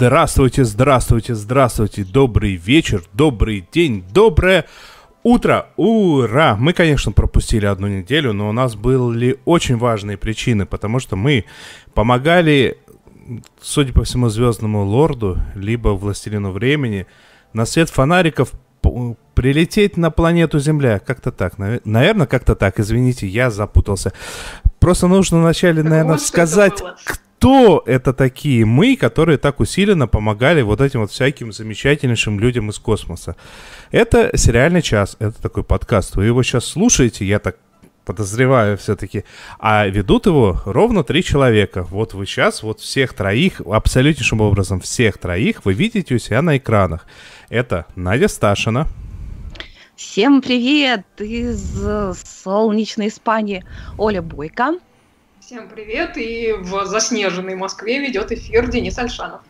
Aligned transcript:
Здравствуйте, 0.00 0.62
здравствуйте, 0.62 1.34
здравствуйте, 1.34 2.04
добрый 2.04 2.54
вечер, 2.54 3.02
добрый 3.14 3.66
день, 3.72 4.04
доброе 4.14 4.64
утро, 5.24 5.70
ура! 5.76 6.54
Мы, 6.56 6.72
конечно, 6.72 7.10
пропустили 7.10 7.66
одну 7.66 7.88
неделю, 7.88 8.32
но 8.32 8.48
у 8.48 8.52
нас 8.52 8.76
были 8.76 9.40
очень 9.44 9.76
важные 9.76 10.16
причины, 10.16 10.66
потому 10.66 11.00
что 11.00 11.16
мы 11.16 11.46
помогали, 11.94 12.78
судя 13.60 13.92
по 13.92 14.04
всему, 14.04 14.28
Звездному 14.28 14.84
Лорду, 14.84 15.36
либо 15.56 15.88
Властелину 15.88 16.52
Времени, 16.52 17.08
на 17.52 17.66
свет 17.66 17.90
фонариков 17.90 18.52
прилететь 19.34 19.96
на 19.96 20.12
планету 20.12 20.60
Земля. 20.60 21.00
Как-то 21.00 21.32
так. 21.32 21.58
Наве- 21.58 21.80
Наверное, 21.84 22.28
как-то 22.28 22.54
так. 22.54 22.78
Извините, 22.78 23.26
я 23.26 23.50
запутался. 23.50 24.12
Просто 24.78 25.08
нужно 25.08 25.40
вначале, 25.40 25.82
наверное, 25.82 26.12
вот 26.12 26.22
сказать, 26.22 26.78
было. 26.80 26.96
Кто 27.38 27.84
это 27.86 28.12
такие 28.12 28.66
мы, 28.66 28.96
которые 28.96 29.38
так 29.38 29.60
усиленно 29.60 30.08
помогали 30.08 30.60
вот 30.62 30.80
этим 30.80 31.00
вот 31.00 31.12
всяким 31.12 31.52
замечательнейшим 31.52 32.40
людям 32.40 32.68
из 32.68 32.80
космоса. 32.80 33.36
Это 33.92 34.36
«Сериальный 34.36 34.82
час», 34.82 35.16
это 35.20 35.40
такой 35.40 35.62
подкаст. 35.62 36.16
Вы 36.16 36.26
его 36.26 36.42
сейчас 36.42 36.64
слушаете, 36.64 37.24
я 37.24 37.38
так 37.38 37.56
подозреваю 38.04 38.76
все-таки. 38.76 39.22
А 39.60 39.86
ведут 39.86 40.26
его 40.26 40.60
ровно 40.64 41.04
три 41.04 41.22
человека. 41.22 41.84
Вот 41.84 42.12
вы 42.12 42.26
сейчас, 42.26 42.64
вот 42.64 42.80
всех 42.80 43.12
троих, 43.12 43.60
абсолютнейшим 43.60 44.40
образом 44.40 44.80
всех 44.80 45.18
троих, 45.18 45.64
вы 45.64 45.74
видите 45.74 46.16
у 46.16 46.18
себя 46.18 46.42
на 46.42 46.56
экранах. 46.56 47.06
Это 47.50 47.86
Надя 47.94 48.26
Сташина, 48.26 48.88
Всем 49.94 50.42
привет 50.42 51.04
из 51.18 51.84
э, 51.84 52.12
солнечной 52.14 53.08
Испании. 53.08 53.64
Оля 53.96 54.22
Бойко. 54.22 54.78
Всем 55.48 55.66
привет, 55.66 56.18
и 56.18 56.52
в 56.58 56.84
заснеженной 56.84 57.54
Москве 57.54 58.00
ведет 58.00 58.30
эфир 58.32 58.68
Денис 58.68 58.98
Альшанов. 58.98 59.40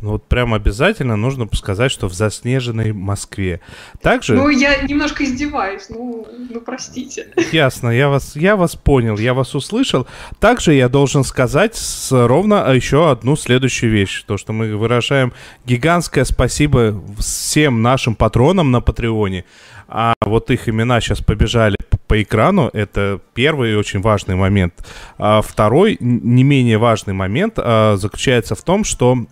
ну 0.00 0.12
вот 0.12 0.24
прям 0.24 0.54
обязательно 0.54 1.14
нужно 1.14 1.46
сказать, 1.52 1.92
что 1.92 2.08
в 2.08 2.14
заснеженной 2.14 2.94
Москве. 2.94 3.60
Также... 4.00 4.34
Ну, 4.34 4.48
я 4.48 4.80
немножко 4.80 5.24
издеваюсь, 5.24 5.90
ну, 5.90 6.26
ну 6.48 6.62
простите. 6.62 7.34
Ясно, 7.52 7.90
я 7.90 8.08
вас, 8.08 8.34
я 8.34 8.56
вас 8.56 8.76
понял, 8.76 9.18
я 9.18 9.34
вас 9.34 9.54
услышал. 9.54 10.06
Также 10.40 10.72
я 10.72 10.88
должен 10.88 11.22
сказать 11.22 11.76
с, 11.76 12.10
ровно 12.12 12.72
еще 12.72 13.10
одну 13.10 13.36
следующую 13.36 13.92
вещь. 13.92 14.24
То, 14.26 14.38
что 14.38 14.54
мы 14.54 14.74
выражаем 14.74 15.34
гигантское 15.66 16.24
спасибо 16.24 16.98
всем 17.18 17.82
нашим 17.82 18.14
патронам 18.14 18.70
на 18.70 18.80
Патреоне. 18.80 19.44
А 19.86 20.14
вот 20.22 20.50
их 20.50 20.66
имена 20.66 21.02
сейчас 21.02 21.20
побежали 21.20 21.76
по 22.06 22.22
экрану. 22.22 22.70
Это 22.72 23.20
первый 23.34 23.76
очень 23.76 24.00
важный 24.00 24.34
момент. 24.34 24.86
А 25.18 25.42
второй, 25.42 25.96
не 26.00 26.44
менее 26.44 26.78
важный 26.78 27.14
момент, 27.14 27.54
а, 27.58 27.96
заключается 27.96 28.54
в 28.54 28.62
том, 28.62 28.84
что 28.84 29.26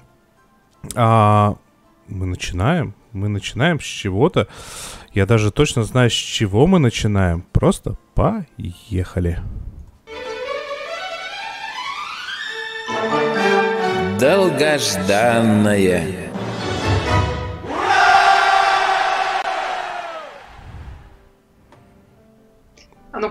а, 0.95 1.56
мы 2.08 2.27
начинаем. 2.27 2.95
Мы 3.12 3.28
начинаем 3.28 3.80
с 3.80 3.84
чего-то. 3.84 4.48
Я 5.12 5.27
даже 5.27 5.52
точно 5.52 5.84
знаю, 5.84 6.11
с 6.11 6.14
чего 6.14 6.67
мы 6.67 6.80
начинаем. 6.80 7.45
Просто 7.52 7.97
поехали. 8.14 9.39
Долгожданное. 14.18 16.23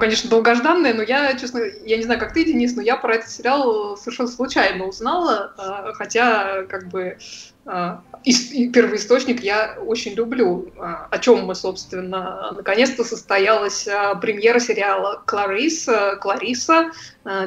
Конечно, 0.04 0.30
долгожданное, 0.30 0.94
но 0.94 1.02
я, 1.02 1.34
честно, 1.38 1.62
я 1.86 1.96
не 1.96 2.04
знаю, 2.04 2.20
как 2.20 2.34
ты, 2.34 2.44
Денис, 2.44 2.76
но 2.76 2.82
я 2.82 2.98
про 2.98 3.16
этот 3.16 3.30
сериал 3.30 3.96
совершенно 3.96 4.28
случайно 4.28 4.86
узнала, 4.86 5.54
а, 5.58 5.94
хотя, 5.94 6.64
как 6.64 6.90
бы, 6.90 7.18
а, 7.66 8.02
ис- 8.26 8.52
и 8.52 8.68
первоисточник 8.68 9.42
я 9.42 9.78
очень 9.80 10.14
люблю. 10.14 10.70
А, 10.78 11.08
О 11.10 11.20
чем 11.20 11.46
мы, 11.46 11.56
собственно, 11.56 12.52
наконец-то 12.54 13.06
состоялась 13.06 13.88
премьера 14.20 14.60
сериала 14.60 15.22
«Клариса», 15.26 16.18
«Клариса», 16.22 16.92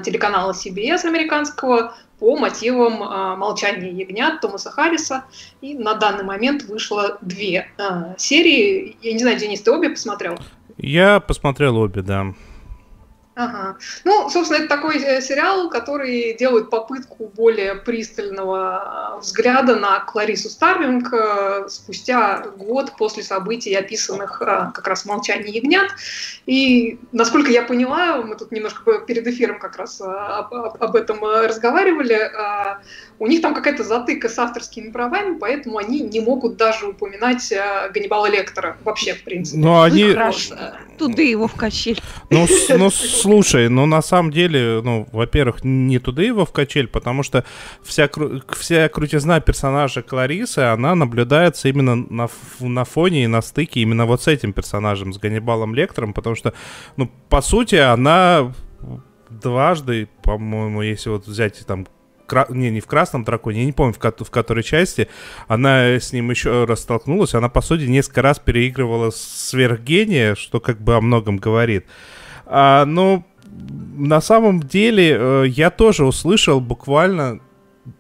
телеканала 0.03 0.53
CBS 0.53 1.05
американского, 1.05 1.95
по 2.19 2.39
мотивам 2.39 3.03
а, 3.03 3.37
«Молчания 3.37 3.91
ягнят» 3.91 4.41
Томаса 4.41 4.71
Харриса. 4.71 5.25
И 5.61 5.75
на 5.75 5.93
данный 5.93 6.25
момент 6.25 6.63
вышло 6.63 7.19
две 7.21 7.69
а, 7.77 8.15
серии. 8.17 8.97
Я 9.03 9.13
не 9.13 9.19
знаю, 9.19 9.39
Денис, 9.39 9.61
ты 9.61 9.71
обе 9.71 9.91
посмотрел? 9.91 10.39
Я 10.79 11.21
посмотрел 11.21 11.77
обе, 11.77 12.01
да. 12.01 12.27
Ага. 13.39 13.77
Ну, 14.05 14.31
собственно, 14.31 14.61
это 14.61 14.69
такой 14.69 14.97
э, 14.97 15.21
сериал, 15.21 15.69
который 15.69 16.35
делает 16.39 16.71
попытку 16.71 17.29
более 17.29 17.75
пристального 17.75 19.17
э, 19.17 19.21
взгляда 19.21 19.77
на 19.77 20.01
Кларису 20.01 20.49
Старлинг 20.49 21.13
э, 21.13 21.69
спустя 21.69 22.47
год 22.57 22.95
после 22.97 23.23
событий, 23.23 23.75
описанных 23.75 24.39
как 24.39 24.89
раз 24.89 25.03
в 25.03 25.07
«Молчании 25.07 25.55
ягнят». 25.55 25.91
И, 26.47 26.99
насколько 27.13 27.51
я 27.51 27.63
поняла, 27.63 28.23
мы 28.23 28.37
тут 28.37 28.53
немножко 28.53 29.01
перед 29.01 29.27
эфиром 29.27 29.59
как 29.59 29.77
раз 29.77 30.01
об, 30.01 30.55
об- 30.55 30.97
этом 30.97 31.23
разговаривали, 31.23 32.31
у 33.19 33.27
них 33.27 33.41
там 33.41 33.55
какая-то 33.55 33.83
затыка 33.83 34.29
с 34.29 34.39
авторскими 34.39 34.91
правами, 34.91 35.39
поэтому 35.39 35.79
они 35.79 36.01
не 36.01 36.21
могут 36.21 36.57
даже 36.57 36.87
упоминать 36.89 37.51
э, 37.51 37.91
Ганнибала 37.95 38.29
Лектора 38.31 38.77
вообще, 38.85 39.15
в 39.15 39.23
принципе. 39.25 39.59
Но 39.59 39.83
они... 39.83 40.05
Прекрасно. 40.05 40.77
Туда 40.99 41.23
его 41.23 41.47
в 41.49 41.55
качель. 41.55 42.01
Ну, 42.31 42.47
с- 42.47 42.69
ну, 42.77 42.91
слушай, 42.91 43.69
ну, 43.69 43.87
на 43.87 44.03
самом 44.03 44.31
деле, 44.31 44.81
ну, 44.83 45.07
во-первых, 45.13 45.65
не 45.65 45.99
туда 45.99 46.23
его 46.23 46.45
в 46.45 46.53
качель, 46.53 46.89
потому 46.89 47.23
что 47.23 47.45
вся, 47.83 48.05
кру- 48.07 48.43
вся 48.55 48.89
крутизна 48.89 49.41
персонажа 49.41 50.03
Кларисы, 50.03 50.59
она 50.61 50.95
наблюдается 50.95 51.69
именно 51.69 51.95
на, 51.97 52.25
ф- 52.25 52.61
на 52.61 52.85
фоне 52.85 53.25
и 53.25 53.27
на 53.29 53.41
стыке 53.43 53.81
именно 53.81 54.05
вот 54.07 54.23
с 54.23 54.29
этим 54.29 54.53
персонажем, 54.53 55.13
с 55.15 55.19
Ганнибалом 55.19 55.75
Лектором, 55.75 56.13
потому 56.13 56.37
что, 56.37 56.53
ну, 56.97 57.11
по 57.29 57.41
сути, 57.41 57.77
она 57.77 58.53
дважды, 59.31 60.09
по-моему, 60.23 60.83
если 60.83 61.11
вот 61.11 61.27
взять 61.27 61.65
там 61.67 61.87
кра- 62.27 62.47
не, 62.49 62.71
не 62.71 62.81
в 62.81 62.87
красном 62.87 63.25
драконе, 63.25 63.61
я 63.61 63.67
не 63.67 63.73
помню, 63.73 63.95
в, 63.95 63.99
ко- 63.99 64.13
в 64.25 64.31
которой 64.31 64.63
части, 64.63 65.09
она 65.49 65.97
с 65.97 66.13
ним 66.13 66.31
еще 66.31 66.65
раз 66.65 66.81
столкнулась, 66.81 67.35
она, 67.35 67.49
по 67.49 67.61
сути, 67.61 67.83
несколько 67.85 68.23
раз 68.23 68.39
переигрывала 68.39 69.11
сверхгения, 69.11 70.35
что 70.35 70.61
как 70.61 70.81
бы 70.81 70.95
о 70.97 71.01
многом 71.01 71.37
говорит. 71.39 71.87
А, 72.47 72.85
но 72.85 73.25
на 73.97 74.21
самом 74.21 74.61
деле 74.61 75.17
э, 75.19 75.45
я 75.49 75.71
тоже 75.71 76.05
услышал 76.05 76.61
буквально 76.61 77.41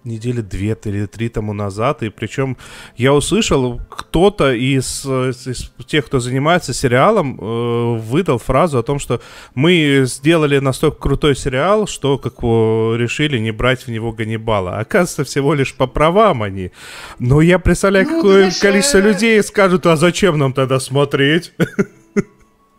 недели 0.04 0.40
две 0.40 0.76
или 0.84 1.06
три 1.06 1.28
тому 1.28 1.52
назад, 1.52 2.02
и 2.02 2.08
причем 2.08 2.56
я 2.96 3.12
услышал, 3.12 3.80
кто-то 3.88 4.52
из, 4.52 5.04
из 5.06 5.72
тех, 5.86 6.06
кто 6.06 6.20
занимается 6.20 6.74
сериалом, 6.74 7.38
э, 7.40 7.98
выдал 7.98 8.38
фразу 8.38 8.78
о 8.78 8.82
том, 8.82 8.98
что 8.98 9.20
мы 9.54 10.04
сделали 10.06 10.58
настолько 10.58 10.98
крутой 10.98 11.36
сериал, 11.36 11.86
что 11.86 12.18
как 12.18 12.40
бы, 12.40 12.96
решили 12.98 13.38
не 13.38 13.52
брать 13.52 13.86
в 13.86 13.88
него 13.88 14.12
Ганнибала. 14.12 14.78
Оказывается, 14.78 15.24
всего 15.24 15.54
лишь 15.54 15.74
по 15.74 15.86
правам 15.86 16.42
они. 16.42 16.70
Но 17.18 17.40
я 17.40 17.58
представляю, 17.58 18.06
Ну, 18.06 18.16
какое 18.16 18.38
знаешь, 18.38 18.58
количество 18.58 18.98
э, 18.98 19.02
людей 19.02 19.42
скажут, 19.42 19.86
а 19.86 19.96
зачем 19.96 20.38
нам 20.38 20.52
тогда 20.52 20.80
смотреть? 20.80 21.52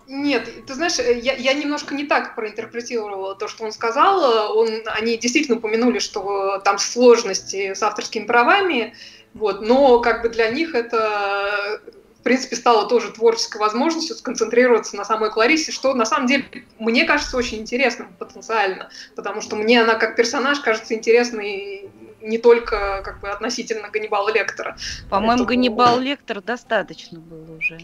Нет, 0.08 0.66
ты 0.66 0.74
знаешь, 0.74 1.00
э, 1.00 1.20
я, 1.20 1.34
я 1.34 1.54
немножко 1.54 1.94
не 1.94 2.06
так 2.06 2.36
проинтерпретировала 2.36 3.36
то, 3.36 3.48
что 3.48 3.66
он 3.66 3.72
сказал. 3.72 4.58
Он, 4.58 4.70
они 4.86 5.18
действительно 5.18 5.58
упомянули, 5.58 6.00
что 6.00 6.62
там 6.64 6.78
сложности 6.78 7.74
с 7.74 7.84
авторскими 7.84 8.26
правами, 8.26 8.96
вот, 9.34 9.62
но 9.62 10.00
как 10.00 10.22
бы 10.22 10.30
для 10.30 10.50
них 10.50 10.74
это, 10.74 11.82
в 12.20 12.24
принципе, 12.24 12.56
стало 12.56 12.88
тоже 12.88 13.12
творческой 13.12 13.58
возможностью 13.58 14.16
сконцентрироваться 14.16 14.96
на 14.96 15.04
самой 15.04 15.30
Кларисе, 15.30 15.72
что 15.72 15.94
на 15.94 16.06
самом 16.06 16.28
деле 16.28 16.46
мне 16.80 17.04
кажется 17.04 17.36
очень 17.36 17.60
интересным 17.60 18.14
потенциально, 18.18 18.90
потому 19.16 19.42
что 19.42 19.58
мне 19.58 19.82
она 19.82 19.96
как 19.96 20.16
персонаж 20.16 20.60
кажется 20.62 20.94
интересной 20.94 21.90
не 22.22 22.38
только 22.38 23.02
как 23.04 23.20
бы 23.20 23.30
относительно 23.30 23.90
Ганнибала 23.90 24.30
Лектора. 24.30 24.78
По-моему, 25.10 25.44
Поэтому- 25.46 25.50
Ганнибал 25.50 26.00
Лектор 26.00 26.42
достаточно 26.42 27.20
было 27.20 27.58
уже. 27.58 27.80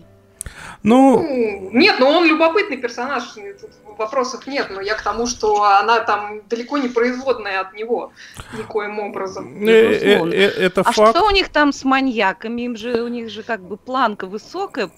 Ну, 0.84 1.22
Ну, 1.22 1.70
нет, 1.80 1.96
но 2.00 2.10
он 2.10 2.26
любопытный 2.28 2.78
персонаж, 2.78 3.24
тут 3.62 3.70
вопросов 3.98 4.48
нет, 4.48 4.68
но 4.72 4.82
я 4.82 4.96
к 4.96 5.02
тому, 5.04 5.28
что 5.28 5.64
она 5.64 6.00
там 6.00 6.42
далеко 6.50 6.78
не 6.78 6.88
производная 6.90 7.62
от 7.62 7.74
него 7.74 8.12
никоим 8.58 9.00
образом. 9.00 9.64
э, 9.64 9.70
э, 9.70 9.90
безусловно. 9.90 10.34
э, 10.34 10.38
это 10.66 10.82
А 10.82 10.92
факт. 10.92 11.16
что 11.16 11.26
у 11.26 11.30
них 11.32 11.50
там 11.50 11.72
с 11.72 11.84
маньяками? 11.86 12.64
Им 12.64 12.76
же 12.76 13.02
у 13.04 13.08
них 13.08 13.30
же 13.30 13.44
как 13.44 13.62
бы 13.62 13.78
планка 13.78 14.26
высокая 14.28 14.90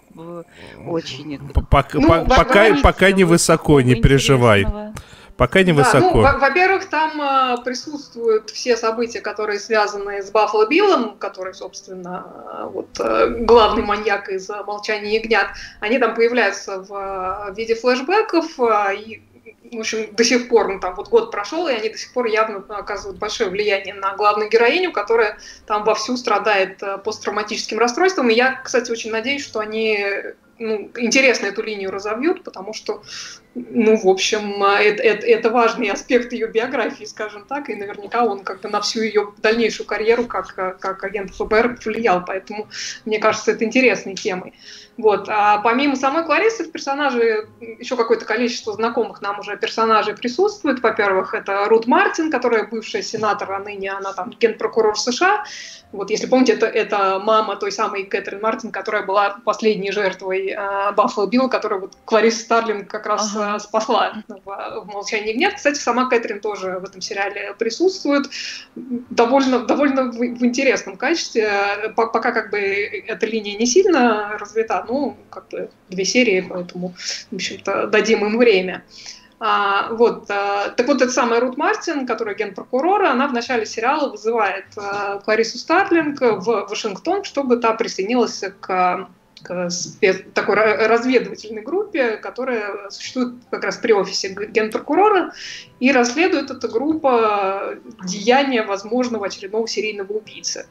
очень. 0.88 1.40
П- 1.40 1.62
пок- 1.70 1.90
Ну, 1.94 2.26
пока, 2.26 2.76
пока 2.82 3.12
не 3.12 3.24
высоко, 3.24 3.82
не 3.82 3.96
переживай. 3.96 4.66
Пока 5.38 5.64
не 5.64 5.74
Да, 5.74 5.84
высоко. 5.84 6.12
ну, 6.16 6.22
во- 6.22 6.38
во-первых, 6.38 6.86
там 6.90 7.22
а, 7.22 7.58
присутствуют 7.58 8.52
все 8.52 8.78
события, 8.78 9.20
которые 9.20 9.60
связаны 9.60 10.22
с 10.24 10.32
Баффало 10.32 10.66
Биллом, 10.66 11.18
который, 11.18 11.54
собственно, 11.54 12.26
а, 12.48 12.68
вот 12.68 12.88
а, 13.00 13.28
главный 13.28 13.84
маньяк 13.84 14.30
из 14.30 14.50
а, 14.50 14.64
«Молчания 14.64 15.14
ягнят». 15.14 15.48
Они 15.82 16.00
там 16.00 16.16
появляются 16.16 16.80
в 16.80 16.94
а, 16.94 17.52
виде 17.52 17.76
флешбеков, 17.76 18.58
а, 18.62 18.94
и, 18.94 19.20
в 19.74 19.80
общем, 19.80 20.16
до 20.16 20.24
сих 20.24 20.48
пор, 20.48 20.70
ну, 20.70 20.80
там 20.80 20.96
вот 20.96 21.10
год 21.10 21.32
прошел, 21.32 21.68
и 21.68 21.74
они 21.74 21.90
до 21.90 21.98
сих 21.98 22.14
пор 22.14 22.28
явно 22.28 22.64
оказывают 22.70 23.20
большое 23.20 23.50
влияние 23.50 23.94
на 23.94 24.16
главную 24.16 24.50
героиню, 24.50 24.94
которая 24.94 25.38
там 25.66 25.84
вовсю 25.84 26.16
страдает 26.16 26.82
посттравматическим 27.04 27.78
расстройством. 27.78 28.30
И 28.30 28.34
я, 28.36 28.62
кстати, 28.64 28.90
очень 28.90 29.12
надеюсь, 29.12 29.44
что 29.44 29.60
они 29.60 30.00
ну, 30.60 30.90
интересно 30.96 31.48
эту 31.48 31.62
линию 31.62 31.92
разовьют, 31.92 32.46
потому 32.46 32.74
что 32.74 33.04
ну, 33.56 33.96
в 33.96 34.08
общем, 34.10 34.62
это, 34.62 35.02
это, 35.02 35.26
это 35.26 35.50
важный 35.50 35.90
аспект 35.90 36.34
ее 36.34 36.48
биографии, 36.48 37.06
скажем 37.06 37.46
так, 37.46 37.70
и 37.70 37.76
наверняка 37.76 38.26
он 38.26 38.44
как 38.44 38.60
бы 38.60 38.68
на 38.68 38.82
всю 38.82 39.02
ее 39.02 39.32
дальнейшую 39.38 39.88
карьеру 39.88 40.26
как, 40.26 40.54
как 40.54 41.04
агент 41.04 41.34
ФБР 41.34 41.78
повлиял, 41.82 42.24
поэтому 42.26 42.68
мне 43.06 43.18
кажется, 43.18 43.52
это 43.52 43.64
интересной 43.64 44.16
темой. 44.16 44.54
Вот. 44.98 45.28
А 45.28 45.58
помимо 45.60 45.96
самой 45.96 46.24
Кларисы 46.26 46.64
в 46.64 46.72
персонаже 46.72 47.48
еще 47.80 47.98
какое-то 47.98 48.26
количество 48.26 48.74
знакомых 48.74 49.22
нам 49.22 49.40
уже 49.40 49.58
персонажей 49.58 50.16
присутствует. 50.16 50.82
Во-первых, 50.82 51.34
это 51.34 51.66
Рут 51.66 51.86
Мартин, 51.86 52.32
которая 52.32 52.66
бывшая 52.66 53.02
сенатор, 53.02 53.52
а 53.52 53.60
ныне 53.60 53.92
она 53.92 54.14
там 54.14 54.32
генпрокурор 54.40 54.98
США. 54.98 55.44
Вот, 55.92 56.10
если 56.10 56.28
помните, 56.28 56.54
это, 56.54 56.66
это 56.66 57.20
мама 57.20 57.56
той 57.58 57.72
самой 57.72 58.04
Кэтрин 58.04 58.42
Мартин, 58.42 58.72
которая 58.72 59.04
была 59.04 59.38
последней 59.44 59.92
жертвой 59.92 60.50
э, 60.50 60.92
Баффало 60.94 61.28
Билла, 61.28 61.48
которая 61.48 61.80
вот 61.80 61.94
Клариса 62.06 62.42
Старлинг 62.42 62.90
как 62.90 63.06
раз 63.06 63.34
ага. 63.36 63.45
Э, 63.46 63.60
спасла 63.60 64.24
в, 64.28 64.46
в 64.46 64.88
«Молчании 64.88 65.30
ягнят». 65.30 65.56
Кстати, 65.56 65.80
сама 65.80 66.10
Кэтрин 66.10 66.40
тоже 66.40 66.80
в 66.80 66.84
этом 66.84 67.02
сериале 67.02 67.54
присутствует 67.58 68.30
довольно, 68.76 69.60
довольно 69.60 70.12
в, 70.12 70.18
в 70.18 70.46
интересном 70.46 70.98
качестве. 70.98 71.94
Пока 71.96 72.32
как 72.32 72.52
бы 72.52 72.58
эта 72.58 73.26
линия 73.26 73.58
не 73.58 73.66
сильно 73.66 74.38
развита, 74.38 74.86
ну, 74.88 75.18
как 75.30 75.50
бы 75.50 75.70
две 75.90 76.06
серии, 76.06 76.42
поэтому, 76.42 76.94
в 77.32 77.36
общем-то, 77.36 77.88
дадим 77.88 78.26
им 78.26 78.38
время. 78.38 78.84
А, 79.40 79.90
вот, 79.92 80.30
а, 80.30 80.70
так 80.70 80.88
вот, 80.88 81.02
эта 81.02 81.12
самая 81.12 81.42
Рут 81.42 81.58
Мартин, 81.58 82.08
которая 82.08 82.36
генпрокурора, 82.36 83.12
она 83.12 83.28
в 83.28 83.34
начале 83.34 83.66
сериала 83.66 84.10
вызывает 84.10 84.66
а, 84.78 85.20
Кларису 85.20 85.58
Старлинг 85.58 86.22
в 86.22 86.68
Вашингтон, 86.70 87.24
чтобы 87.24 87.58
та 87.58 87.74
присоединилась 87.74 88.44
к 88.62 89.10
к 89.46 89.70
спец... 89.70 90.18
такой 90.34 90.56
разведывательной 90.56 91.62
группе, 91.62 92.18
которая 92.18 92.90
существует 92.90 93.36
как 93.52 93.64
раз 93.64 93.78
при 93.78 93.94
офисе 93.94 94.36
генпрокурора, 94.50 95.34
и 95.80 95.92
расследует 95.92 96.52
эта 96.52 96.68
группа 96.68 97.76
деяния 98.06 98.64
возможного 98.64 99.28
очередного 99.28 99.68
серийного 99.68 100.14
убийцы. 100.14 100.68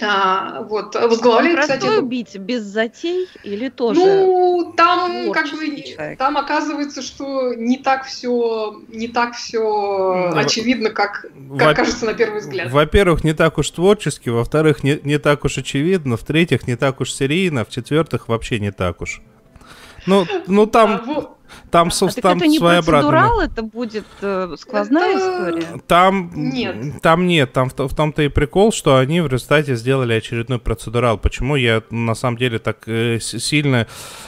А, 0.00 0.62
вот, 0.62 0.94
возглавляет, 0.94 1.56
Он 1.56 1.62
кстати... 1.62 1.80
простой 1.80 2.02
убийца, 2.02 2.38
без 2.38 2.62
затей 2.62 3.28
или 3.42 3.68
тоже? 3.68 4.00
Ну, 4.00 4.74
там 4.76 5.32
как 5.32 5.50
бы, 5.50 5.82
человек. 5.82 6.18
там 6.18 6.36
оказывается, 6.36 7.02
что 7.02 7.54
не 7.54 7.78
так 7.78 8.04
все, 8.04 8.80
не 8.88 9.08
так 9.08 9.34
все 9.34 9.60
ну, 9.60 10.36
очевидно, 10.36 10.90
как, 10.90 11.26
как 11.58 11.76
кажется 11.76 12.06
на 12.06 12.14
первый 12.14 12.40
взгляд. 12.40 12.70
Во-первых, 12.70 13.24
не 13.24 13.34
так 13.34 13.58
уж 13.58 13.70
творчески, 13.70 14.28
во-вторых, 14.28 14.82
не, 14.82 15.00
не 15.02 15.18
так 15.18 15.44
уж 15.44 15.58
очевидно, 15.58 16.16
в-третьих, 16.16 16.66
не 16.66 16.76
так 16.76 17.00
уж 17.00 17.12
серийно, 17.12 17.64
в-четвертых, 17.64 18.28
вообще 18.28 18.58
не 18.60 18.72
так 18.72 19.00
уж. 19.00 19.20
Ну, 20.06 20.26
ну 20.46 20.66
там... 20.66 20.90
А, 20.94 21.02
вот. 21.04 21.30
Там, 21.70 21.88
а 21.88 22.08
там 22.20 22.38
это 22.38 22.46
не 22.46 22.58
процедурал, 22.58 23.40
это 23.40 23.62
будет 23.62 24.06
э, 24.20 24.54
сквозная 24.58 25.16
это... 25.16 25.18
история? 25.18 25.80
Там 25.86 26.30
нет. 26.34 27.02
Там 27.02 27.26
нет, 27.26 27.52
там 27.52 27.68
в, 27.68 27.74
в 27.76 27.94
том-то 27.94 28.22
и 28.22 28.28
прикол, 28.28 28.72
что 28.72 28.96
они 28.96 29.20
в 29.20 29.26
результате 29.26 29.74
сделали 29.74 30.14
очередной 30.14 30.58
процедурал. 30.58 31.18
Почему 31.18 31.56
я 31.56 31.82
на 31.90 32.14
самом 32.14 32.38
деле 32.38 32.58
так 32.58 32.86
э, 32.86 33.18
сильно 33.20 33.86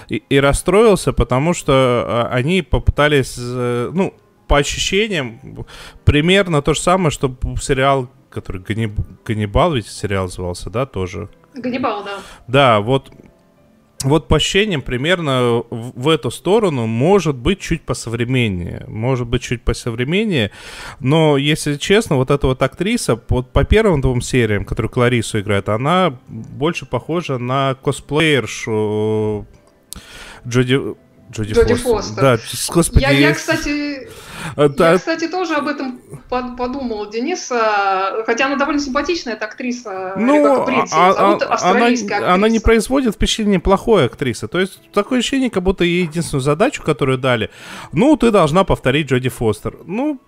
и, 0.09 0.17
и 0.17 0.41
расстроился? 0.41 1.13
Потому 1.13 1.55
что 1.55 2.29
э, 2.33 2.35
они 2.35 2.63
попытались, 2.63 3.37
э, 3.39 3.91
ну, 3.93 4.15
по 4.49 4.59
ощущениям, 4.59 5.67
примерно 6.05 6.63
то 6.63 6.75
же 6.75 6.81
самое, 6.81 7.11
что 7.11 7.37
сериал, 7.61 8.09
который 8.31 8.63
Ганниб... 8.63 8.99
Ганнибал, 9.25 9.75
ведь 9.75 9.89
сериал 9.89 10.29
звался, 10.29 10.71
да, 10.71 10.87
тоже? 10.87 11.29
Ганнибал, 11.55 12.05
да. 12.05 12.19
Да, 12.47 12.81
вот 12.81 13.11
вот 14.05 14.29
по 14.29 14.37
ощущениям 14.37 14.83
примерно 14.83 15.63
в 15.71 16.09
эту 16.09 16.31
сторону 16.31 16.87
может 16.87 17.37
быть 17.37 17.61
чуть 17.61 17.83
посовременнее. 17.83 18.85
Может 18.87 19.27
быть 19.27 19.43
чуть 19.43 19.63
посовременнее. 19.63 20.51
Но, 21.01 21.37
если 21.37 21.77
честно, 21.77 22.17
вот 22.17 22.31
эта 22.31 22.47
вот 22.47 22.63
актриса 22.63 23.21
вот 23.29 23.53
по 23.53 23.65
первым 23.65 24.01
двум 24.01 24.21
сериям, 24.21 24.65
которую 24.65 24.91
Кларису 24.91 25.41
играет, 25.41 25.69
она 25.69 26.19
больше 26.29 26.85
похожа 26.87 27.39
на 27.39 27.75
косплеершу 27.75 29.47
Джоди... 30.47 30.95
Джоди, 31.33 31.55
Джоди 31.55 31.75
Фостер. 31.75 31.93
Фостер. 31.93 32.23
Да, 32.23 32.39
господи. 32.73 33.03
Я, 33.03 33.11
я, 33.11 33.35
кстати. 33.35 34.09
Я, 34.57 34.99
кстати, 34.99 35.29
тоже 35.29 35.55
об 35.55 35.69
этом 35.69 36.01
подумал, 36.29 37.09
Денис. 37.11 37.53
Хотя 38.27 38.47
она 38.47 38.57
довольно 38.57 38.81
симпатичная, 38.81 39.35
эта 39.35 39.47
актриса. 39.47 40.15
Ну, 40.17 40.63
а, 40.93 41.13
зовут, 41.13 41.43
а, 41.43 41.71
она, 41.71 41.87
актриса. 41.87 42.35
она 42.35 42.49
не 42.49 42.59
производит 42.59 43.15
впечатление 43.15 43.61
плохой 43.61 44.07
актрисы. 44.07 44.49
То 44.49 44.59
есть 44.61 44.81
такое 44.93 45.21
ощущение, 45.21 45.51
как 45.51 45.63
будто 45.63 45.85
ей 45.85 46.03
единственную 46.03 46.43
задачу, 46.43 46.83
которую 46.83 47.19
дали, 47.19 47.51
ну, 47.93 48.17
ты 48.17 48.31
должна 48.31 48.65
повторить 48.65 49.09
Джоди 49.09 49.29
Фостер. 49.29 49.79
Ну, 49.85 50.21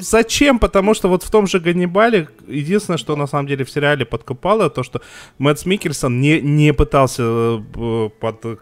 Зачем? 0.00 0.58
Потому 0.58 0.94
что 0.94 1.08
вот 1.08 1.22
в 1.22 1.30
том 1.30 1.46
же 1.46 1.58
Ганнибале 1.58 2.28
единственное, 2.46 2.98
что 2.98 3.16
на 3.16 3.26
самом 3.26 3.46
деле 3.46 3.64
в 3.64 3.70
сериале 3.70 4.04
подкупало, 4.04 4.68
то, 4.70 4.82
что 4.82 5.00
Мэтт 5.38 5.64
Микельсон 5.66 6.20
не, 6.20 6.40
не 6.40 6.74
пытался 6.74 7.22
э, 7.22 8.08
под, 8.20 8.60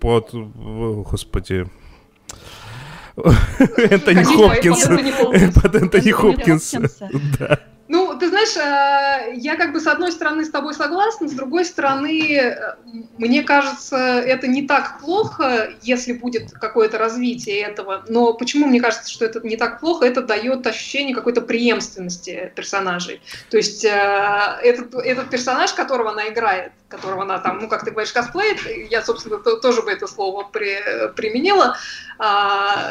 под, 0.00 0.30
господи, 0.32 1.68
Энтони 3.90 4.22
Хопкинс. 4.22 4.88
Под 5.54 5.74
Энтони 5.74 6.10
Хопкинс. 6.10 6.74
Да. 7.38 7.58
Ну, 7.88 8.07
ты 8.18 8.28
знаешь, 8.28 8.56
э, 8.56 9.34
я 9.36 9.56
как 9.56 9.72
бы 9.72 9.80
с 9.80 9.86
одной 9.86 10.12
стороны 10.12 10.44
с 10.44 10.50
тобой 10.50 10.74
согласна, 10.74 11.28
с 11.28 11.32
другой 11.32 11.64
стороны, 11.64 12.36
э, 12.36 12.76
мне 13.18 13.42
кажется, 13.42 13.96
это 13.96 14.46
не 14.46 14.66
так 14.66 15.00
плохо, 15.00 15.70
если 15.82 16.12
будет 16.12 16.52
какое-то 16.52 16.98
развитие 16.98 17.62
этого. 17.62 18.04
Но 18.08 18.34
почему 18.34 18.66
мне 18.66 18.80
кажется, 18.80 19.10
что 19.10 19.24
это 19.24 19.40
не 19.40 19.56
так 19.56 19.80
плохо? 19.80 20.04
Это 20.04 20.22
дает 20.22 20.66
ощущение 20.66 21.14
какой-то 21.14 21.40
преемственности 21.40 22.52
персонажей. 22.54 23.20
То 23.50 23.56
есть 23.56 23.84
э, 23.84 24.58
этот, 24.62 24.94
этот 24.94 25.30
персонаж, 25.30 25.72
которого 25.72 26.12
она 26.12 26.28
играет, 26.28 26.72
которого 26.88 27.22
она 27.22 27.38
там, 27.38 27.58
ну, 27.58 27.68
как 27.68 27.84
ты 27.84 27.90
говоришь, 27.90 28.12
косплеит, 28.12 28.58
я, 28.90 29.02
собственно, 29.02 29.38
тоже 29.38 29.82
бы 29.82 29.90
это 29.90 30.06
слово 30.06 30.44
при, 30.44 30.78
применила, 31.14 31.76
а, 32.18 32.88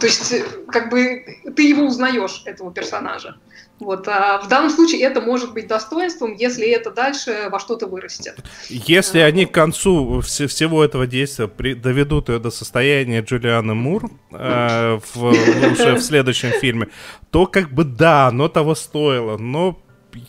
то 0.00 0.06
есть, 0.06 0.34
как 0.68 0.90
бы, 0.90 1.24
ты 1.56 1.62
его 1.62 1.86
узнаешь, 1.86 2.42
этого 2.44 2.72
персонажа. 2.72 3.36
Вот. 3.82 4.06
А 4.06 4.38
в 4.38 4.48
данном 4.48 4.70
случае 4.70 5.02
это 5.02 5.20
может 5.20 5.52
быть 5.52 5.66
достоинством, 5.66 6.34
если 6.34 6.68
это 6.68 6.92
дальше 6.92 7.48
во 7.50 7.58
что-то 7.58 7.86
вырастет. 7.86 8.38
Если 8.68 9.18
а, 9.18 9.26
они 9.26 9.44
к 9.44 9.50
концу 9.50 10.20
вс- 10.20 10.46
всего 10.46 10.84
этого 10.84 11.08
действия 11.08 11.48
при- 11.48 11.74
доведут 11.74 12.28
ее 12.28 12.38
до 12.38 12.50
состояния 12.50 13.22
Джулианы 13.22 13.74
Мур 13.74 14.08
э, 14.30 15.00
в, 15.14 15.24
уже 15.24 15.94
в 15.96 16.00
следующем 16.00 16.50
фильме, 16.50 16.88
то 17.30 17.46
как 17.46 17.72
бы 17.72 17.82
да, 17.82 18.28
оно 18.28 18.48
того 18.48 18.76
стоило. 18.76 19.36
Но 19.36 19.82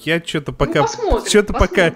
я 0.03 0.19
что-то 0.25 0.51
ну, 0.51 0.57
пока... 0.57 0.85
Ну, 0.97 1.25
что-то 1.25 1.53
пока... 1.53 1.93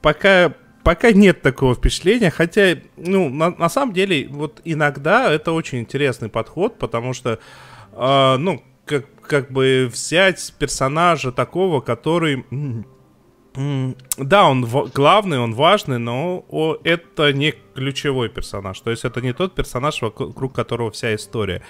Пока 0.00 0.54
пока 0.82 1.10
нет 1.10 1.42
такого 1.42 1.74
впечатления, 1.74 2.30
хотя, 2.30 2.78
ну, 2.96 3.28
на, 3.28 3.50
на 3.50 3.68
самом 3.68 3.92
деле, 3.92 4.28
вот 4.30 4.60
иногда 4.64 5.32
это 5.32 5.50
очень 5.50 5.80
интересный 5.80 6.28
подход, 6.28 6.78
потому 6.78 7.12
что, 7.12 7.40
э, 7.92 8.36
ну, 8.36 8.62
как, 8.86 9.06
как 9.26 9.50
бы 9.50 9.88
взять 9.92 10.54
персонажа 10.58 11.32
такого, 11.32 11.80
который... 11.80 12.44
Да, 14.18 14.50
он 14.50 14.66
главный, 14.94 15.38
он 15.38 15.54
важный, 15.54 15.98
но 15.98 16.44
это 16.84 17.32
не 17.32 17.54
ключевой 17.74 18.28
персонаж. 18.28 18.78
То 18.80 18.90
есть 18.90 19.04
это 19.04 19.22
не 19.22 19.32
тот 19.32 19.54
персонаж, 19.54 20.02
вокруг 20.02 20.52
которого 20.52 20.90
вся 20.90 21.14
история. 21.14 21.62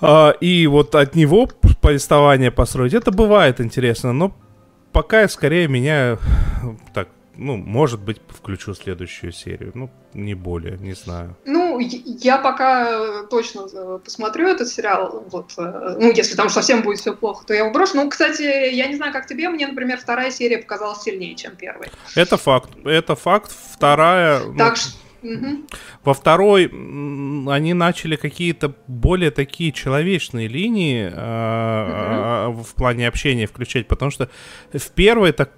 А, 0.00 0.30
и 0.40 0.66
вот 0.66 0.94
от 0.94 1.16
него 1.16 1.48
повествование 1.80 2.50
построить, 2.50 2.94
это 2.94 3.10
бывает 3.10 3.60
интересно, 3.60 4.12
но 4.12 4.36
пока 4.92 5.26
скорее 5.28 5.66
меня 5.66 6.18
так 6.94 7.08
ну, 7.36 7.56
может 7.56 8.00
быть, 8.00 8.20
включу 8.28 8.74
следующую 8.74 9.32
серию. 9.32 9.72
Ну, 9.74 9.90
не 10.12 10.34
более, 10.34 10.78
не 10.78 10.94
знаю. 10.94 11.36
Ну, 11.44 11.78
я 11.78 12.38
пока 12.38 13.24
точно 13.24 13.66
э, 13.72 13.98
посмотрю 14.04 14.48
этот 14.48 14.68
сериал. 14.68 15.24
Вот, 15.30 15.52
э, 15.58 15.96
ну, 15.98 16.12
если 16.12 16.36
там 16.36 16.48
совсем 16.48 16.82
будет 16.82 16.98
все 16.98 17.14
плохо, 17.14 17.44
то 17.46 17.54
я 17.54 17.60
его 17.60 17.72
брошу. 17.72 17.96
Ну, 17.96 18.08
кстати, 18.08 18.42
я 18.42 18.86
не 18.86 18.96
знаю, 18.96 19.12
как 19.12 19.26
тебе, 19.26 19.48
мне, 19.48 19.66
например, 19.66 19.98
вторая 19.98 20.30
серия 20.30 20.58
показалась 20.58 21.02
сильнее, 21.02 21.34
чем 21.34 21.56
первая. 21.56 21.90
Это 22.14 22.36
факт. 22.36 22.70
Это 22.84 23.14
факт. 23.14 23.52
Вторая... 23.72 24.40
Так, 24.56 24.76
ну... 25.22 25.30
Мгм. 25.30 25.66
Во 26.04 26.12
второй 26.12 26.66
они 26.66 27.72
начали 27.72 28.16
какие-то 28.16 28.74
более 28.86 29.30
такие 29.30 29.72
человечные 29.72 30.48
линии 30.48 31.10
а, 31.10 32.48
а, 32.48 32.50
в 32.50 32.74
плане 32.74 33.08
общения 33.08 33.46
включать, 33.46 33.88
потому 33.88 34.10
что 34.10 34.28
в 34.70 34.90
первой 34.90 35.32
так 35.32 35.50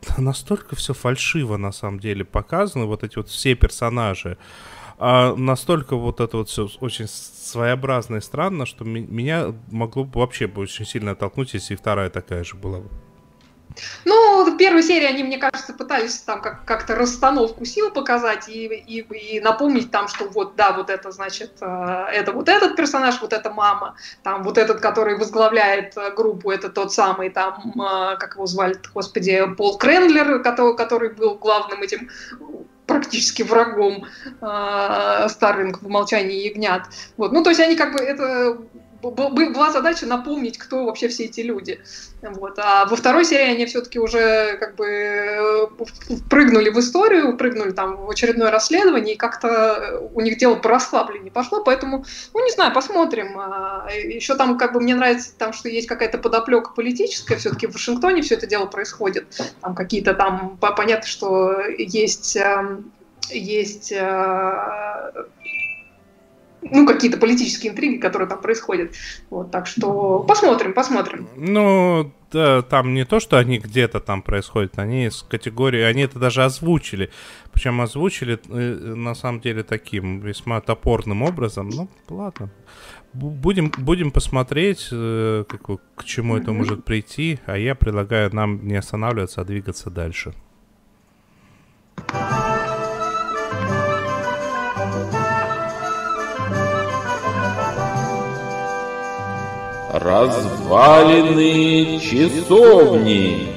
настолько 0.18 0.76
все 0.76 0.94
фальшиво 0.94 1.56
на 1.56 1.72
самом 1.72 2.00
деле 2.00 2.24
показано, 2.24 2.86
вот 2.86 3.04
эти 3.04 3.16
вот 3.16 3.28
все 3.28 3.54
персонажи, 3.54 4.38
а 4.98 5.34
настолько 5.36 5.96
вот 5.96 6.20
это 6.20 6.38
вот 6.38 6.48
все 6.48 6.68
очень 6.80 7.06
своеобразно 7.06 8.16
и 8.16 8.20
странно, 8.20 8.66
что 8.66 8.84
меня 8.84 9.54
могло 9.70 10.04
бы 10.04 10.20
вообще 10.20 10.46
бы 10.46 10.62
очень 10.62 10.84
сильно 10.84 11.12
оттолкнуть, 11.12 11.54
если 11.54 11.74
и 11.74 11.76
вторая 11.76 12.10
такая 12.10 12.44
же 12.44 12.56
была 12.56 12.80
бы. 12.80 12.90
Ну, 14.04 14.44
в 14.44 14.56
первой 14.56 14.82
серии 14.82 15.06
они, 15.06 15.22
мне 15.22 15.38
кажется, 15.38 15.72
пытались 15.72 16.18
там 16.18 16.40
как- 16.40 16.64
как-то 16.64 16.94
расстановку 16.94 17.64
сил 17.64 17.90
показать 17.90 18.48
и, 18.48 18.66
и, 18.66 19.00
и 19.00 19.40
напомнить 19.40 19.90
там, 19.90 20.08
что 20.08 20.28
вот, 20.28 20.56
да, 20.56 20.72
вот 20.72 20.90
это, 20.90 21.10
значит, 21.10 21.52
э, 21.60 22.06
это 22.12 22.32
вот 22.32 22.48
этот 22.48 22.76
персонаж, 22.76 23.20
вот 23.20 23.32
эта 23.32 23.50
мама, 23.50 23.96
там 24.22 24.42
вот 24.42 24.58
этот, 24.58 24.80
который 24.80 25.16
возглавляет 25.16 25.96
э, 25.96 26.12
группу, 26.14 26.50
это 26.50 26.68
тот 26.68 26.92
самый, 26.92 27.30
там, 27.30 27.72
э, 27.74 28.16
как 28.16 28.34
его 28.34 28.46
звали, 28.46 28.76
господи, 28.94 29.46
Пол 29.56 29.78
Крендлер, 29.78 30.42
который, 30.42 30.76
который 30.76 31.10
был 31.10 31.36
главным 31.36 31.82
этим 31.82 32.10
практически 32.88 33.42
врагом 33.42 34.06
э, 34.40 35.26
Старлинг 35.28 35.82
в 35.82 35.88
«Молчании 35.88 36.48
ягнят». 36.48 36.82
Вот. 37.18 37.32
Ну, 37.32 37.44
то 37.44 37.50
есть 37.50 37.60
они 37.60 37.76
как 37.76 37.92
бы 37.92 38.00
это 38.00 38.58
была 39.02 39.70
задача 39.70 40.06
напомнить, 40.06 40.58
кто 40.58 40.84
вообще 40.84 41.08
все 41.08 41.24
эти 41.24 41.40
люди. 41.40 41.80
Вот. 42.22 42.58
А 42.58 42.86
во 42.86 42.96
второй 42.96 43.24
серии 43.24 43.52
они 43.52 43.66
все-таки 43.66 43.98
уже 43.98 44.56
как 44.58 44.74
бы 44.74 44.86
э, 44.86 45.66
прыгнули 46.28 46.70
в 46.70 46.78
историю, 46.80 47.36
прыгнули 47.36 47.70
там 47.70 47.96
в 47.96 48.10
очередное 48.10 48.50
расследование, 48.50 49.14
и 49.14 49.18
как-то 49.18 50.00
у 50.12 50.20
них 50.20 50.38
дело 50.38 50.56
по 50.56 50.68
расслаблению 50.68 51.32
пошло, 51.32 51.62
поэтому, 51.62 52.04
ну, 52.34 52.44
не 52.44 52.50
знаю, 52.50 52.72
посмотрим. 52.72 53.38
Еще 53.88 54.34
там 54.34 54.58
как 54.58 54.72
бы 54.72 54.80
мне 54.80 54.94
нравится, 54.94 55.30
там, 55.36 55.52
что 55.52 55.68
есть 55.68 55.86
какая-то 55.86 56.18
подоплека 56.18 56.72
политическая, 56.74 57.36
все-таки 57.36 57.66
в 57.66 57.74
Вашингтоне 57.74 58.22
все 58.22 58.34
это 58.34 58.46
дело 58.46 58.66
происходит. 58.66 59.26
Там 59.60 59.74
какие-то 59.74 60.14
там, 60.14 60.58
по- 60.60 60.72
понятно, 60.72 61.06
что 61.06 61.60
есть 61.66 62.36
эм, 62.36 62.92
есть 63.30 63.92
э, 63.92 65.12
ну, 66.62 66.86
какие-то 66.86 67.18
политические 67.18 67.72
интриги, 67.72 67.98
которые 67.98 68.28
там 68.28 68.40
происходят. 68.40 68.92
Вот, 69.30 69.50
так 69.50 69.66
что 69.66 70.20
посмотрим, 70.20 70.72
посмотрим. 70.72 71.28
Ну, 71.36 72.12
да, 72.32 72.62
там 72.62 72.94
не 72.94 73.04
то, 73.04 73.20
что 73.20 73.38
они 73.38 73.58
где-то 73.58 74.00
там 74.00 74.22
происходят, 74.22 74.78
они 74.78 75.06
из 75.06 75.22
категории, 75.22 75.80
они 75.80 76.02
это 76.02 76.18
даже 76.18 76.44
озвучили. 76.44 77.10
Причем 77.52 77.80
озвучили 77.80 78.38
э, 78.48 78.94
на 78.94 79.14
самом 79.14 79.40
деле 79.40 79.62
таким 79.62 80.20
весьма 80.20 80.60
топорным 80.60 81.22
образом. 81.22 81.70
Ну, 81.70 81.88
ладно. 82.08 82.50
Бу- 83.14 83.30
Будем, 83.30 83.72
будем 83.78 84.10
посмотреть, 84.10 84.88
э, 84.92 85.44
как, 85.48 85.80
к 85.94 86.04
чему 86.04 86.36
это 86.36 86.52
может 86.52 86.84
прийти, 86.84 87.38
а 87.46 87.56
я 87.56 87.74
предлагаю 87.74 88.34
нам 88.34 88.66
не 88.66 88.76
останавливаться, 88.76 89.40
а 89.40 89.44
двигаться 89.44 89.90
дальше. 89.90 90.34
Развалины 100.00 101.98
часовни. 101.98 103.48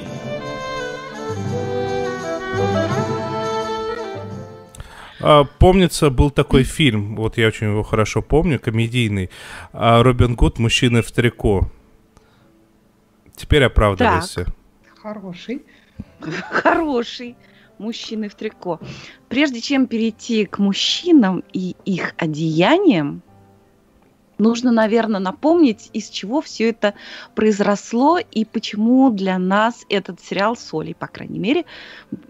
А, 5.20 5.44
помнится, 5.44 6.10
был 6.10 6.30
такой 6.30 6.64
фильм, 6.64 7.14
вот 7.14 7.38
я 7.38 7.46
очень 7.46 7.68
его 7.68 7.84
хорошо 7.84 8.22
помню, 8.22 8.58
комедийный, 8.58 9.30
а, 9.72 10.02
Робин 10.02 10.34
Гуд 10.34 10.58
«Мужчины 10.58 11.00
в 11.02 11.12
трико». 11.12 11.70
Теперь 13.36 13.62
оправдывайся. 13.62 14.46
Хороший. 15.00 15.62
Хороший 16.50 17.36
мужчины 17.78 18.28
в 18.28 18.34
трико. 18.34 18.80
Прежде 19.28 19.60
чем 19.60 19.86
перейти 19.86 20.44
к 20.46 20.58
мужчинам 20.58 21.44
и 21.52 21.76
их 21.84 22.14
одеяниям, 22.16 23.22
нужно, 24.42 24.72
наверное, 24.72 25.20
напомнить, 25.20 25.88
из 25.92 26.10
чего 26.10 26.42
все 26.42 26.70
это 26.70 26.94
произросло 27.34 28.18
и 28.18 28.44
почему 28.44 29.10
для 29.10 29.38
нас 29.38 29.84
этот 29.88 30.20
сериал 30.20 30.56
Соли, 30.56 30.92
по 30.92 31.06
крайней 31.06 31.38
мере, 31.38 31.64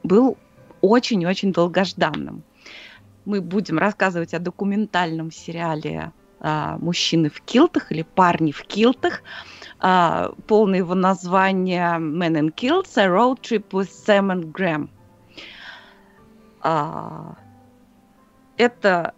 был 0.02 0.36
очень-очень 0.80 1.52
долгожданным. 1.52 2.42
Мы 3.24 3.40
будем 3.40 3.78
рассказывать 3.78 4.34
о 4.34 4.38
документальном 4.38 5.30
сериале 5.30 6.12
а, 6.40 6.76
«Мужчины 6.78 7.30
в 7.30 7.40
килтах» 7.40 7.92
или 7.92 8.02
«Парни 8.02 8.50
в 8.52 8.62
килтах», 8.64 9.22
а, 9.78 10.32
полное 10.48 10.78
его 10.78 10.94
название 10.94 11.98
«Men 11.98 12.38
in 12.38 12.54
Kilts: 12.54 12.96
A 12.96 13.06
Road 13.06 13.40
Trip 13.40 13.64
with 13.70 13.88
Sam 14.06 14.32
and 14.32 14.52
Graham». 14.52 14.88
А, 16.60 17.36
это 18.56 19.14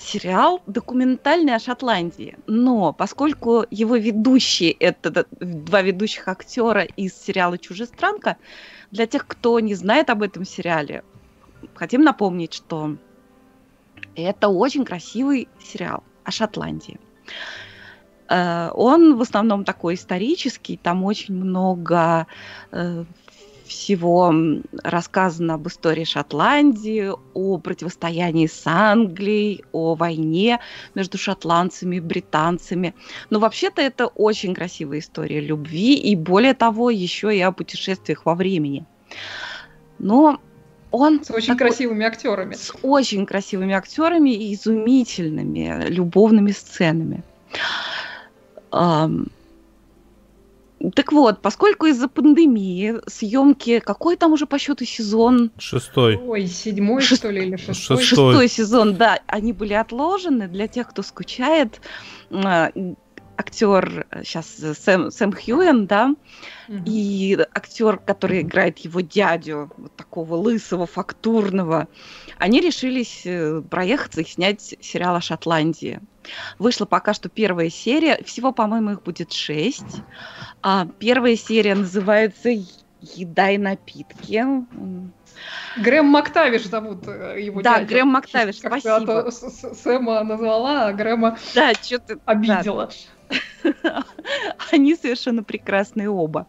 сериал 0.00 0.62
документальный 0.66 1.54
о 1.54 1.58
Шотландии, 1.58 2.36
но 2.46 2.92
поскольку 2.92 3.66
его 3.70 3.96
ведущие 3.96 4.72
это 4.72 5.26
два 5.40 5.82
ведущих 5.82 6.26
актера 6.28 6.82
из 6.82 7.14
сериала 7.14 7.58
«Чужестранка», 7.58 8.36
для 8.90 9.06
тех, 9.06 9.26
кто 9.26 9.60
не 9.60 9.74
знает 9.74 10.10
об 10.10 10.22
этом 10.22 10.44
сериале, 10.44 11.04
хотим 11.74 12.02
напомнить, 12.02 12.54
что 12.54 12.96
это 14.16 14.48
очень 14.48 14.84
красивый 14.84 15.48
сериал 15.62 16.02
о 16.24 16.30
Шотландии. 16.30 16.98
Э, 18.28 18.70
Он 18.74 19.16
в 19.16 19.20
основном 19.20 19.64
такой 19.64 19.94
исторический, 19.94 20.76
там 20.76 21.04
очень 21.04 21.34
много 21.34 22.26
э, 22.72 23.04
всего 23.70 24.34
рассказано 24.82 25.54
об 25.54 25.68
истории 25.68 26.02
Шотландии, 26.04 27.10
о 27.34 27.58
противостоянии 27.58 28.48
с 28.48 28.62
Англией, 28.66 29.64
о 29.72 29.94
войне 29.94 30.58
между 30.96 31.18
шотландцами 31.18 31.96
и 31.96 32.00
британцами. 32.00 32.94
Но 33.30 33.38
вообще-то 33.38 33.80
это 33.80 34.06
очень 34.08 34.54
красивая 34.54 34.98
история 34.98 35.40
любви 35.40 35.94
и 35.94 36.16
более 36.16 36.54
того 36.54 36.90
еще 36.90 37.34
и 37.34 37.40
о 37.40 37.52
путешествиях 37.52 38.26
во 38.26 38.34
времени. 38.34 38.84
Но 40.00 40.40
он 40.90 41.22
С 41.24 41.30
очень 41.30 41.54
такой- 41.54 41.68
красивыми 41.68 42.04
актерами. 42.04 42.54
с 42.54 42.72
очень 42.82 43.24
красивыми 43.24 43.74
актерами 43.74 44.30
и 44.30 44.52
изумительными 44.54 45.84
любовными 45.88 46.50
сценами. 46.50 47.22
Ам, 48.72 49.26
Так 50.94 51.12
вот, 51.12 51.42
поскольку 51.42 51.86
из-за 51.86 52.08
пандемии 52.08 52.94
съемки, 53.06 53.80
какой 53.80 54.16
там 54.16 54.32
уже 54.32 54.46
по 54.46 54.58
счету 54.58 54.86
сезон? 54.86 55.50
Шестой. 55.58 56.16
Ой, 56.16 56.46
седьмой, 56.46 57.02
Шест- 57.02 57.20
что 57.20 57.30
ли, 57.30 57.42
или 57.46 57.56
шестой? 57.56 57.98
Шестой. 57.98 58.32
Шестой 58.32 58.48
сезон, 58.48 58.96
да, 58.96 59.20
они 59.26 59.52
были 59.52 59.74
отложены. 59.74 60.48
Для 60.48 60.68
тех, 60.68 60.88
кто 60.88 61.02
скучает, 61.02 61.82
а, 62.30 62.70
актер 63.40 64.06
сейчас 64.22 64.46
Сэм, 64.84 65.10
Сэм 65.10 65.32
Хьюэн, 65.32 65.86
да, 65.86 66.14
Мгм. 66.68 66.84
и 66.86 67.38
актер, 67.54 67.98
который 67.98 68.42
играет 68.42 68.78
его 68.78 69.00
дядю, 69.00 69.70
вот 69.76 69.96
такого 69.96 70.36
лысого, 70.36 70.86
фактурного, 70.86 71.88
они 72.38 72.60
решились 72.60 73.22
э, 73.24 73.60
проехаться 73.62 74.20
и 74.20 74.24
снять 74.24 74.74
сериал 74.80 75.16
о 75.16 75.20
Шотландии. 75.20 76.00
Вышла 76.58 76.86
пока 76.86 77.14
что 77.14 77.28
первая 77.28 77.70
серия, 77.70 78.22
всего, 78.24 78.52
по-моему, 78.52 78.92
их 78.92 79.02
будет 79.02 79.32
шесть. 79.32 79.96
А, 80.62 80.86
первая 80.98 81.36
серия 81.36 81.74
называется 81.74 82.50
«Еда 83.00 83.50
и 83.50 83.58
напитки». 83.58 84.44
Грэм 85.76 86.06
Мактавиш 86.06 86.66
зовут 86.66 87.06
э, 87.08 87.40
его 87.40 87.62
Да, 87.62 87.78
дядю. 87.78 87.88
Грэм 87.88 88.08
Мактавиш, 88.08 88.58
спасибо. 88.58 89.28
а 89.28 89.30
Сэма 89.30 90.22
назвала, 90.24 90.88
а 90.88 90.92
Грэма 90.92 91.38
Да, 91.54 91.72
что-то 91.74 92.18
обидела. 92.26 92.90
Они 94.72 94.94
совершенно 94.94 95.42
прекрасные 95.42 96.10
оба. 96.10 96.46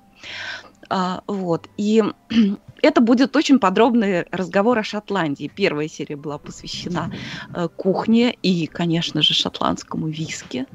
А, 0.90 1.24
вот. 1.28 1.70
И 1.78 2.04
это 2.82 3.02
будет 3.02 3.36
очень 3.36 3.60
подробный 3.60 4.26
разговор 4.32 4.78
о 4.78 4.84
Шотландии. 4.84 5.52
Первая 5.54 5.88
серия 5.88 6.18
была 6.18 6.38
посвящена 6.38 7.14
э, 7.54 7.70
кухне 7.76 8.36
и, 8.44 8.68
конечно 8.68 9.22
же, 9.22 9.34
шотландскому 9.34 10.08
виски. 10.08 10.66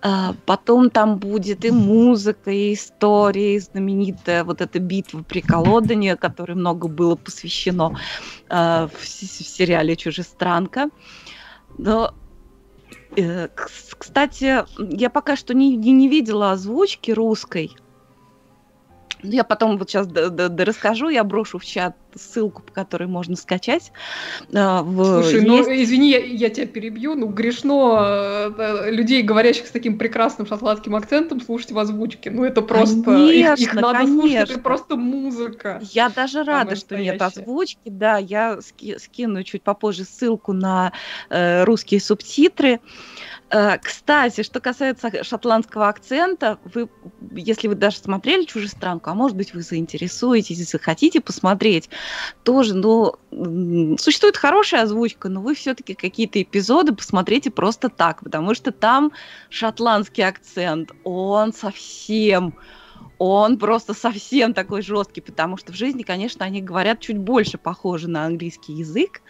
А, 0.00 0.34
Потом 0.46 0.88
там 0.88 1.18
будет 1.18 1.66
и 1.66 1.70
музыка, 1.70 2.50
и 2.50 2.72
история, 2.72 3.56
и 3.56 3.60
знаменитая 3.60 4.42
вот 4.44 4.62
эта 4.62 4.78
битва 4.78 5.22
при 5.22 5.42
Колодане, 5.42 6.16
которой 6.16 6.54
много 6.54 6.88
было 6.88 7.14
посвящено 7.14 7.94
э, 8.48 8.88
в, 8.88 9.06
сериале 9.06 9.96
«Чужестранка». 9.96 10.88
Но 11.78 12.14
Кстати, 13.98 14.64
я 14.78 15.10
пока 15.10 15.36
что 15.36 15.54
не, 15.54 15.76
не, 15.76 15.92
не 15.92 16.08
видела 16.08 16.52
озвучки 16.52 17.10
русской. 17.10 17.70
Я 19.22 19.44
потом 19.44 19.78
вот 19.78 19.90
сейчас 19.90 20.08
расскажу, 20.12 21.08
я 21.08 21.24
брошу 21.24 21.58
в 21.58 21.64
чат 21.64 21.96
ссылку, 22.14 22.62
по 22.62 22.72
которой 22.72 23.08
можно 23.08 23.36
скачать. 23.36 23.92
А, 24.54 24.82
в... 24.82 25.22
Слушай, 25.22 25.42
ну, 25.42 25.56
Есть... 25.58 25.68
ну 25.68 25.82
извини, 25.82 26.10
я, 26.10 26.18
я 26.18 26.50
тебя 26.50 26.66
перебью, 26.66 27.14
ну 27.14 27.26
грешно 27.26 28.52
э, 28.58 28.90
людей, 28.90 29.22
говорящих 29.22 29.66
с 29.66 29.70
таким 29.70 29.98
прекрасным 29.98 30.46
шотландским 30.46 30.94
акцентом, 30.94 31.40
слушать 31.40 31.72
в 31.72 31.78
озвучке. 31.78 32.30
Ну 32.30 32.44
это 32.44 32.62
просто... 32.62 33.02
Конечно, 33.02 33.62
их, 33.62 33.68
их 33.68 33.74
надо 33.74 33.98
конечно. 33.98 34.20
слушать, 34.20 34.50
это 34.50 34.58
просто 34.60 34.96
музыка. 34.96 35.80
Я 35.92 36.08
даже 36.10 36.42
рада, 36.42 36.76
что 36.76 36.98
нет 36.98 37.20
озвучки, 37.20 37.88
да, 37.88 38.18
я 38.18 38.60
ски, 38.60 38.98
скину 38.98 39.42
чуть 39.42 39.62
попозже 39.62 40.04
ссылку 40.04 40.52
на 40.52 40.92
э, 41.30 41.64
русские 41.64 42.00
субтитры. 42.00 42.80
Э, 43.52 43.76
кстати, 43.78 44.42
что 44.42 44.60
касается 44.60 45.22
шотландского 45.22 45.88
акцента, 45.88 46.58
вы, 46.64 46.88
если 47.32 47.68
вы 47.68 47.74
даже 47.74 47.98
смотрели 47.98 48.44
«Чужестранку», 48.44 49.10
а 49.10 49.14
может 49.14 49.36
быть, 49.36 49.52
вы 49.52 49.60
заинтересуетесь, 49.60 50.58
если 50.58 50.78
хотите 50.78 51.20
посмотреть, 51.20 51.90
тоже, 52.44 52.74
ну, 52.74 53.16
существует 53.98 54.38
хорошая 54.38 54.84
озвучка, 54.84 55.28
но 55.28 55.42
вы 55.42 55.54
все-таки 55.54 55.92
какие-то 55.92 56.40
эпизоды 56.40 56.94
посмотрите 56.94 57.50
просто 57.50 57.90
так, 57.90 58.24
потому 58.24 58.54
что 58.54 58.72
там 58.72 59.12
шотландский 59.50 60.26
акцент, 60.26 60.92
он 61.04 61.52
совсем 61.52 62.54
он 63.24 63.56
просто 63.56 63.94
совсем 63.94 64.52
такой 64.52 64.82
жесткий, 64.82 65.20
потому 65.20 65.56
что 65.56 65.72
в 65.72 65.76
жизни, 65.76 66.02
конечно, 66.02 66.44
они 66.44 66.60
говорят 66.60 66.98
чуть 66.98 67.18
больше 67.18 67.56
похоже 67.56 68.08
на 68.08 68.24
английский 68.24 68.72
язык, 68.72 69.22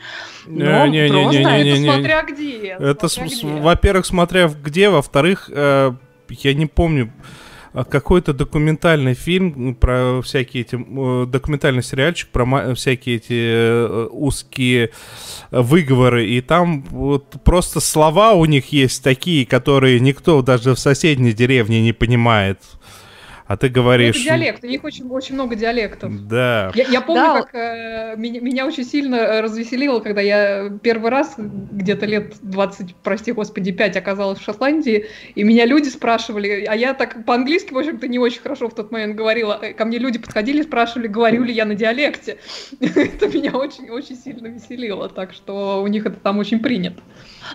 но 0.46 0.86
не, 0.86 1.02
не, 1.02 1.08
просто 1.08 1.38
не, 1.38 1.44
не, 1.44 1.62
не, 1.64 1.78
не, 1.78 1.88
это 1.88 1.92
смотря 1.92 2.22
где. 2.22 2.68
Это, 2.68 3.08
во-первых, 3.60 4.06
смотря 4.06 4.48
где, 4.48 4.88
во-вторых, 4.88 5.50
э, 5.52 5.92
я 6.30 6.54
не 6.54 6.64
помню, 6.64 7.12
а, 7.74 7.84
какой-то 7.84 8.32
документальный 8.32 9.12
фильм 9.12 9.74
про 9.74 10.22
всякие 10.22 10.62
эти 10.62 10.76
э, 10.76 11.26
документальный 11.26 11.82
сериальчик 11.82 12.28
про 12.28 12.74
всякие 12.74 13.16
эти 13.16 13.32
э, 13.32 14.08
узкие 14.10 14.90
выговоры 15.50 16.26
и 16.26 16.40
там 16.40 16.82
вот 16.84 17.36
просто 17.44 17.80
слова 17.80 18.32
у 18.32 18.46
них 18.46 18.72
есть 18.72 19.02
такие, 19.02 19.44
которые 19.44 20.00
никто 20.00 20.40
даже 20.40 20.74
в 20.74 20.78
соседней 20.78 21.32
деревне 21.32 21.82
не 21.82 21.92
понимает. 21.92 22.58
А 23.52 23.56
ты 23.58 23.68
говоришь... 23.68 24.16
Это 24.16 24.24
диалект, 24.24 24.64
у 24.64 24.66
них 24.66 24.82
очень, 24.82 25.06
очень 25.10 25.34
много 25.34 25.56
диалектов. 25.56 26.26
Да. 26.26 26.72
Я, 26.74 26.84
я 26.88 27.00
помню, 27.02 27.22
да. 27.22 27.42
как 27.42 27.54
э, 27.54 28.14
меня, 28.16 28.40
меня 28.40 28.66
очень 28.66 28.82
сильно 28.82 29.16
э, 29.16 29.40
развеселило, 29.42 30.00
когда 30.00 30.22
я 30.22 30.70
первый 30.82 31.10
раз, 31.10 31.34
где-то 31.36 32.06
лет 32.06 32.36
20, 32.40 32.94
прости 33.02 33.32
господи, 33.32 33.70
5 33.70 33.98
оказалась 33.98 34.38
в 34.38 34.42
Шотландии, 34.42 35.04
и 35.34 35.42
меня 35.42 35.66
люди 35.66 35.90
спрашивали, 35.90 36.64
а 36.64 36.74
я 36.74 36.94
так 36.94 37.26
по-английски, 37.26 37.74
в 37.74 37.78
общем-то, 37.78 38.08
не 38.08 38.18
очень 38.18 38.40
хорошо 38.40 38.70
в 38.70 38.74
тот 38.74 38.90
момент 38.90 39.16
говорила, 39.16 39.58
э, 39.60 39.74
ко 39.74 39.84
мне 39.84 39.98
люди 39.98 40.18
подходили, 40.18 40.62
спрашивали, 40.62 41.06
говорю 41.06 41.44
ли 41.44 41.52
я 41.52 41.66
на 41.66 41.74
диалекте. 41.74 42.38
это 42.80 43.28
меня 43.28 43.50
очень-очень 43.50 44.16
сильно 44.16 44.46
веселило, 44.46 45.10
так 45.10 45.34
что 45.34 45.82
у 45.82 45.86
них 45.88 46.06
это 46.06 46.16
там 46.18 46.38
очень 46.38 46.60
принято. 46.60 47.02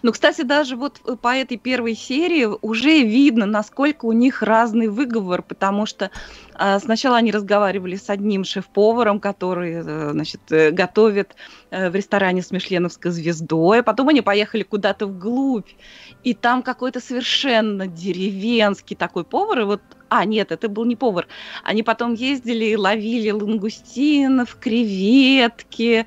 Ну, 0.04 0.12
кстати, 0.12 0.42
даже 0.42 0.76
вот 0.76 1.02
э, 1.06 1.16
по 1.16 1.36
этой 1.36 1.58
первой 1.58 1.96
серии 1.96 2.46
уже 2.62 3.04
видно, 3.04 3.46
насколько 3.46 4.06
у 4.06 4.12
них 4.12 4.42
разный 4.42 4.88
выговор, 4.88 5.42
потому 5.42 5.86
что 5.86 6.12
э, 6.58 6.80
сначала 6.80 7.18
они 7.18 7.32
разговаривали 7.32 7.96
с 7.96 8.10
одним 8.10 8.44
шеф-поваром, 8.44 9.20
который, 9.20 9.74
э, 9.74 10.10
значит, 10.12 10.42
э, 10.52 10.72
готовит 10.72 11.36
э, 11.70 11.90
в 11.90 11.96
ресторане 11.96 12.42
с 12.42 12.52
Мишленовской 12.52 13.12
звездой, 13.12 13.80
а 13.80 13.84
потом 13.84 14.10
они 14.10 14.22
поехали 14.22 14.64
куда-то 14.64 15.08
вглубь, 15.08 15.70
и 16.24 16.34
там 16.34 16.64
какой-то 16.64 17.00
совершенно 17.00 17.88
деревенский 17.88 18.96
такой 18.96 19.24
повар, 19.24 19.60
и 19.62 19.64
вот 19.64 19.82
а, 20.10 20.26
нет, 20.26 20.52
это 20.52 20.70
был 20.70 20.86
не 20.86 20.96
повар. 20.96 21.28
Они 21.64 21.84
потом 21.84 22.14
ездили 22.14 22.66
и 22.66 22.76
ловили 22.76 23.32
лангустинов, 23.32 24.56
креветки, 24.60 26.06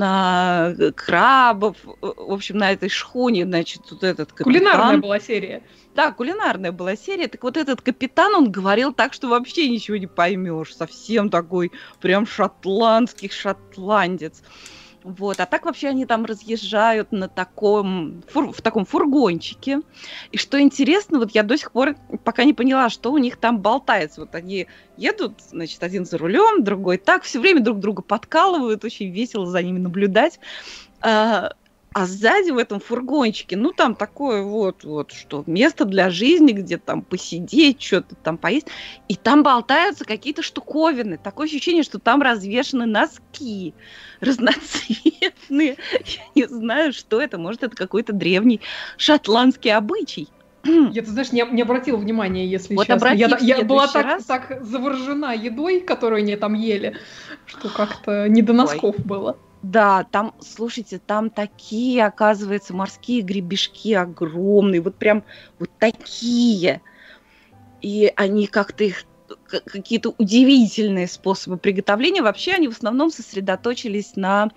а, 0.00 0.72
крабов. 0.94 1.76
В 1.84 2.32
общем, 2.32 2.58
на 2.58 2.72
этой 2.72 2.88
шхуне, 2.88 3.44
значит, 3.44 3.82
вот 3.90 4.02
этот 4.02 4.32
капитан... 4.32 4.52
Кулинарная 4.52 4.98
была 4.98 5.20
серия. 5.20 5.62
Да, 5.94 6.12
кулинарная 6.12 6.72
была 6.72 6.96
серия. 6.96 7.28
Так 7.28 7.42
вот 7.42 7.56
этот 7.56 7.80
капитан, 7.80 8.34
он 8.34 8.50
говорил 8.50 8.92
так, 8.92 9.12
что 9.12 9.28
вообще 9.28 9.68
ничего 9.68 9.96
не 9.96 10.06
поймешь. 10.06 10.74
Совсем 10.74 11.30
такой 11.30 11.72
прям 12.00 12.26
шотландский 12.26 13.30
шотландец. 13.30 14.42
Вот. 15.06 15.38
А 15.38 15.46
так 15.46 15.64
вообще 15.64 15.88
они 15.88 16.04
там 16.04 16.24
разъезжают 16.24 17.12
на 17.12 17.28
таком, 17.28 18.24
фур, 18.26 18.52
в 18.52 18.60
таком 18.60 18.84
фургончике. 18.84 19.82
И 20.32 20.36
что 20.36 20.60
интересно, 20.60 21.20
вот 21.20 21.30
я 21.30 21.44
до 21.44 21.56
сих 21.56 21.70
пор 21.70 21.94
пока 22.24 22.42
не 22.42 22.52
поняла, 22.52 22.90
что 22.90 23.12
у 23.12 23.18
них 23.18 23.36
там 23.36 23.60
болтается. 23.60 24.22
Вот 24.22 24.34
они 24.34 24.66
едут, 24.96 25.34
значит, 25.50 25.84
один 25.84 26.06
за 26.06 26.18
рулем, 26.18 26.64
другой 26.64 26.98
так, 26.98 27.22
все 27.22 27.38
время 27.38 27.60
друг 27.60 27.78
друга 27.78 28.02
подкалывают, 28.02 28.84
очень 28.84 29.12
весело 29.12 29.46
за 29.46 29.62
ними 29.62 29.78
наблюдать. 29.78 30.40
А, 31.00 31.52
а 31.92 32.04
сзади 32.06 32.50
в 32.50 32.58
этом 32.58 32.78
фургончике, 32.78 33.56
ну, 33.56 33.72
там 33.72 33.94
такое 33.94 34.42
вот, 34.42 34.84
вот, 34.84 35.12
что 35.12 35.44
место 35.46 35.86
для 35.86 36.10
жизни, 36.10 36.52
где 36.52 36.76
там 36.76 37.00
посидеть, 37.00 37.80
что-то 37.80 38.14
там 38.16 38.36
поесть. 38.36 38.66
И 39.08 39.16
там 39.16 39.42
болтаются 39.42 40.04
какие-то 40.04 40.42
штуковины. 40.42 41.16
Такое 41.16 41.46
ощущение, 41.46 41.82
что 41.82 41.98
там 41.98 42.20
развешаны 42.20 42.84
носки 42.84 43.74
разноцветные. 44.20 45.76
Я 46.04 46.22
не 46.34 46.44
знаю, 46.44 46.92
что 46.92 47.20
это. 47.20 47.38
Может, 47.38 47.62
это 47.62 47.76
какой-то 47.76 48.12
древний 48.12 48.60
шотландский 48.98 49.72
обычай. 49.72 50.28
Я, 50.92 51.02
ты 51.02 51.10
знаешь, 51.10 51.32
не, 51.32 51.44
не 51.50 51.62
обратила 51.62 51.96
внимания, 51.96 52.46
если 52.46 52.74
вот 52.74 52.86
честно. 52.86 53.08
Я, 53.14 53.38
я 53.40 53.62
была 53.62 53.86
так, 53.86 54.04
раз. 54.04 54.24
так 54.24 54.58
заворожена 54.62 55.34
едой, 55.34 55.80
которую 55.80 56.18
они 56.18 56.36
там 56.36 56.54
ели, 56.54 56.96
что 57.46 57.68
как-то 57.68 58.28
не 58.28 58.42
до 58.42 58.52
носков 58.52 58.96
Ой. 58.98 59.04
было. 59.04 59.38
Да, 59.66 60.04
там, 60.04 60.32
слушайте, 60.38 61.00
там 61.04 61.28
такие, 61.28 62.06
оказывается, 62.06 62.72
морские 62.72 63.22
гребешки 63.22 63.94
огромные, 63.94 64.80
вот 64.80 64.94
прям 64.94 65.24
вот 65.58 65.70
такие. 65.80 66.80
И 67.82 68.12
они 68.14 68.46
как-то 68.46 68.84
их 68.84 69.04
какие-то 69.64 70.14
удивительные 70.18 71.08
способы 71.08 71.56
приготовления. 71.56 72.22
Вообще 72.22 72.52
они 72.52 72.68
в 72.68 72.72
основном 72.72 73.10
сосредоточились 73.10 74.16
на 74.16 74.50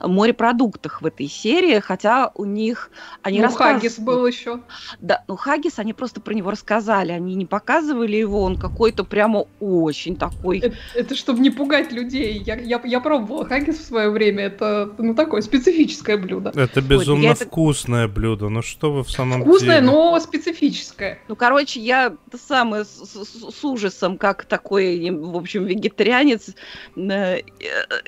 морепродуктах 0.00 1.02
в 1.02 1.06
этой 1.06 1.28
серии, 1.28 1.80
хотя 1.80 2.30
у 2.34 2.44
них 2.44 2.90
они 3.22 3.38
ну, 3.38 3.44
рассказывают... 3.44 3.82
Хаггис 3.82 3.98
был 3.98 4.26
еще. 4.26 4.60
Да, 5.00 5.24
ну 5.28 5.36
Хаггис, 5.36 5.78
они 5.78 5.92
просто 5.92 6.20
про 6.20 6.34
него 6.34 6.50
рассказали, 6.50 7.12
они 7.12 7.34
не 7.34 7.46
показывали 7.46 8.16
его, 8.16 8.42
он 8.42 8.56
какой-то 8.58 9.04
прямо 9.04 9.46
очень 9.60 10.16
такой... 10.16 10.58
Это, 10.58 10.76
это 10.94 11.14
чтобы 11.14 11.40
не 11.40 11.50
пугать 11.50 11.92
людей. 11.92 12.42
Я, 12.44 12.56
я, 12.56 12.80
я 12.84 13.00
пробовала 13.00 13.44
Хаггис 13.44 13.78
в 13.78 13.84
свое 13.84 14.10
время, 14.10 14.44
это 14.44 14.92
ну 14.98 15.14
такое 15.14 15.42
специфическое 15.42 16.16
блюдо. 16.16 16.52
Это 16.54 16.80
безумно 16.80 17.30
Ой, 17.30 17.34
вкусное 17.34 18.04
это... 18.06 18.14
блюдо, 18.14 18.48
ну 18.48 18.62
что 18.62 18.92
вы 18.92 19.02
в 19.02 19.10
самом 19.10 19.42
вкусное, 19.42 19.80
деле? 19.80 19.88
Вкусное, 19.88 20.10
но 20.12 20.20
специфическое. 20.20 21.18
Ну, 21.28 21.36
короче, 21.36 21.80
я 21.80 22.14
самое 22.34 22.84
с, 22.84 22.88
с, 22.88 23.54
с 23.54 23.64
ужасом 23.64 24.18
как 24.18 24.44
такой, 24.46 25.10
в 25.10 25.36
общем, 25.36 25.64
вегетарианец, 25.64 26.54
э, 26.96 27.40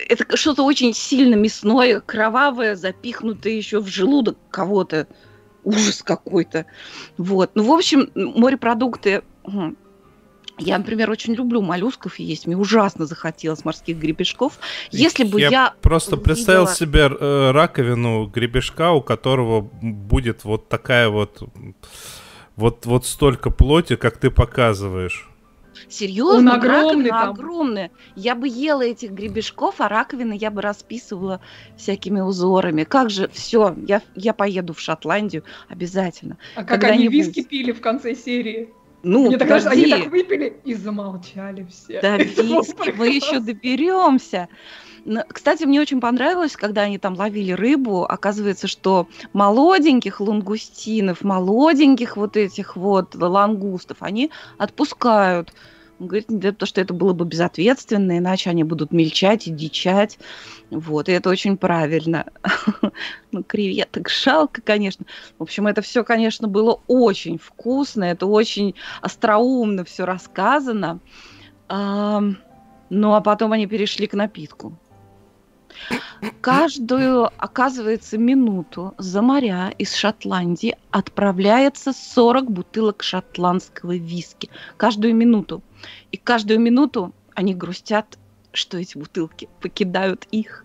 это 0.09 0.37
что-то 0.37 0.63
очень 0.65 0.95
сильно 0.95 1.35
мясное, 1.35 2.01
кровавое, 2.01 2.77
запихнутое 2.77 3.55
еще 3.55 3.81
в 3.81 3.89
желудок 3.89 4.39
кого-то. 4.51 5.07
Ужас 5.65 6.03
какой-то. 6.03 6.67
Вот. 7.19 7.51
Ну, 7.55 7.65
в 7.65 7.73
общем, 7.73 8.11
морепродукты 8.15 9.23
я, 10.59 10.77
например, 10.79 11.11
очень 11.11 11.35
люблю 11.35 11.63
моллюсков 11.63 12.19
есть. 12.19 12.47
Мне 12.47 12.57
ужасно 12.57 13.07
захотелось 13.07 13.65
морских 13.65 13.97
гребешков. 13.97 14.59
Если 14.91 15.25
бы 15.25 15.41
я... 15.41 15.49
я 15.49 15.75
просто 15.81 16.17
увидела... 16.17 16.25
представил 16.25 16.67
себе 16.67 17.09
э, 17.09 17.51
раковину 17.53 18.27
гребешка, 18.27 18.91
у 18.91 19.01
которого 19.01 19.61
будет 19.61 20.45
вот 20.45 20.69
такая 20.69 21.09
вот... 21.09 21.43
Вот, 22.57 22.87
вот 22.87 23.07
столько 23.07 23.51
плоти, 23.51 23.95
как 23.95 24.19
ты 24.19 24.33
показываешь. 24.33 25.29
Серьезно, 25.89 26.53
Он 26.53 26.59
огромный 26.59 27.11
там. 27.11 27.31
огромная. 27.31 27.91
Я 28.17 28.35
бы 28.35 28.49
ела 28.49 28.83
этих 28.83 29.13
гребешков, 29.13 29.81
а 29.81 29.89
раковины 29.89 30.37
я 30.39 30.51
бы 30.51 30.63
расписывала 30.63 31.41
всякими 31.77 32.21
узорами. 32.21 32.85
Как 32.85 33.11
же, 33.11 33.29
все, 33.29 33.75
я, 33.87 34.03
я 34.15 34.33
поеду 34.35 34.75
в 34.75 34.81
Шотландию 34.81 35.45
обязательно. 35.69 36.39
А 36.55 36.65
как 36.65 36.85
они 36.85 37.09
виски 37.09 37.43
пили 37.43 37.73
в 37.73 37.81
конце 37.81 38.15
серии? 38.15 38.71
Ну, 39.03 39.29
Мне 39.29 39.39
так 39.39 39.49
кажется, 39.49 39.71
они 39.71 39.89
так 39.89 40.11
выпили 40.11 40.61
и 40.65 40.75
замолчали 40.75 41.67
все. 41.71 42.01
Да, 42.01 42.17
виски, 42.19 42.93
мы 42.97 43.09
еще 43.09 43.39
доберемся. 43.41 44.49
Кстати, 45.29 45.65
мне 45.65 45.81
очень 45.81 46.01
понравилось, 46.01 46.57
когда 46.57 46.83
они 46.83 46.99
там 46.99 47.15
ловили 47.15 47.53
рыбу. 47.53 48.05
Оказывается, 48.05 48.67
что 48.67 49.09
молоденьких 49.33 50.21
лангустинов, 50.21 51.23
молоденьких 51.23 52.17
вот 52.17 52.37
этих 52.37 52.77
вот 52.77 53.15
лангустов, 53.15 53.99
они 54.01 54.31
отпускают. 54.59 55.53
Он 56.01 56.07
говорит, 56.07 56.27
да, 56.29 56.53
потому 56.53 56.67
что 56.67 56.81
это 56.81 56.95
было 56.95 57.13
бы 57.13 57.25
безответственно, 57.25 58.19
иначе 58.19 58.51
они 58.51 58.63
будут 58.63 58.93
мельчать 58.93 59.49
и 59.49 59.51
дичать. 59.51 60.19
Вот, 60.71 61.09
и 61.09 61.13
это 61.13 61.29
очень 61.29 61.57
правильно. 61.57 62.27
ну, 63.33 63.43
креветок 63.43 64.09
жалко, 64.09 64.63
конечно. 64.63 65.07
В 65.39 65.43
общем, 65.43 65.67
это 65.67 65.83
все, 65.83 66.05
конечно, 66.05 66.47
было 66.47 66.81
очень 66.87 67.39
вкусно, 67.39 68.05
это 68.05 68.27
очень 68.27 68.77
остроумно 69.01 69.85
все 69.85 70.05
рассказано. 70.05 71.01
Ну, 71.69 73.15
а 73.15 73.21
потом 73.21 73.53
они 73.53 73.67
перешли 73.67 74.07
к 74.07 74.15
напитку. 74.15 74.79
Каждую, 76.41 77.31
оказывается, 77.39 78.19
минуту 78.19 78.95
за 78.99 79.23
моря 79.23 79.73
из 79.79 79.95
Шотландии 79.95 80.77
отправляется 80.91 81.93
40 81.93 82.51
бутылок 82.51 83.03
шотландского 83.03 83.97
виски. 83.97 84.51
Каждую 84.77 85.15
минуту. 85.15 85.63
И 86.11 86.17
каждую 86.17 86.61
минуту 86.61 87.15
они 87.35 87.55
грустят, 87.55 88.19
что 88.53 88.79
эти 88.79 88.99
бутылки 88.99 89.49
покидают 89.61 90.27
их. 90.31 90.65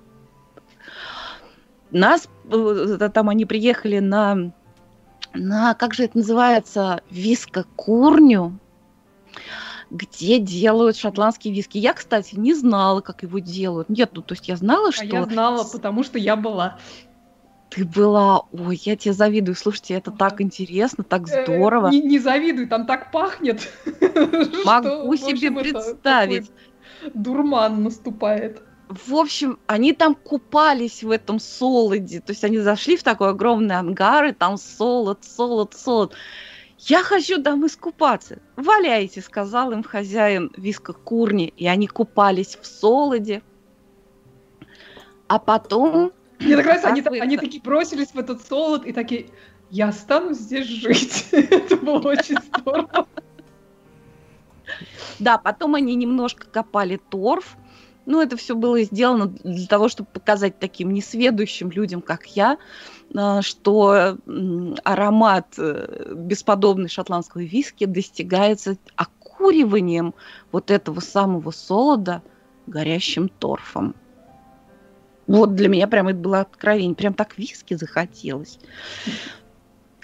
Нас, 1.92 2.28
э, 2.52 3.10
там 3.14 3.30
они 3.30 3.46
приехали 3.46 4.00
на, 4.00 4.52
на 5.34 5.76
как 5.76 5.94
же 5.94 6.06
это 6.06 6.18
называется, 6.18 7.02
виска-курню 7.12 8.58
где 9.94 10.40
делают 10.40 10.98
шотландский 10.98 11.54
виски. 11.54 11.78
Я, 11.78 11.94
кстати, 11.94 12.36
не 12.36 12.54
знала, 12.54 13.02
как 13.02 13.24
его 13.24 13.40
делают. 13.40 13.90
Нет, 13.90 14.12
ну 14.14 14.22
то 14.22 14.34
есть 14.34 14.48
я 14.48 14.58
знала, 14.58 14.92
что... 14.92 15.04
А 15.04 15.06
я 15.06 15.24
знала, 15.26 15.64
потому 15.64 16.04
что 16.04 16.18
я 16.18 16.36
была. 16.36 16.80
Ты 17.70 17.86
была, 17.86 18.42
ой, 18.52 18.80
я 18.84 18.96
тебе 18.96 19.14
завидую. 19.14 19.56
Слушайте, 19.56 19.94
это 19.94 20.12
так 20.12 20.42
интересно, 20.42 21.04
так 21.04 21.28
э, 21.30 21.44
здорово. 21.44 21.90
Не, 21.90 22.02
не 22.02 22.20
завидуй, 22.20 22.68
там 22.68 22.86
так 22.86 23.12
пахнет. 23.12 23.72
Могу 24.66 25.16
себе 25.16 25.52
представить. 25.52 26.52
Дурман 27.14 27.84
наступает. 27.84 28.64
В 28.90 29.16
общем, 29.16 29.60
они 29.66 29.94
там 29.94 30.14
купались 30.16 31.04
в 31.04 31.10
этом 31.10 31.40
солоде. 31.40 32.20
То 32.20 32.32
есть 32.32 32.44
они 32.44 32.60
зашли 32.60 32.98
в 32.98 33.04
такой 33.04 33.30
огромный 33.30 33.76
ангар, 33.76 34.26
и 34.26 34.32
там 34.34 34.58
солод, 34.58 35.24
солод, 35.24 35.74
солод. 35.74 36.16
«Я 36.86 37.02
хочу 37.02 37.42
там 37.42 37.66
искупаться». 37.66 38.40
«Валяйте»,— 38.58 39.22
сказал 39.24 39.72
им 39.72 39.84
хозяин 39.84 40.52
виска 40.58 40.92
курни, 40.92 41.54
и 41.56 41.66
они 41.68 41.88
купались 41.88 42.58
в 42.62 42.66
солоде. 42.66 43.42
А 45.28 45.40
потом... 45.40 46.12
Мне 46.40 46.58
так 46.58 46.66
нравится, 46.66 46.90
они, 46.90 47.02
они 47.02 47.38
такие 47.38 47.62
бросились 47.62 48.10
в 48.14 48.20
этот 48.20 48.46
солод 48.46 48.86
и 48.86 48.92
такие, 48.92 49.28
я 49.70 49.88
останусь 49.88 50.38
здесь 50.38 50.68
жить. 50.68 51.28
Это 51.32 51.78
было 51.78 52.10
очень 52.10 52.38
здорово. 52.42 53.08
Да, 55.20 55.38
потом 55.38 55.76
они 55.76 55.96
немножко 55.96 56.48
копали 56.48 57.00
торф. 57.10 57.56
Ну, 58.06 58.22
это 58.22 58.36
все 58.36 58.56
было 58.56 58.82
сделано 58.84 59.28
для 59.28 59.68
того, 59.68 59.88
чтобы 59.88 60.10
показать 60.12 60.60
таким 60.60 60.94
несведущим 60.94 61.72
людям, 61.72 62.02
как 62.02 62.26
я, 62.36 62.58
а, 63.16 63.42
что 63.42 64.18
аромат 64.84 65.48
э, 65.58 66.14
бесподобный 66.16 66.90
шотландского 66.90 67.42
виски 67.42 67.86
достигается 67.86 68.78
окуриванием 68.96 70.14
вот 70.52 70.70
этого 70.70 71.00
самого 71.00 71.52
солода 71.52 72.22
горящим 72.68 73.30
торфом. 73.30 73.96
Вот 75.28 75.56
для 75.56 75.70
меня 75.70 75.88
прям 75.88 76.10
это 76.10 76.20
было 76.20 76.42
откровение. 76.42 76.96
Прям 76.96 77.14
так 77.14 77.38
виски 77.38 77.76
захотелось. 77.76 78.60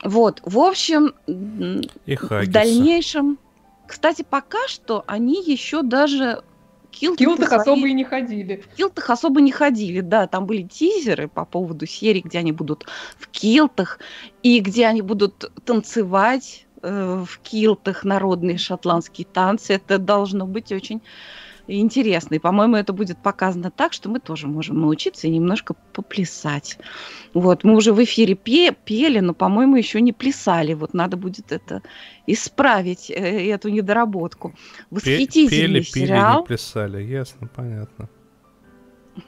Вот, 0.04 0.42
в 0.46 0.58
общем, 0.60 1.14
в 1.28 2.48
дальнейшем... 2.48 3.38
Кстати, 3.86 4.24
пока 4.28 4.68
что 4.68 5.04
они 5.08 5.44
еще 5.44 5.82
даже 5.82 6.44
Килтах, 6.92 7.18
Килтах 7.18 7.54
особо 7.54 7.88
и 7.88 7.94
не 7.94 8.04
ходили. 8.04 8.64
В 8.74 8.76
Килтах 8.76 9.10
особо 9.10 9.42
не 9.42 9.52
ходили, 9.52 10.02
да. 10.02 10.28
Там 10.28 10.46
были 10.46 10.64
тизеры 10.64 11.28
по 11.28 11.46
поводу 11.46 11.86
серии, 11.86 12.22
где 12.22 12.40
они 12.40 12.52
будут 12.52 12.86
в 13.18 13.28
Килтах, 13.28 14.00
и 14.44 14.60
где 14.60 14.86
они 14.86 15.02
будут 15.02 15.52
танцевать 15.66 16.66
э, 16.82 17.24
в 17.26 17.40
Килтах 17.40 18.04
народные 18.04 18.58
шотландские 18.58 19.28
танцы. 19.32 19.74
Это 19.74 19.98
должно 19.98 20.46
быть 20.46 20.72
очень 20.72 21.02
интересно. 21.70 22.36
И, 22.36 22.40
по-моему, 22.40 22.76
это 22.76 22.94
будет 22.94 23.18
показано 23.18 23.72
так, 23.72 23.94
что 23.94 24.10
мы 24.10 24.20
тоже 24.20 24.48
можем 24.48 24.82
научиться 24.82 25.28
и 25.28 25.32
немножко 25.32 25.76
поплясать. 25.94 26.78
Вот, 27.34 27.64
мы 27.64 27.76
уже 27.76 27.94
в 27.94 28.04
эфире 28.04 28.36
пе 28.36 28.72
пели, 28.72 29.20
но, 29.20 29.34
по-моему, 29.34 29.76
еще 29.76 30.02
не 30.02 30.14
плясали. 30.14 30.74
Вот 30.74 30.94
надо 30.94 31.18
будет 31.18 31.52
это 31.52 31.82
исправить, 32.28 33.10
э, 33.10 33.50
эту 33.50 33.70
недоработку. 33.70 34.54
Восхитительный 34.90 35.82
пели, 35.82 35.82
сериал. 35.82 36.34
Пели, 36.34 36.42
не 36.42 36.48
плясали, 36.48 37.04
ясно, 37.04 37.48
понятно. 37.48 38.10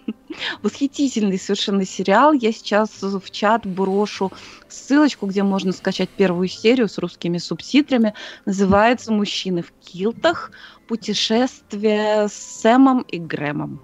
Восхитительный 0.62 1.38
совершенно 1.38 1.86
сериал. 1.86 2.34
Я 2.34 2.52
сейчас 2.52 2.90
в 3.02 3.32
чат 3.32 3.66
брошу 3.66 4.32
ссылочку, 4.68 5.26
где 5.26 5.44
можно 5.44 5.72
скачать 5.72 6.10
первую 6.10 6.48
серию 6.48 6.88
с 6.88 6.98
русскими 6.98 7.38
субтитрами. 7.38 8.14
Называется 8.46 9.12
«Мужчины 9.12 9.62
в 9.62 9.72
килтах. 9.80 10.52
Путешествие 10.88 12.28
с 12.28 12.34
Сэмом 12.34 13.02
и 13.02 13.18
Грэмом». 13.20 13.82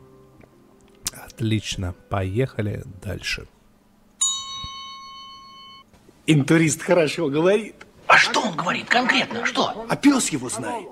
Отлично. 1.13 1.93
Поехали 2.09 2.83
дальше. 3.03 3.47
Интурист 6.25 6.81
хорошо 6.81 7.29
говорит. 7.29 7.75
А 8.07 8.17
что 8.17 8.41
он 8.41 8.55
говорит 8.55 8.87
конкретно? 8.89 9.45
Что? 9.45 9.85
А 9.89 9.95
пес 9.95 10.29
его 10.29 10.49
знает. 10.49 10.87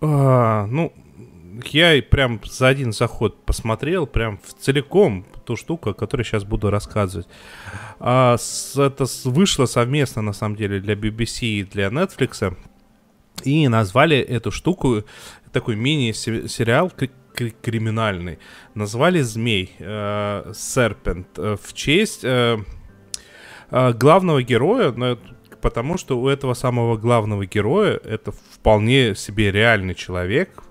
А, 0.00 0.66
ну, 0.66 0.92
я 1.64 2.02
прям 2.02 2.40
за 2.44 2.68
один 2.68 2.92
заход 2.92 3.44
посмотрел, 3.44 4.06
прям 4.06 4.38
в 4.38 4.54
целиком 4.54 5.26
ту 5.44 5.56
штуку, 5.56 5.90
о 5.90 5.94
которой 5.94 6.22
сейчас 6.22 6.44
буду 6.44 6.70
рассказывать. 6.70 7.28
А, 7.98 8.36
с, 8.38 8.76
это 8.76 9.06
вышло 9.24 9.66
совместно, 9.66 10.22
на 10.22 10.32
самом 10.32 10.56
деле, 10.56 10.80
для 10.80 10.94
BBC 10.94 11.46
и 11.46 11.64
для 11.64 11.88
Netflix. 11.88 12.56
И 13.44 13.68
назвали 13.68 14.16
эту 14.16 14.50
штуку, 14.50 15.04
такой 15.52 15.76
мини-сериал 15.76 16.90
криминальный. 17.34 18.38
Назвали 18.74 19.20
«Змей», 19.20 19.74
э, 19.78 20.52
«Серпент», 20.54 21.26
э, 21.36 21.56
в 21.60 21.72
честь 21.74 22.20
э, 22.22 22.58
э, 23.70 23.92
главного 23.92 24.42
героя, 24.42 24.92
но 24.92 25.18
потому 25.60 25.96
что 25.96 26.20
у 26.20 26.28
этого 26.28 26.52
самого 26.54 26.98
главного 26.98 27.46
героя 27.46 27.98
это 28.04 28.32
вполне 28.32 29.14
себе 29.14 29.50
реальный 29.50 29.94
человек, 29.94 30.63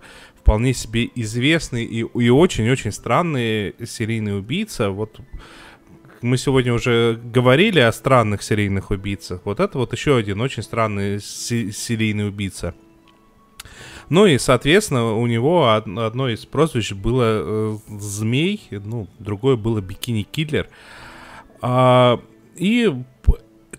вполне 0.43 0.73
себе 0.73 1.10
известный 1.15 1.86
и, 1.86 2.03
очень-очень 2.03 2.91
странный 2.91 3.73
серийный 3.86 4.38
убийца. 4.38 4.89
Вот 4.89 5.21
мы 6.21 6.38
сегодня 6.38 6.73
уже 6.73 7.17
говорили 7.23 7.79
о 7.79 7.93
странных 7.93 8.43
серийных 8.43 8.91
убийцах. 8.91 9.39
Вот 9.45 9.62
это 9.62 9.77
вот 9.77 9.93
еще 9.93 10.17
один 10.17 10.41
очень 10.41 10.62
странный 10.62 11.21
серийный 11.21 12.27
убийца. 12.27 12.75
Ну 14.10 14.25
и, 14.25 14.38
соответственно, 14.38 15.13
у 15.13 15.25
него 15.27 15.71
одно 15.71 16.27
из 16.27 16.45
прозвищ 16.45 16.91
было 16.91 17.23
э, 17.25 17.77
Змей, 17.99 18.67
ну, 18.69 19.08
другое 19.19 19.56
было 19.56 19.79
Бикини-киллер. 19.79 20.67
А, 21.62 22.19
и 22.56 22.93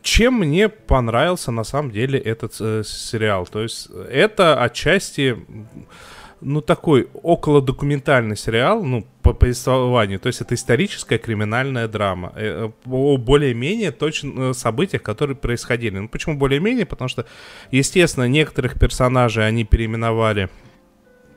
чем 0.00 0.34
мне 0.34 0.70
понравился 0.70 1.50
на 1.50 1.64
самом 1.64 1.90
деле 1.90 2.18
этот 2.18 2.56
э, 2.58 2.82
сериал? 2.84 3.46
То 3.46 3.62
есть 3.62 3.90
это 4.10 4.62
отчасти 4.62 5.36
ну, 6.40 6.60
такой 6.60 7.08
около 7.22 7.60
документальный 7.62 8.36
сериал, 8.36 8.84
ну, 8.84 9.06
по 9.22 9.32
повествованию. 9.32 10.20
То 10.20 10.26
есть 10.26 10.40
это 10.40 10.54
историческая 10.54 11.18
криминальная 11.18 11.88
драма 11.88 12.32
э, 12.36 12.70
о 12.86 13.16
более-менее 13.16 13.90
точно 13.90 14.50
э, 14.50 14.54
событиях, 14.54 15.02
которые 15.02 15.36
происходили. 15.36 15.98
Ну, 15.98 16.08
почему 16.08 16.36
более-менее? 16.36 16.86
Потому 16.86 17.08
что, 17.08 17.26
естественно, 17.70 18.28
некоторых 18.28 18.78
персонажей 18.78 19.46
они 19.46 19.64
переименовали 19.64 20.48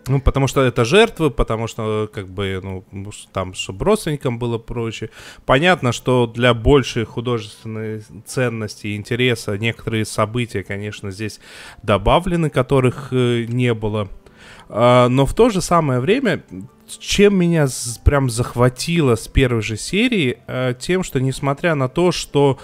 ну, 0.07 0.21
потому 0.21 0.47
что 0.47 0.63
это 0.63 0.85
жертвы, 0.85 1.29
потому 1.29 1.67
что, 1.67 2.09
как 2.11 2.27
бы, 2.27 2.59
ну, 2.91 3.11
там, 3.33 3.53
чтобы 3.53 3.85
родственникам 3.85 4.39
было 4.39 4.57
проще. 4.57 5.09
Понятно, 5.45 5.91
что 5.91 6.27
для 6.27 6.53
большей 6.53 7.05
художественной 7.05 8.01
ценности 8.25 8.87
и 8.87 8.95
интереса 8.95 9.57
некоторые 9.57 10.05
события, 10.05 10.63
конечно, 10.63 11.11
здесь 11.11 11.39
добавлены, 11.83 12.49
которых 12.49 13.09
э, 13.11 13.45
не 13.47 13.73
было. 13.73 14.09
А, 14.69 15.07
но 15.09 15.25
в 15.25 15.33
то 15.33 15.49
же 15.49 15.61
самое 15.61 15.99
время, 15.99 16.43
чем 16.99 17.37
меня 17.37 17.67
прям 18.03 18.29
захватило 18.29 19.15
с 19.15 19.27
первой 19.27 19.61
же 19.61 19.77
серии, 19.77 20.39
а, 20.47 20.73
тем, 20.73 21.03
что 21.03 21.19
несмотря 21.19 21.75
на 21.75 21.89
то, 21.89 22.11
что 22.11 22.59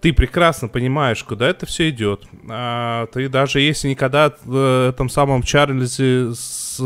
ты 0.00 0.14
прекрасно 0.14 0.68
понимаешь, 0.68 1.22
куда 1.24 1.48
это 1.48 1.66
все 1.66 1.90
идет. 1.90 2.24
А, 2.48 3.06
ты 3.06 3.28
даже 3.28 3.60
если 3.60 3.88
никогда 3.88 4.32
в 4.44 4.88
этом 4.90 5.08
самом 5.08 5.42
Чарльзе 5.42 6.32
с 6.32 6.80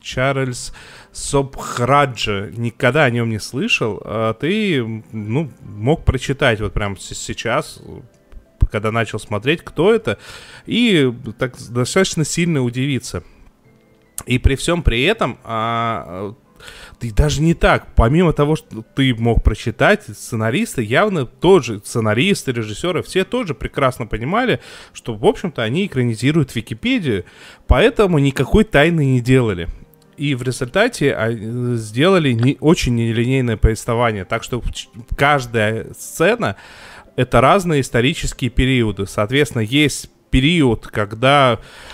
Чарльз 0.00 0.72
Собхраджа 1.12 2.50
никогда 2.56 3.04
о 3.04 3.10
нем 3.10 3.28
не 3.30 3.40
слышал, 3.40 4.00
ты 4.40 5.02
ну, 5.12 5.50
мог 5.62 6.04
прочитать 6.04 6.60
вот 6.60 6.72
прямо 6.72 6.96
сейчас, 6.98 7.80
когда 8.70 8.90
начал 8.90 9.18
смотреть, 9.18 9.62
кто 9.62 9.94
это, 9.94 10.18
и 10.66 11.12
так 11.38 11.54
достаточно 11.70 12.24
сильно 12.24 12.62
удивиться. 12.62 13.22
И 14.26 14.38
при 14.38 14.54
всем 14.56 14.82
при 14.82 15.02
этом 15.02 15.38
а, 15.44 16.34
ты 16.98 17.12
даже 17.12 17.42
не 17.42 17.54
так. 17.54 17.94
Помимо 17.94 18.32
того, 18.32 18.56
что 18.56 18.82
ты 18.94 19.14
мог 19.14 19.42
прочитать, 19.42 20.04
сценаристы 20.04 20.82
явно 20.82 21.26
тоже, 21.26 21.80
сценаристы, 21.84 22.52
режиссеры, 22.52 23.02
все 23.02 23.24
тоже 23.24 23.54
прекрасно 23.54 24.06
понимали, 24.06 24.60
что, 24.92 25.14
в 25.14 25.24
общем-то, 25.26 25.62
они 25.62 25.86
экранизируют 25.86 26.54
Википедию, 26.54 27.24
поэтому 27.66 28.18
никакой 28.18 28.64
тайны 28.64 29.04
не 29.04 29.20
делали. 29.20 29.68
И 30.16 30.34
в 30.34 30.42
результате 30.42 31.12
а, 31.12 31.32
сделали 31.76 32.32
не, 32.32 32.56
очень 32.60 32.94
нелинейное 32.94 33.56
повествование. 33.56 34.24
Так 34.24 34.44
что 34.44 34.62
каждая 35.16 35.92
сцена 35.94 36.56
это 37.16 37.40
разные 37.40 37.80
исторические 37.80 38.50
периоды. 38.50 39.06
Соответственно, 39.06 39.62
есть 39.62 40.10
период, 40.30 40.86
когда 40.86 41.58
э, 41.60 41.93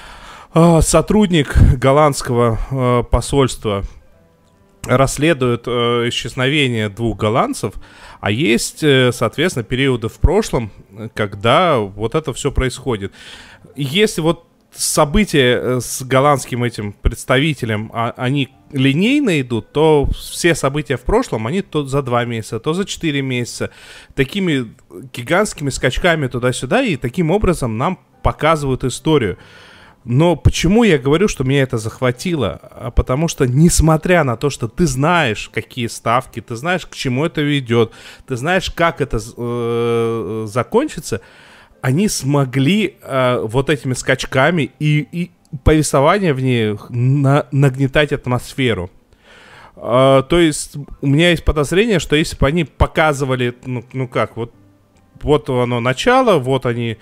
сотрудник 0.81 1.57
голландского 1.79 2.59
э, 2.71 3.05
посольства 3.09 3.85
расследует 4.85 5.65
э, 5.67 6.09
исчезновение 6.09 6.89
двух 6.89 7.17
голландцев, 7.17 7.75
а 8.21 8.31
есть, 8.31 8.83
э, 8.83 9.13
соответственно, 9.13 9.63
периоды 9.63 10.09
в 10.09 10.19
прошлом, 10.19 10.73
когда 11.15 11.79
вот 11.79 12.15
это 12.15 12.33
все 12.33 12.51
происходит. 12.51 13.13
Если 13.77 14.21
вот 14.21 14.47
события 14.73 15.81
с 15.81 16.03
голландским 16.03 16.65
этим 16.65 16.93
представителем, 16.93 17.91
а, 17.93 18.13
они 18.17 18.49
линейно 18.73 19.41
идут, 19.41 19.73
то 19.73 20.09
все 20.13 20.55
события 20.55 20.97
в 20.97 21.03
прошлом, 21.03 21.47
они 21.47 21.63
то 21.63 21.85
за 21.85 22.03
два 22.03 22.25
месяца, 22.25 22.61
то 22.61 22.73
за 22.73 22.85
четыре 22.85 23.23
месяца, 23.23 23.71
такими 24.15 24.73
гигантскими 25.13 25.71
скачками 25.71 26.29
туда-сюда, 26.29 26.83
и 26.83 26.97
таким 26.97 27.31
образом 27.31 27.79
нам 27.79 27.99
показывают 28.23 28.85
историю. 28.85 29.39
Но 30.05 30.35
почему 30.35 30.83
я 30.83 30.99
говорю, 30.99 31.29
что 31.29 31.45
меня 31.45 31.63
это 31.63 31.77
захватило? 31.77 32.59
А 32.63 32.91
потому 32.91 33.29
что, 33.29 33.47
несмотря 33.47 34.25
на 34.25 34.37
то, 34.37 34.49
что 34.49 34.67
ты 34.67 34.87
знаешь, 34.87 35.51
какие 35.53 35.89
ставки, 35.89 36.41
ты 36.41 36.57
знаешь, 36.57 36.87
к 36.87 36.95
чему 36.95 37.27
это 37.27 37.43
ведет, 37.43 37.93
ты 38.27 38.37
знаешь, 38.37 38.71
как 38.71 39.03
это 39.03 39.19
э, 39.19 40.47
закончится, 40.49 41.21
они 41.83 42.09
смогли 42.09 42.97
э, 43.03 43.41
вот 43.45 43.69
этими 43.69 43.93
скачками 43.93 44.71
и, 44.79 45.07
и 45.13 45.31
повествование 45.65 46.33
в 46.33 46.41
ней 46.41 46.79
на, 46.89 47.47
нагнетать 47.53 48.13
атмосферу. 48.13 48.91
Э, 49.77 50.23
то 50.27 50.39
есть 50.39 50.77
у 51.03 51.07
меня 51.07 51.31
есть 51.31 51.45
подозрение, 51.45 51.99
что 51.99 52.17
если 52.17 52.37
бы 52.37 52.47
они 52.47 52.65
показывали, 52.65 53.55
ну, 53.67 53.85
ну 53.93 54.09
как, 54.09 54.39
вот, 54.39 54.55
вот 55.23 55.51
оно 55.51 55.81
начало, 55.81 56.39
вот 56.39 56.65
они, 56.65 56.97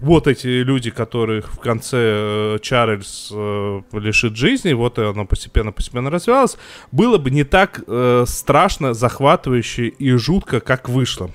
вот 0.00 0.26
эти 0.26 0.46
люди, 0.46 0.90
которых 0.90 1.52
в 1.52 1.58
конце 1.58 1.98
э, 1.98 2.58
Чарльз 2.62 3.30
э, 3.32 3.82
лишит 3.92 4.36
жизни, 4.36 4.72
вот 4.72 4.98
оно 4.98 5.26
постепенно-постепенно 5.26 6.10
развивалось, 6.10 6.56
было 6.92 7.18
бы 7.18 7.30
не 7.30 7.44
так 7.44 7.82
э, 7.86 8.24
страшно, 8.26 8.94
захватывающе 8.94 9.88
и 9.88 10.12
жутко, 10.12 10.60
как 10.60 10.88
вышло. 10.88 11.30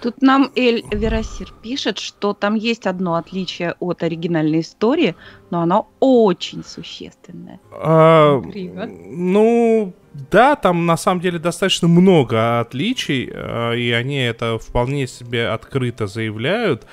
Тут 0.00 0.22
нам 0.22 0.50
Эль 0.56 0.82
Верасир 0.90 1.52
пишет, 1.62 1.98
что 1.98 2.32
там 2.32 2.54
есть 2.54 2.86
одно 2.86 3.16
отличие 3.16 3.74
от 3.80 4.02
оригинальной 4.02 4.60
истории, 4.60 5.14
но 5.50 5.60
оно 5.60 5.88
очень 6.00 6.64
существенное. 6.64 7.60
А, 7.72 8.40
ну, 8.40 9.92
да, 10.30 10.56
там 10.56 10.86
на 10.86 10.96
самом 10.96 11.20
деле 11.20 11.38
достаточно 11.38 11.86
много 11.88 12.60
отличий, 12.60 13.30
а, 13.32 13.72
и 13.72 13.90
они 13.90 14.18
это 14.18 14.58
вполне 14.58 15.06
себе 15.06 15.48
открыто 15.48 16.06
заявляют, 16.06 16.86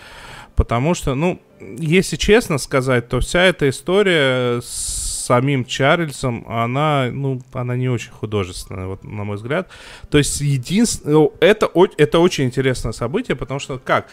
потому 0.56 0.94
что, 0.94 1.16
ну, 1.16 1.40
если 1.60 2.18
честно 2.18 2.58
сказать, 2.58 3.08
то 3.10 3.20
вся 3.20 3.44
эта 3.44 3.70
история 3.70 4.62
с 4.62 5.07
самим 5.28 5.66
Чарльзом, 5.66 6.46
она, 6.48 7.10
ну, 7.12 7.42
она 7.54 7.76
не 7.76 7.90
очень 7.90 8.12
художественная, 8.12 8.88
вот, 8.88 9.04
на 9.04 9.24
мой 9.24 9.36
взгляд. 9.36 9.70
То 10.10 10.18
есть, 10.18 10.42
единственное, 10.42 11.30
это, 11.40 11.70
это 11.98 12.20
очень 12.20 12.46
интересное 12.46 12.94
событие, 12.94 13.36
потому 13.36 13.60
что 13.60 13.78
как? 13.78 14.08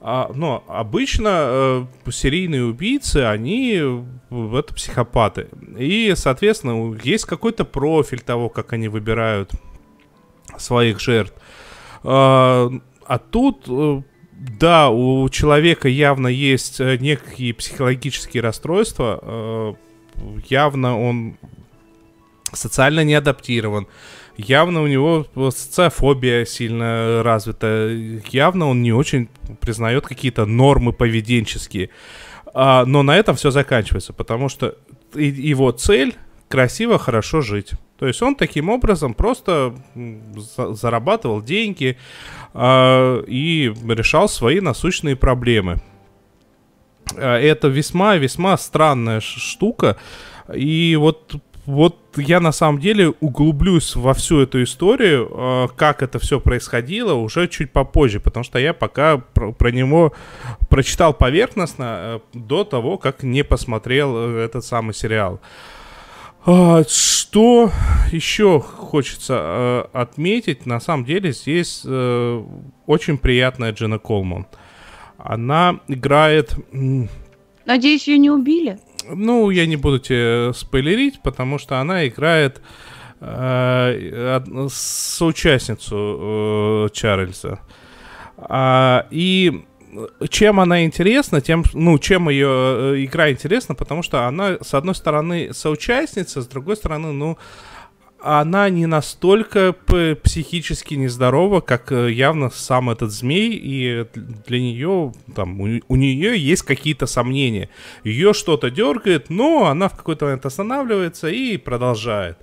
А, 0.00 0.30
ну, 0.34 0.62
обычно 0.68 1.28
э, 1.28 2.10
серийные 2.10 2.64
убийцы, 2.64 3.18
они 3.18 3.74
это 4.30 4.74
психопаты. 4.74 5.48
И, 5.76 6.14
соответственно, 6.16 6.96
есть 7.04 7.26
какой-то 7.26 7.64
профиль 7.64 8.20
того, 8.20 8.48
как 8.48 8.72
они 8.72 8.88
выбирают 8.88 9.50
своих 10.56 11.00
жертв. 11.00 11.34
А, 12.02 12.70
а 13.06 13.18
тут 13.18 13.64
э, 13.68 14.02
да, 14.40 14.88
у 14.88 15.28
человека 15.28 15.88
явно 15.88 16.28
есть 16.28 16.80
э, 16.80 16.96
некие 16.96 17.52
психологические 17.52 18.42
расстройства, 18.42 19.18
э, 19.20 19.74
явно 20.48 21.00
он 21.00 21.36
социально 22.52 23.04
не 23.04 23.14
адаптирован, 23.14 23.86
явно 24.36 24.82
у 24.82 24.86
него 24.86 25.26
социофобия 25.50 26.44
сильно 26.44 27.22
развита, 27.22 27.88
явно 28.30 28.68
он 28.68 28.82
не 28.82 28.92
очень 28.92 29.28
признает 29.60 30.06
какие-то 30.06 30.46
нормы 30.46 30.92
поведенческие. 30.92 31.90
А, 32.52 32.84
но 32.84 33.02
на 33.02 33.16
этом 33.16 33.36
все 33.36 33.50
заканчивается, 33.50 34.12
потому 34.12 34.48
что 34.48 34.74
его 35.14 35.70
цель 35.72 36.16
красиво, 36.48 36.98
хорошо 36.98 37.40
жить. 37.40 37.72
То 37.98 38.06
есть 38.06 38.20
он 38.22 38.34
таким 38.34 38.70
образом 38.70 39.14
просто 39.14 39.74
за 40.56 40.74
зарабатывал 40.74 41.42
деньги 41.42 41.96
э, 42.54 43.24
и 43.26 43.72
решал 43.88 44.28
свои 44.28 44.60
насущные 44.60 45.16
проблемы. 45.16 45.80
Э, 47.16 47.36
это 47.36 47.68
весьма-весьма 47.68 48.56
странная 48.56 49.20
штука. 49.20 49.96
И 50.54 50.96
вот, 50.96 51.34
вот 51.66 51.96
я 52.16 52.40
на 52.40 52.52
самом 52.52 52.80
деле 52.80 53.10
углублюсь 53.20 53.94
во 53.96 54.14
всю 54.14 54.40
эту 54.40 54.62
историю, 54.62 55.30
э, 55.30 55.68
как 55.76 56.02
это 56.02 56.18
все 56.18 56.40
происходило, 56.40 57.14
уже 57.14 57.48
чуть 57.48 57.72
попозже, 57.72 58.20
потому 58.20 58.44
что 58.44 58.58
я 58.58 58.74
пока 58.74 59.18
про, 59.18 59.52
про 59.52 59.70
него 59.70 60.12
прочитал 60.68 61.14
поверхностно 61.14 61.84
э, 61.84 62.20
до 62.34 62.64
того, 62.64 62.98
как 62.98 63.22
не 63.22 63.44
посмотрел 63.44 64.16
этот 64.36 64.64
самый 64.64 64.94
сериал. 64.94 65.40
А, 66.46 66.82
что 66.88 67.70
еще 68.12 68.60
хочется 68.60 69.88
отметить? 69.92 70.64
На 70.66 70.80
самом 70.80 71.04
деле 71.04 71.32
здесь 71.32 71.84
очень 71.84 73.18
приятная 73.18 73.72
Джина 73.72 73.98
Колман. 73.98 74.46
Она 75.22 75.80
играет... 75.88 76.54
Надеюсь, 77.66 78.08
ее 78.08 78.18
не 78.18 78.30
убили? 78.30 78.78
Ну, 79.08 79.50
я 79.50 79.66
не 79.66 79.76
буду 79.76 79.98
тебе 79.98 80.52
спойлерить, 80.54 81.20
потому 81.22 81.58
что 81.58 81.78
она 81.78 82.06
играет 82.06 82.60
э, 83.20 84.40
соучастницу 84.70 86.86
э, 86.86 86.88
Чарльза. 86.92 87.60
А, 88.36 89.06
и 89.10 89.64
чем 90.28 90.60
она 90.60 90.84
интересна, 90.84 91.40
тем, 91.40 91.64
ну, 91.74 91.98
чем 91.98 92.28
ее 92.28 92.48
э, 92.48 93.04
игра 93.04 93.30
интересна, 93.30 93.74
потому 93.74 94.02
что 94.02 94.26
она, 94.26 94.58
с 94.60 94.74
одной 94.74 94.94
стороны, 94.94 95.50
соучастница, 95.52 96.42
с 96.42 96.46
другой 96.46 96.76
стороны, 96.76 97.12
ну, 97.12 97.38
она 98.22 98.68
не 98.68 98.86
настолько 98.86 99.72
психически 100.22 100.94
нездорова, 100.94 101.60
как 101.60 101.90
э, 101.92 102.10
явно 102.12 102.50
сам 102.50 102.90
этот 102.90 103.10
змей, 103.10 103.52
и 103.52 104.06
для 104.46 104.60
нее, 104.60 105.12
там, 105.34 105.60
у, 105.60 105.80
у 105.88 105.96
нее 105.96 106.38
есть 106.38 106.62
какие-то 106.62 107.06
сомнения. 107.06 107.70
Ее 108.04 108.32
что-то 108.32 108.70
дергает, 108.70 109.30
но 109.30 109.66
она 109.66 109.88
в 109.88 109.96
какой-то 109.96 110.26
момент 110.26 110.44
останавливается 110.46 111.28
и 111.28 111.56
продолжает. 111.56 112.38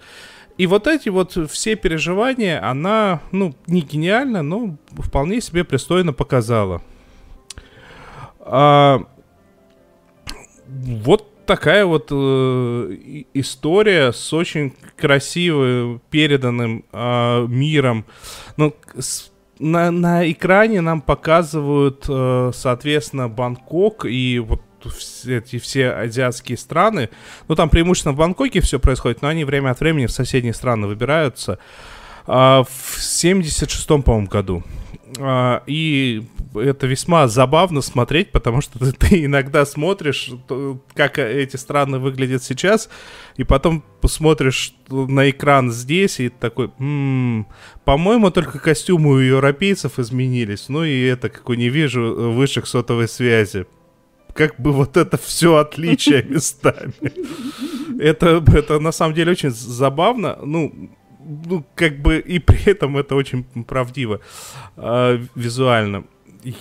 И 0.57 0.65
вот 0.65 0.87
эти 0.87 1.09
вот 1.09 1.37
все 1.51 1.75
переживания 1.75 2.63
она, 2.67 3.21
ну, 3.31 3.55
не 3.67 3.81
гениально, 3.81 4.41
но 4.41 4.77
вполне 4.97 5.39
себе 5.39 5.63
пристойно 5.63 6.13
показала. 6.13 6.81
А, 8.39 9.03
вот 10.67 11.31
такая 11.47 11.85
вот 11.85 12.09
э, 12.11 13.23
история 13.33 14.11
с 14.11 14.31
очень 14.33 14.73
красиво 14.95 15.99
переданным 16.11 16.85
э, 16.91 17.45
миром. 17.47 18.05
Ну, 18.57 18.75
с, 18.99 19.31
на, 19.57 19.89
на 19.89 20.29
экране 20.29 20.81
нам 20.81 21.01
показывают, 21.01 22.05
э, 22.07 22.51
соответственно, 22.53 23.29
Бангкок 23.29 24.05
и 24.05 24.39
вот 24.39 24.61
все 24.95 25.37
эти 25.37 25.57
все 25.57 25.89
азиатские 25.89 26.57
страны. 26.57 27.09
Ну, 27.47 27.55
там 27.55 27.69
преимущественно 27.69 28.13
в 28.13 28.17
Бангкоке 28.17 28.61
все 28.61 28.79
происходит, 28.79 29.21
но 29.21 29.29
они 29.29 29.43
время 29.43 29.71
от 29.71 29.79
времени 29.79 30.05
в 30.05 30.11
соседние 30.11 30.53
страны 30.53 30.87
выбираются. 30.87 31.57
Э, 32.27 32.63
в 32.67 32.97
76-м, 32.99 34.03
по-моему, 34.03 34.27
году. 34.27 34.63
А, 35.19 35.63
и 35.65 36.23
это 36.55 36.87
весьма 36.87 37.27
забавно 37.27 37.81
смотреть, 37.81 38.31
потому 38.31 38.61
что 38.61 38.79
ты, 38.79 38.91
ты 38.97 39.25
иногда 39.25 39.65
смотришь, 39.65 40.31
как 40.93 41.19
эти 41.19 41.55
страны 41.55 41.99
выглядят 41.99 42.43
сейчас, 42.43 42.89
и 43.35 43.43
потом 43.43 43.83
посмотришь 44.01 44.73
на 44.89 45.29
экран 45.29 45.71
здесь, 45.71 46.19
и 46.19 46.29
такой, 46.29 46.71
м-м, 46.79 47.47
по-моему, 47.85 48.31
только 48.31 48.59
костюмы 48.59 49.11
у 49.11 49.17
европейцев 49.17 49.99
изменились. 49.99 50.69
Ну 50.69 50.83
и 50.83 51.01
это, 51.03 51.29
как 51.29 51.47
не 51.49 51.69
вижу 51.69 52.33
высших 52.33 52.67
сотовой 52.67 53.07
связи. 53.07 53.65
Как 54.33 54.59
бы 54.59 54.71
вот 54.71 54.97
это 54.97 55.17
все 55.17 55.55
отличие 55.55 56.23
местами. 56.29 56.93
Это, 57.99 58.43
это 58.53 58.79
на 58.79 58.91
самом 58.91 59.15
деле 59.15 59.31
очень 59.31 59.49
забавно. 59.49 60.37
Ну, 60.43 60.91
ну, 61.27 61.65
как 61.75 62.01
бы 62.01 62.19
и 62.19 62.39
при 62.39 62.69
этом 62.69 62.97
это 62.97 63.15
очень 63.15 63.43
правдиво 63.43 64.21
э, 64.77 65.19
визуально. 65.35 66.05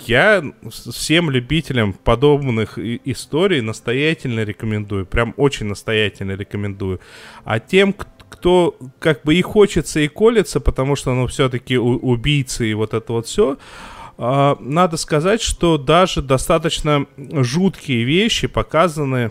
Я 0.06 0.42
всем 0.70 1.30
любителям 1.30 1.92
подобных 1.92 2.78
историй 2.78 3.60
настоятельно 3.60 4.40
рекомендую, 4.40 5.06
прям 5.06 5.34
очень 5.36 5.66
настоятельно 5.66 6.32
рекомендую. 6.32 7.00
А 7.44 7.60
тем, 7.60 7.94
кто 8.28 8.76
как 8.98 9.22
бы 9.22 9.34
и 9.34 9.42
хочется, 9.42 10.00
и 10.00 10.08
колется, 10.08 10.60
потому 10.60 10.96
что, 10.96 11.14
ну, 11.14 11.26
все-таки 11.26 11.78
убийцы 11.78 12.68
и 12.68 12.74
вот 12.74 12.94
это 12.94 13.12
вот 13.12 13.26
все, 13.26 13.58
э, 14.18 14.56
надо 14.58 14.96
сказать, 14.96 15.42
что 15.42 15.78
даже 15.78 16.22
достаточно 16.22 17.06
жуткие 17.16 18.04
вещи 18.04 18.48
показаны 18.48 19.30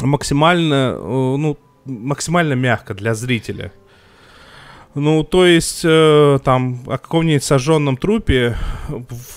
максимально, 0.00 0.96
э, 0.96 1.00
ну, 1.00 1.58
максимально 1.84 2.52
мягко 2.52 2.94
для 2.94 3.14
зрителя. 3.14 3.72
Ну, 4.94 5.24
то 5.24 5.46
есть, 5.46 5.80
э, 5.84 6.38
там, 6.44 6.82
о 6.86 6.98
каком-нибудь 6.98 7.42
сожженном 7.42 7.96
трупе, 7.96 8.56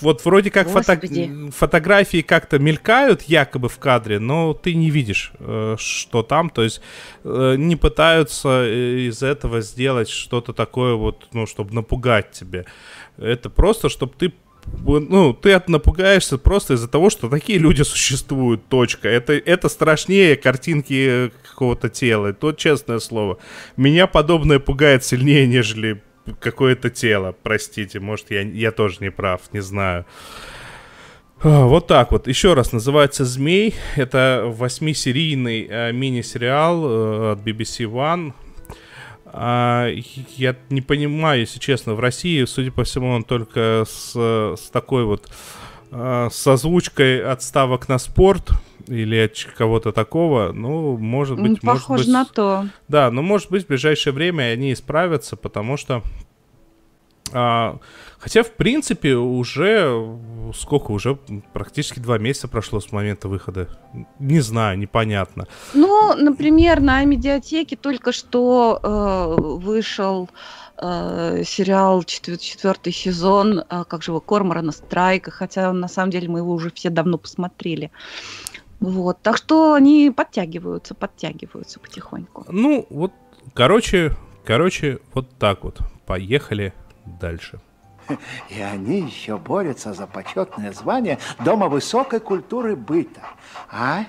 вот 0.01 0.25
вроде 0.25 0.51
как 0.51 0.67
фото 0.67 0.99
фотографии 1.51 2.21
как-то 2.21 2.59
мелькают 2.59 3.21
якобы 3.23 3.69
в 3.69 3.77
кадре, 3.77 4.19
но 4.19 4.53
ты 4.53 4.75
не 4.75 4.89
видишь, 4.89 5.31
э, 5.39 5.75
что 5.79 6.23
там, 6.23 6.49
то 6.49 6.61
есть, 6.61 6.81
э, 7.23 7.55
не 7.57 7.77
пытаются 7.77 8.65
э, 8.65 9.07
из 9.07 9.23
этого 9.23 9.61
сделать 9.61 10.09
что-то 10.09 10.51
такое 10.51 10.95
вот, 10.95 11.27
ну, 11.31 11.45
чтобы 11.45 11.73
напугать 11.73 12.31
тебе. 12.31 12.65
Это 13.17 13.49
просто, 13.49 13.87
чтобы 13.87 14.13
ты 14.17 14.33
ну, 14.85 15.33
ты 15.33 15.61
напугаешься 15.67 16.37
просто 16.37 16.75
из-за 16.75 16.87
того, 16.87 17.09
что 17.09 17.29
такие 17.29 17.59
люди 17.59 17.81
существуют, 17.81 18.67
точка. 18.67 19.09
Это, 19.09 19.33
это 19.33 19.69
страшнее 19.69 20.35
картинки 20.35 21.31
какого-то 21.49 21.89
тела, 21.89 22.33
то 22.33 22.51
честное 22.51 22.99
слово. 22.99 23.37
Меня 23.77 24.07
подобное 24.07 24.59
пугает 24.59 25.03
сильнее, 25.03 25.47
нежели 25.47 26.01
какое-то 26.39 26.89
тело, 26.89 27.35
простите, 27.43 27.99
может, 27.99 28.31
я, 28.31 28.41
я 28.41 28.71
тоже 28.71 28.97
не 28.99 29.11
прав, 29.11 29.41
не 29.53 29.61
знаю. 29.61 30.05
А, 31.41 31.65
вот 31.65 31.87
так 31.87 32.11
вот. 32.11 32.27
Еще 32.27 32.53
раз, 32.53 32.71
называется 32.71 33.25
«Змей». 33.25 33.75
Это 33.95 34.45
восьмисерийный 34.45 35.67
э, 35.69 35.91
мини-сериал 35.91 36.85
э, 36.85 37.31
от 37.33 37.39
BBC 37.39 37.85
One. 37.85 38.33
А, 39.37 39.89
я 40.37 40.55
не 40.69 40.81
понимаю, 40.81 41.41
если 41.41 41.59
честно, 41.59 41.93
в 41.93 41.99
России, 41.99 42.45
судя 42.45 42.71
по 42.71 42.85
всему, 42.85 43.09
он 43.09 43.23
только 43.23 43.83
с, 43.85 44.13
с 44.13 44.69
такой 44.71 45.03
вот 45.03 45.29
а, 45.91 46.29
с 46.31 46.47
озвучкой 46.47 47.21
отставок 47.21 47.89
на 47.89 47.97
спорт 47.97 48.51
или 48.87 49.17
от 49.17 49.35
кого-то 49.57 49.91
такого, 49.91 50.53
ну, 50.53 50.97
может 50.97 51.39
быть... 51.39 51.59
Похоже 51.59 51.87
может 51.89 52.05
быть, 52.05 52.13
на 52.13 52.25
то. 52.25 52.65
Да, 52.87 53.11
но 53.11 53.21
может 53.21 53.49
быть 53.49 53.65
в 53.65 53.67
ближайшее 53.67 54.13
время 54.13 54.43
они 54.43 54.71
исправятся, 54.71 55.35
потому 55.35 55.75
что 55.75 56.01
а, 57.37 57.79
хотя, 58.17 58.43
в 58.43 58.51
принципе, 58.51 59.15
уже 59.15 60.17
сколько 60.53 60.91
уже 60.91 61.19
практически 61.51 61.99
два 61.99 62.17
месяца 62.17 62.47
прошло 62.47 62.79
с 62.79 62.93
момента 62.93 63.27
выхода. 63.27 63.67
Не 64.19 64.39
знаю, 64.39 64.77
непонятно. 64.77 65.45
Ну, 65.73 66.15
например, 66.15 66.79
на 66.79 67.03
медиатеке 67.03 67.75
только 67.75 68.13
что 68.13 68.79
э, 68.81 69.41
вышел 69.41 70.29
э, 70.77 71.43
сериал 71.45 72.03
четвер- 72.03 72.37
четвертый 72.37 72.93
сезон, 72.93 73.59
э, 73.59 73.83
как 73.85 74.01
же 74.01 74.11
его 74.11 74.21
Корморана 74.21 74.71
Страйка, 74.71 75.29
хотя 75.31 75.73
на 75.73 75.89
самом 75.89 76.11
деле 76.11 76.29
мы 76.29 76.39
его 76.39 76.53
уже 76.53 76.71
все 76.71 76.89
давно 76.89 77.17
посмотрели. 77.17 77.91
Вот, 78.79 79.21
так 79.21 79.35
что 79.35 79.73
они 79.73 80.09
подтягиваются, 80.15 80.95
подтягиваются 80.95 81.81
потихоньку. 81.81 82.45
Ну, 82.47 82.85
вот, 82.89 83.11
короче, 83.53 84.15
короче, 84.45 84.99
вот 85.13 85.29
так 85.37 85.65
вот. 85.65 85.79
Поехали 86.05 86.73
дальше. 87.05 87.59
И 88.49 88.61
они 88.61 89.01
еще 89.01 89.37
борются 89.37 89.93
за 89.93 90.05
почетное 90.05 90.71
звание 90.73 91.17
Дома 91.43 91.67
высокой 91.69 92.19
культуры 92.19 92.75
быта. 92.75 93.21
А? 93.71 94.05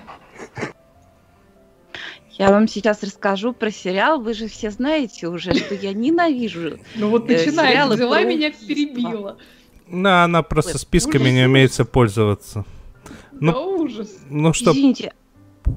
Я 2.31 2.51
вам 2.51 2.67
сейчас 2.67 3.01
расскажу 3.01 3.53
про 3.53 3.71
сериал. 3.71 4.21
Вы 4.21 4.35
же 4.35 4.47
все 4.47 4.69
знаете 4.69 5.27
уже, 5.27 5.55
что 5.55 5.73
я 5.73 5.93
ненавижу. 5.93 6.79
Ну 6.95 7.09
вот 7.09 7.29
э, 7.29 7.37
начинает, 7.37 7.91
взяла 7.91 8.21
меня, 8.21 8.51
перебила. 8.51 9.37
Да, 9.87 10.25
она 10.25 10.43
просто 10.43 10.77
списками 10.77 11.29
не 11.29 11.45
умеет 11.45 11.75
пользоваться. 11.91 12.65
Ну, 13.39 13.51
да 13.51 13.59
ужас. 13.59 14.17
Ну 14.29 14.53
что? 14.53 14.71
Извините, 14.71 15.13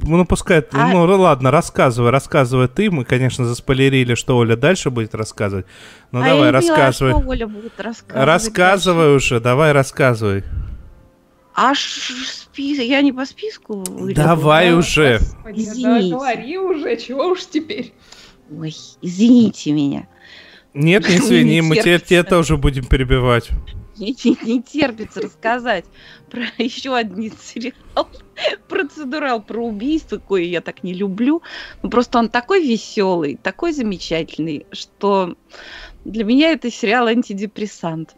ну, 0.02 0.24
пускай, 0.24 0.64
а... 0.72 0.88
ну 0.88 1.04
ладно, 1.04 1.50
рассказывай, 1.50 2.10
рассказывай 2.10 2.68
ты. 2.68 2.90
Мы, 2.90 3.04
конечно, 3.04 3.44
заспойлерили, 3.44 4.14
что 4.14 4.36
Оля 4.36 4.56
дальше 4.56 4.90
будет 4.90 5.14
рассказывать. 5.14 5.66
Ну 6.12 6.20
а 6.20 6.24
давай, 6.24 6.46
я 6.46 6.52
рассказывай. 6.52 7.12
Поняла, 7.12 7.22
что 7.22 7.30
Оля 7.30 7.46
будет 7.46 7.80
рассказывать. 7.80 8.26
Рассказывай 8.26 9.12
дальше. 9.12 9.16
уже, 9.34 9.40
давай, 9.40 9.72
рассказывай. 9.72 10.44
Аж 11.54 12.12
список, 12.26 12.84
я 12.84 13.02
не 13.02 13.12
по 13.12 13.26
списку. 13.26 13.84
Давай 14.14 14.72
уже. 14.72 15.18
Господи, 15.18 15.60
извините. 15.60 16.10
Да, 16.10 16.16
говори 16.16 16.58
уже, 16.58 16.96
чего 16.96 17.26
уж 17.26 17.46
теперь. 17.46 17.92
Ой, 18.50 18.74
извините 19.02 19.72
меня. 19.72 20.08
Нет, 20.72 21.08
не 21.08 21.16
извини, 21.16 21.60
мы 21.62 21.76
тебе, 21.76 21.98
тебе 21.98 22.22
тоже 22.22 22.56
будем 22.56 22.84
перебивать 22.84 23.50
мне 24.00 24.14
не, 24.42 24.62
терпится 24.62 25.20
рассказать 25.20 25.84
про 26.30 26.42
еще 26.58 26.96
один 26.96 27.32
сериал, 27.38 28.08
процедурал 28.68 29.42
про 29.42 29.64
убийство, 29.64 30.16
кое 30.16 30.44
я 30.44 30.60
так 30.60 30.82
не 30.82 30.94
люблю. 30.94 31.42
Ну, 31.82 31.90
просто 31.90 32.18
он 32.18 32.28
такой 32.28 32.66
веселый, 32.66 33.38
такой 33.40 33.72
замечательный, 33.72 34.66
что 34.72 35.36
для 36.04 36.24
меня 36.24 36.52
это 36.52 36.70
сериал 36.70 37.06
антидепрессант. 37.06 38.16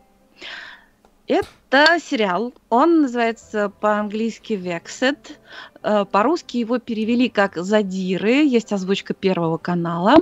Это 1.26 1.98
сериал, 2.00 2.52
он 2.68 3.02
называется 3.02 3.70
по-английски 3.80 4.52
Vexed, 4.52 5.36
э, 5.82 6.04
по-русски 6.04 6.58
его 6.58 6.78
перевели 6.78 7.28
как 7.28 7.56
«Задиры», 7.56 8.44
есть 8.44 8.72
озвучка 8.72 9.14
Первого 9.14 9.56
канала. 9.56 10.16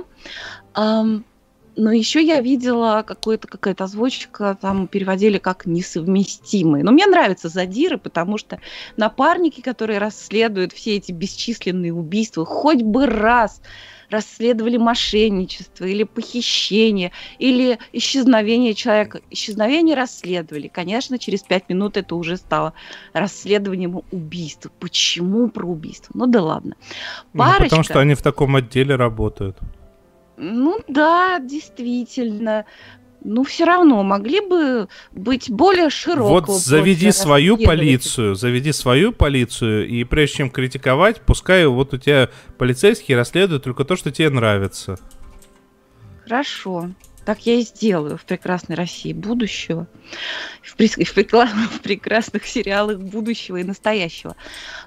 Но 1.75 1.91
еще 1.91 2.25
я 2.25 2.41
видела 2.41 3.03
какую-то 3.05 3.47
какая-то 3.47 3.85
озвучка, 3.85 4.57
там 4.59 4.87
переводили 4.87 5.37
как 5.37 5.65
несовместимые. 5.65 6.83
Но 6.83 6.91
мне 6.91 7.05
нравятся 7.05 7.49
задиры, 7.49 7.97
потому 7.97 8.37
что 8.37 8.59
напарники, 8.97 9.61
которые 9.61 9.99
расследуют 9.99 10.73
все 10.73 10.97
эти 10.97 11.11
бесчисленные 11.11 11.93
убийства, 11.93 12.45
хоть 12.45 12.81
бы 12.81 13.05
раз 13.05 13.61
расследовали 14.09 14.77
мошенничество 14.77 15.85
или 15.85 16.03
похищение, 16.03 17.11
или 17.39 17.79
исчезновение 17.93 18.73
человека. 18.73 19.21
Исчезновение 19.29 19.95
расследовали. 19.95 20.67
Конечно, 20.67 21.17
через 21.17 21.41
пять 21.41 21.69
минут 21.69 21.97
это 21.97 22.15
уже 22.15 22.37
стало 22.37 22.73
расследованием 23.13 24.01
убийства. 24.11 24.69
Почему 24.79 25.47
про 25.49 25.65
убийство? 25.65 26.11
Ну 26.13 26.27
да 26.27 26.43
ладно. 26.43 26.75
Парочка... 27.33 27.61
Ну, 27.61 27.69
потому 27.69 27.83
что 27.83 27.99
они 28.01 28.13
в 28.13 28.21
таком 28.21 28.55
отделе 28.57 28.95
работают. 28.95 29.57
Ну 30.41 30.79
да, 30.87 31.39
действительно. 31.39 32.65
Ну, 33.23 33.43
все 33.43 33.65
равно 33.65 34.01
могли 34.01 34.41
бы 34.41 34.87
быть 35.11 35.51
более 35.51 35.91
широкого. 35.91 36.47
Вот 36.47 36.49
заведи 36.49 37.11
свою 37.11 37.55
полицию, 37.55 38.33
заведи 38.33 38.71
свою 38.71 39.11
полицию, 39.11 39.87
и 39.87 40.03
прежде 40.03 40.37
чем 40.37 40.49
критиковать, 40.49 41.21
пускай 41.21 41.67
вот 41.67 41.93
у 41.93 41.99
тебя 41.99 42.29
полицейские 42.57 43.17
расследуют 43.17 43.63
только 43.63 43.85
то, 43.85 43.95
что 43.95 44.09
тебе 44.11 44.31
нравится. 44.31 44.97
Хорошо. 46.23 46.89
Так 47.25 47.45
я 47.45 47.55
и 47.55 47.61
сделаю 47.61 48.17
в 48.17 48.25
прекрасной 48.25 48.75
России 48.75 49.13
будущего, 49.13 49.87
в, 50.63 50.75
при, 50.75 50.87
в, 50.87 51.15
в 51.15 51.81
прекрасных 51.81 52.47
сериалах 52.47 52.99
будущего 52.99 53.57
и 53.57 53.63
настоящего. 53.63 54.35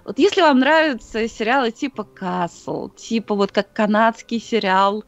Вот 0.05 0.19
если 0.19 0.41
вам 0.41 0.59
нравятся 0.59 1.29
сериалы 1.29 1.71
типа 1.71 2.03
Касл, 2.03 2.89
типа 2.89 3.35
вот 3.37 3.53
как 3.53 3.73
канадский 3.73 4.41
сериал 4.41 5.05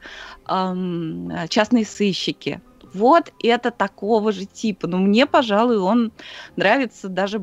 эм, 0.49 1.33
«Частные 1.49 1.85
сыщики», 1.85 2.61
вот 2.95 3.33
это 3.43 3.71
такого 3.71 4.33
же 4.33 4.47
типа. 4.47 4.87
Но 4.87 4.99
мне, 4.99 5.27
пожалуй, 5.27 5.79
он 5.79 6.13
нравится 6.57 7.09
даже 7.09 7.43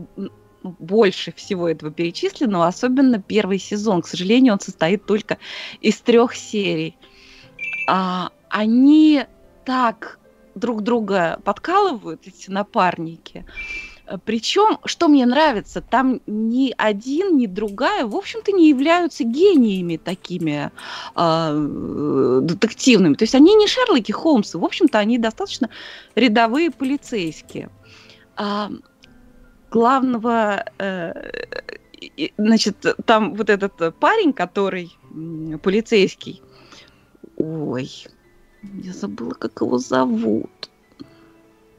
больше 0.63 1.33
всего 1.33 1.67
этого 1.67 1.91
перечисленного, 1.91 2.67
особенно 2.67 3.21
первый 3.21 3.59
сезон. 3.59 4.01
К 4.01 4.07
сожалению, 4.07 4.53
он 4.53 4.59
состоит 4.59 5.05
только 5.05 5.37
из 5.81 5.99
трех 5.99 6.35
серий. 6.35 6.97
А, 7.87 8.31
они 8.49 9.25
так 9.65 10.19
друг 10.55 10.81
друга 10.81 11.39
подкалывают, 11.43 12.27
эти 12.27 12.49
напарники. 12.49 13.45
Причем, 14.25 14.79
что 14.85 15.07
мне 15.07 15.25
нравится, 15.25 15.81
там 15.81 16.19
ни 16.27 16.73
один, 16.77 17.37
ни 17.37 17.45
другая, 17.45 18.05
в 18.05 18.15
общем-то, 18.15 18.51
не 18.51 18.67
являются 18.67 19.23
гениями 19.23 19.95
такими 19.95 20.71
э, 21.15 22.39
детективными. 22.41 23.13
То 23.13 23.23
есть 23.23 23.33
они 23.33 23.55
не 23.55 23.67
Шерлоки 23.67 24.11
Холмсы, 24.11 24.57
в 24.57 24.65
общем-то, 24.65 24.99
они 24.99 25.17
достаточно 25.17 25.69
рядовые 26.15 26.69
полицейские. 26.69 27.69
А, 28.35 28.69
главного 29.71 30.65
э, 30.77 31.13
значит, 32.37 32.85
там 33.05 33.35
вот 33.35 33.49
этот 33.49 33.81
э, 33.81 33.91
парень, 33.91 34.33
который 34.33 34.91
полицейский, 35.61 36.41
ой, 37.37 37.89
я 38.81 38.93
забыла, 38.93 39.33
как 39.33 39.61
его 39.61 39.77
зовут. 39.77 40.69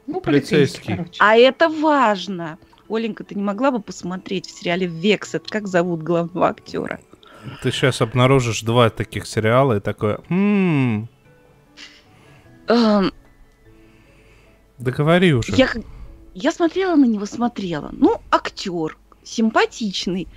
Ну, 0.07 0.21
Полицейский. 0.21 0.95
короче. 0.95 1.17
А 1.19 1.35
это 1.35 1.67
важно. 1.69 2.57
Оленька, 2.87 3.23
ты 3.23 3.33
не 3.35 3.41
могла 3.41 3.71
бы 3.71 3.81
посмотреть 3.81 4.45
в 4.47 4.51
сериале 4.59 4.85
«Вексет», 4.85 5.49
как 5.49 5.67
зовут 5.67 6.03
главного 6.03 6.49
актера? 6.49 6.99
Ты 7.63 7.71
сейчас 7.71 8.01
обнаружишь 8.01 8.61
два 8.61 8.89
таких 8.89 9.25
сериала 9.25 9.77
и 9.77 9.79
такое... 9.79 10.19
«М, 10.29 11.07
Эм, 12.67 13.11
Да 14.77 14.91
говори 14.91 15.33
уже. 15.33 15.53
Я, 15.55 15.69
я 16.33 16.51
смотрела 16.51 16.95
на 16.95 17.05
него, 17.05 17.25
смотрела. 17.25 17.89
Ну, 17.91 18.21
актер, 18.31 18.97
симпатичный, 19.23 20.27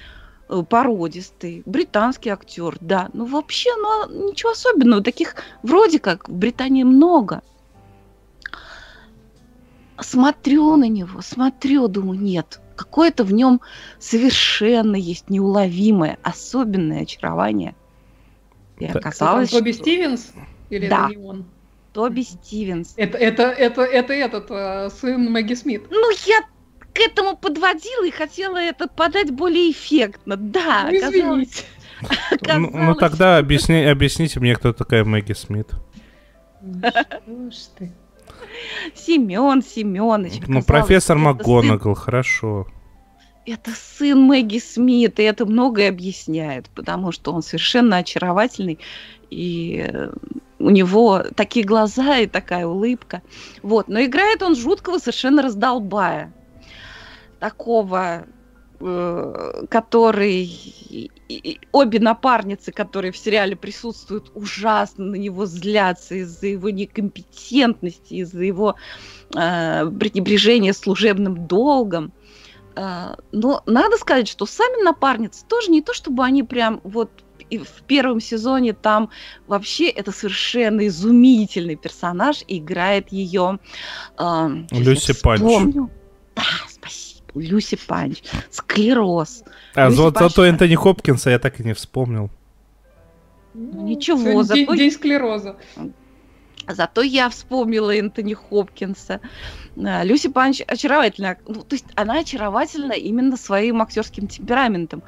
породистый, 0.49 1.63
британский 1.67 2.31
актер, 2.31 2.77
да. 2.81 3.11
Ну, 3.13 3.27
вообще, 3.27 3.71
ну, 3.77 4.31
ничего 4.31 4.53
особенного. 4.53 5.03
Таких 5.03 5.37
вроде 5.63 5.99
как 5.99 6.29
в 6.29 6.33
Британии 6.33 6.85
много. 6.85 7.43
Смотрю 10.01 10.77
на 10.77 10.89
него, 10.89 11.21
смотрю, 11.23 11.89
думаю, 11.89 12.21
нет, 12.21 12.61
какое-то 12.77 13.25
в 13.25 13.33
нем 13.33 13.61
совершенно 13.99 14.95
есть 14.95 15.29
неуловимое, 15.29 16.19
особенное 16.23 17.03
очарование. 17.03 17.75
И 18.79 18.87
Так. 18.87 18.97
Оказалось, 18.97 19.51
Тоби 19.51 19.73
что 19.73 19.83
Стивенс? 19.83 20.33
Или 20.71 20.89
Да. 20.89 21.07
это 21.07 21.19
не 21.19 21.27
он? 21.27 21.45
Тоби 21.93 22.21
Стивенс. 22.21 22.95
Это, 22.97 23.19
это, 23.19 23.43
это, 23.43 23.83
это 23.83 24.13
этот 24.13 24.47
э, 24.51 24.91
сын 24.91 25.33
Мэгги 25.33 25.55
Смит. 25.55 25.87
Ну, 25.91 26.11
я 26.27 26.43
к 26.93 27.01
этому 27.01 27.37
подводила 27.37 28.05
и 28.07 28.11
хотела 28.11 28.57
это 28.57 28.89
подать 28.89 29.31
более 29.31 29.71
эффектно. 29.71 30.37
Да, 30.37 30.89
Ну, 30.91 30.99
оказалось- 30.99 31.49
извините. 31.49 31.65
Ну, 32.59 32.71
ну 32.73 32.95
тогда 32.95 33.39
объясни, 33.39 33.83
объясните 33.85 34.41
мне, 34.41 34.55
кто 34.55 34.73
такая 34.73 35.05
Мэгги 35.05 35.33
Смит. 35.33 35.69
Ну, 36.61 37.51
что 37.51 37.51
ж 37.51 37.55
ты. 37.79 37.93
Семен 38.95 39.63
Семенович. 39.63 40.43
Ну, 40.47 40.63
профессор 40.63 41.19
МакГонагал, 41.19 41.95
хорошо. 41.95 42.67
Это 43.47 43.71
сын 43.71 44.21
Мэгги 44.21 44.59
Смит, 44.59 45.19
и 45.19 45.23
это 45.23 45.47
многое 45.47 45.89
объясняет, 45.89 46.69
потому 46.75 47.13
что 47.13 47.33
он 47.33 47.43
совершенно 47.43 47.97
очаровательный, 47.97 48.79
и 49.31 49.87
э, 49.89 50.11
у 50.59 50.69
него 50.71 51.23
такие 51.35 51.65
глаза 51.65 52.19
и 52.19 52.27
такая 52.27 52.67
улыбка. 52.67 53.23
Вот, 53.63 53.89
но 53.89 54.05
играет 54.05 54.43
он 54.43 54.55
жуткого 54.55 54.99
совершенно 54.99 55.41
раздолбая. 55.43 56.33
Такого, 57.39 58.27
э, 58.81 59.65
который... 59.71 60.45
и- 60.45 61.11
и- 61.29 61.61
Обе 61.73 62.01
напарницы, 62.01 62.73
которые 62.73 63.13
в 63.13 63.17
сериале 63.17 63.55
присутствуют, 63.55 64.31
ужасно 64.35 65.05
на 65.05 65.17
него 65.17 65.47
злятся 65.47 66.15
из-за 66.17 66.47
его 66.47 66.71
некомпетентности, 66.71 68.15
из-за 68.15 68.43
его 68.43 68.77
э, 69.35 69.91
пренебрежения 69.91 70.73
служебным 70.73 71.47
долгом. 71.47 72.13
Э, 72.77 73.15
но 73.33 73.63
надо 73.67 73.97
сказать, 73.99 74.29
что 74.29 74.47
сами 74.47 74.83
напарницы 74.83 75.45
тоже 75.47 75.71
не 75.71 75.83
то, 75.83 75.93
чтобы 75.93 76.25
они 76.25 76.43
прям 76.43 76.81
вот 76.85 77.11
и 77.51 77.59
в 77.59 77.83
первом 77.87 78.21
сезоне 78.21 78.73
там 78.75 79.11
вообще 79.47 79.89
это 79.89 80.13
совершенно 80.13 80.87
изумительный 80.87 81.77
персонаж, 81.77 82.45
играет 82.47 83.11
ее 83.11 83.59
э, 84.19 84.49
сейчас 84.71 84.87
Люси 84.87 85.13
вспомню. 85.13 85.91
Да, 86.37 86.43
спасибо. 86.69 87.08
Люси 87.41 87.79
Панч. 87.87 88.23
Склероз. 88.51 89.45
А 89.75 89.87
Люси 89.89 89.97
за- 89.97 90.09
Панч- 90.09 90.19
зато 90.21 90.45
Энтони 90.47 90.75
Хопкинса 90.75 91.31
я 91.31 91.39
так 91.39 91.61
и 91.61 91.65
не 91.65 91.73
вспомнил. 91.75 92.31
Ну, 93.55 93.83
ничего, 93.83 94.43
зато- 94.43 94.55
День, 94.55 94.77
день 94.77 94.91
склероза. 94.93 95.57
Зато 96.71 97.03
я 97.03 97.29
вспомнила 97.31 97.91
Энтони 97.97 98.35
Хопкинса. 98.35 99.21
А, 99.83 100.05
Люси 100.05 100.29
Панч 100.29 100.61
очаровательна. 100.67 101.37
Ну, 101.47 101.63
то 101.63 101.75
есть 101.75 101.87
она 101.95 102.19
очаровательна 102.21 102.93
именно 102.93 103.37
своим 103.37 103.81
актерским 103.81 104.27
темпераментом. 104.27 105.03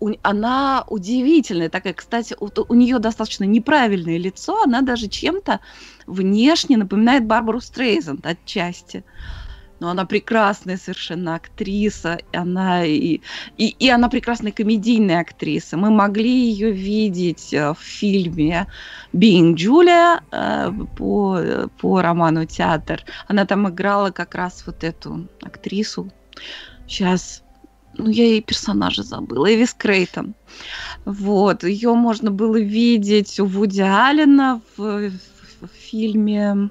У- 0.00 0.14
она 0.22 0.84
удивительная 0.86 1.68
такая. 1.68 1.92
Кстати, 1.94 2.36
у, 2.38 2.48
у 2.68 2.74
нее 2.74 3.00
достаточно 3.00 3.42
неправильное 3.44 4.18
лицо. 4.18 4.62
Она 4.62 4.80
даже 4.82 5.08
чем-то 5.08 5.58
внешне 6.06 6.76
напоминает 6.76 7.26
Барбару 7.26 7.60
Стрейзанд 7.60 8.24
отчасти. 8.24 9.02
Но 9.80 9.90
она 9.90 10.04
прекрасная 10.04 10.76
совершенно 10.76 11.36
актриса. 11.36 12.18
Она 12.32 12.84
и, 12.84 13.20
и, 13.56 13.68
и 13.68 13.88
она 13.88 14.08
прекрасная 14.08 14.52
комедийная 14.52 15.20
актриса. 15.20 15.76
Мы 15.76 15.90
могли 15.90 16.50
ее 16.50 16.72
видеть 16.72 17.52
э, 17.52 17.72
в 17.74 17.78
фильме 17.80 18.66
Being 19.12 19.54
Julia 19.54 20.20
э, 20.32 20.72
по, 20.96 21.68
по 21.80 22.02
роману 22.02 22.44
«Театр». 22.46 23.04
Она 23.28 23.46
там 23.46 23.68
играла 23.68 24.10
как 24.10 24.34
раз 24.34 24.64
вот 24.66 24.82
эту 24.82 25.28
актрису. 25.42 26.10
Сейчас, 26.86 27.44
ну, 27.96 28.08
я 28.08 28.24
ей 28.24 28.42
персонажа 28.42 29.02
забыла. 29.02 29.52
Эвис 29.54 29.74
Крейтон. 29.74 30.34
Вот. 31.04 31.64
Ее 31.64 31.94
можно 31.94 32.30
было 32.30 32.58
видеть 32.58 33.38
у 33.38 33.44
Вуди 33.46 33.82
Аллена 33.82 34.60
в, 34.76 35.10
в- 35.10 35.12
в 35.60 35.68
фильме 35.72 36.70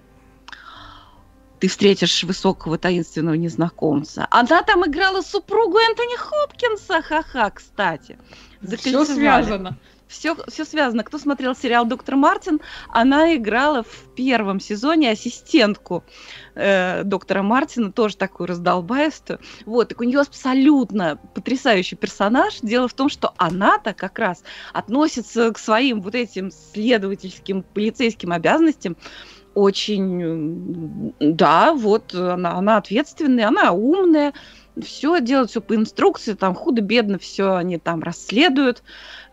«Ты 1.60 1.68
встретишь 1.68 2.24
высокого 2.24 2.78
таинственного 2.78 3.36
незнакомца». 3.36 4.28
Она 4.30 4.62
там 4.64 4.86
играла 4.86 5.22
супругу 5.22 5.78
Энтони 5.78 6.16
Хопкинса. 6.18 7.02
Ха-ха, 7.02 7.50
кстати. 7.52 8.18
Все 8.62 9.06
связано. 9.06 9.78
все, 10.08 10.36
все 10.48 10.66
связано. 10.66 11.04
Кто 11.04 11.18
смотрел 11.18 11.56
сериал 11.56 11.86
Доктор 11.86 12.16
Мартин, 12.16 12.60
она 12.90 13.36
играла 13.36 13.84
в 13.84 14.16
первом 14.16 14.60
сезоне 14.60 15.12
ассистентку 15.12 16.04
э, 16.56 17.04
доктора 17.04 17.44
Мартина, 17.44 17.92
тоже 17.92 18.18
такую 18.18 18.48
раздолбаистую. 18.48 19.40
Вот, 19.66 19.90
так 19.90 20.02
у 20.02 20.04
нее 20.04 20.20
абсолютно 20.22 21.20
потрясающий 21.36 21.96
персонаж. 21.96 22.60
Дело 22.62 22.88
в 22.88 22.94
том, 22.94 23.10
что 23.10 23.34
она-то 23.38 23.94
как 23.94 24.18
раз 24.20 24.44
относится 24.74 25.52
к 25.52 25.60
своим 25.60 26.02
вот 26.02 26.16
этим 26.16 26.52
следовательским, 26.52 27.64
полицейским 27.64 28.32
обязанностям 28.32 28.98
очень, 29.58 31.16
да, 31.20 31.74
вот 31.74 32.14
она, 32.14 32.52
она 32.54 32.78
ответственная, 32.78 33.48
она 33.48 33.72
умная, 33.72 34.34
все 34.80 35.20
делают 35.20 35.50
все 35.50 35.62
по 35.62 35.74
инструкции, 35.74 36.34
там 36.34 36.54
худо-бедно 36.54 37.18
все 37.18 37.56
они 37.56 37.80
там 37.80 38.04
расследуют, 38.04 38.84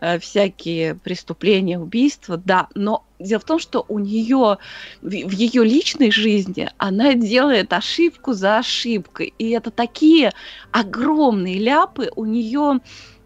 э, 0.01 0.17
всякие 0.17 0.95
преступления, 0.95 1.77
убийства, 1.77 2.37
да, 2.43 2.69
но 2.73 3.05
дело 3.19 3.39
в 3.39 3.43
том, 3.43 3.59
что 3.59 3.85
у 3.87 3.99
нее 3.99 4.57
в, 5.03 5.07
в 5.09 5.31
ее 5.31 5.63
личной 5.63 6.09
жизни 6.09 6.71
она 6.79 7.13
делает 7.13 7.71
ошибку 7.71 8.33
за 8.33 8.57
ошибкой, 8.57 9.31
и 9.37 9.51
это 9.51 9.69
такие 9.69 10.31
огромные 10.71 11.59
ляпы, 11.59 12.09
у 12.15 12.25
нее, 12.25 12.79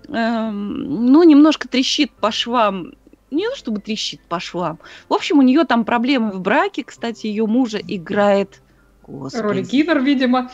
ну, 0.05 1.23
немножко 1.23 1.69
трещит 1.69 2.11
по 2.11 2.29
швам 2.33 2.91
не 3.31 3.47
то 3.47 3.55
чтобы 3.55 3.81
трещит 3.81 4.21
по 4.21 4.39
швам. 4.39 4.79
В 5.07 5.13
общем, 5.13 5.39
у 5.39 5.41
нее 5.41 5.65
там 5.65 5.85
проблемы 5.85 6.31
в 6.31 6.39
браке. 6.39 6.83
Кстати, 6.83 7.27
ее 7.27 7.45
мужа 7.45 7.79
играет... 7.85 8.61
Господи, 9.07 9.43
Рори 9.43 9.63
Киннер, 9.63 9.99
видимо. 9.99 10.51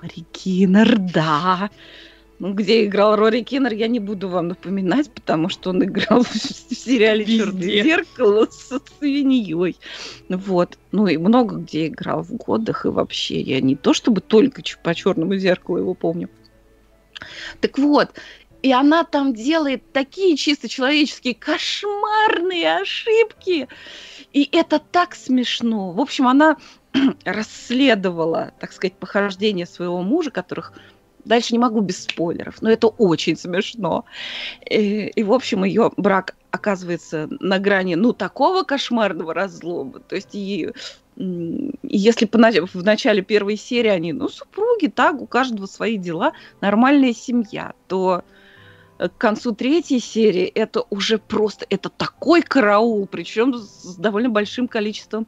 Рори 0.00 0.24
Киннер, 0.32 0.98
да. 0.98 1.70
Ну, 2.38 2.54
где 2.54 2.86
играл 2.86 3.14
Рори 3.14 3.42
Киннер, 3.42 3.72
я 3.72 3.86
не 3.86 4.00
буду 4.00 4.28
вам 4.28 4.48
напоминать, 4.48 5.10
потому 5.12 5.48
что 5.48 5.70
он 5.70 5.84
играл 5.84 6.24
в 6.24 6.28
сериале. 6.74 7.24
«Черное 7.24 7.82
зеркало» 7.84 8.48
со 8.50 8.80
свиньей. 8.98 9.76
Вот. 10.28 10.76
Ну, 10.90 11.06
и 11.06 11.16
много 11.18 11.56
где 11.56 11.86
играл 11.86 12.22
в 12.22 12.34
годах, 12.36 12.84
и 12.84 12.88
вообще 12.88 13.40
я 13.40 13.60
не 13.60 13.76
то 13.76 13.94
чтобы 13.94 14.20
только 14.20 14.62
по 14.82 14.92
«Черному 14.92 15.36
зеркалу» 15.36 15.78
его 15.78 15.94
помню. 15.94 16.28
Так 17.60 17.78
вот, 17.78 18.10
и 18.62 18.72
она 18.72 19.04
там 19.04 19.34
делает 19.34 19.92
такие 19.92 20.36
чисто 20.36 20.68
человеческие 20.68 21.34
кошмарные 21.34 22.76
ошибки. 22.76 23.68
И 24.32 24.48
это 24.52 24.78
так 24.78 25.14
смешно. 25.14 25.92
В 25.92 26.00
общем, 26.00 26.28
она 26.28 26.56
расследовала, 27.24 28.52
так 28.60 28.72
сказать, 28.72 28.94
похождение 28.94 29.66
своего 29.66 30.00
мужа, 30.02 30.30
которых 30.30 30.72
дальше 31.24 31.52
не 31.52 31.58
могу 31.58 31.80
без 31.80 32.04
спойлеров, 32.04 32.62
но 32.62 32.70
это 32.70 32.88
очень 32.88 33.36
смешно. 33.36 34.04
И, 34.68 35.06
и, 35.06 35.22
в 35.22 35.32
общем, 35.32 35.64
ее 35.64 35.90
брак 35.96 36.36
оказывается 36.50 37.28
на 37.40 37.58
грани, 37.58 37.94
ну, 37.94 38.12
такого 38.12 38.62
кошмарного 38.62 39.34
разлома. 39.34 40.00
То 40.00 40.16
есть, 40.16 40.34
и, 40.34 40.70
и 41.16 41.72
если 41.82 42.26
понач- 42.26 42.66
в 42.72 42.84
начале 42.84 43.22
первой 43.22 43.56
серии 43.56 43.90
они, 43.90 44.12
ну, 44.12 44.28
супруги, 44.28 44.86
так, 44.86 45.20
у 45.20 45.26
каждого 45.26 45.66
свои 45.66 45.96
дела, 45.96 46.32
нормальная 46.60 47.12
семья, 47.12 47.72
то 47.86 48.24
к 49.08 49.18
концу 49.18 49.52
третьей 49.52 50.00
серии 50.00 50.44
это 50.44 50.84
уже 50.90 51.18
просто, 51.18 51.66
это 51.70 51.88
такой 51.88 52.42
караул, 52.42 53.06
причем 53.06 53.54
с 53.54 53.96
довольно 53.96 54.28
большим 54.28 54.68
количеством 54.68 55.26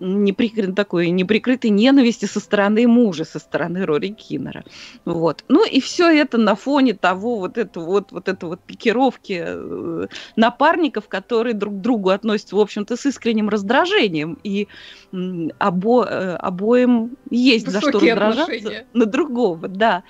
неприкры... 0.00 0.72
такой 0.72 1.10
неприкрытой 1.10 1.70
ненависти 1.70 2.26
со 2.26 2.40
стороны 2.40 2.86
мужа, 2.86 3.24
со 3.24 3.38
стороны 3.38 3.84
Рори 3.84 4.08
Киннера. 4.08 4.64
Вот. 5.04 5.44
Ну 5.48 5.66
и 5.66 5.80
все 5.80 6.08
это 6.10 6.38
на 6.38 6.54
фоне 6.54 6.94
того 6.94 7.38
вот 7.38 7.58
это 7.58 7.80
вот, 7.80 8.12
вот 8.12 8.28
это 8.28 8.46
вот 8.46 8.60
пикировки 8.60 9.44
э, 9.46 10.06
напарников, 10.36 11.08
которые 11.08 11.54
друг 11.54 11.74
к 11.74 11.80
другу 11.80 12.10
относятся, 12.10 12.56
в 12.56 12.60
общем-то, 12.60 12.96
с 12.96 13.06
искренним 13.06 13.48
раздражением. 13.48 14.38
И 14.44 14.68
обо... 15.58 16.04
Э, 16.04 16.36
обоим 16.36 17.16
есть 17.30 17.66
Высокие 17.66 17.92
за 17.92 17.98
что 17.98 17.98
раздражаться 17.98 18.56
отношения. 18.56 18.86
на 18.92 19.06
другого, 19.06 19.68
да. 19.68 20.02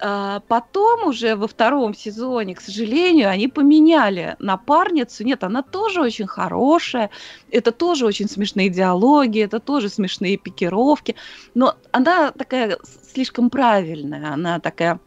А, 0.00 0.40
потом 0.48 1.08
уже 1.08 1.36
во 1.36 1.46
втором 1.46 1.94
сезоне, 1.94 2.54
к 2.54 2.60
сожалению, 2.60 3.28
они 3.28 3.48
поменяли 3.48 4.36
напарницу. 4.40 5.24
Нет, 5.24 5.44
она 5.44 5.62
тоже 5.62 6.00
очень 6.00 6.26
хорошая, 6.26 7.10
это 7.50 7.70
тоже 7.70 8.06
очень 8.06 8.28
смешные 8.28 8.68
диалоги, 8.68 9.40
это 9.40 9.60
тоже 9.60 9.88
смешные 9.88 10.36
пикировки, 10.36 11.14
но 11.54 11.76
она 11.92 12.32
такая 12.32 12.78
слишком 13.12 13.50
правильная, 13.50 14.32
она 14.32 14.58
такая 14.58 14.98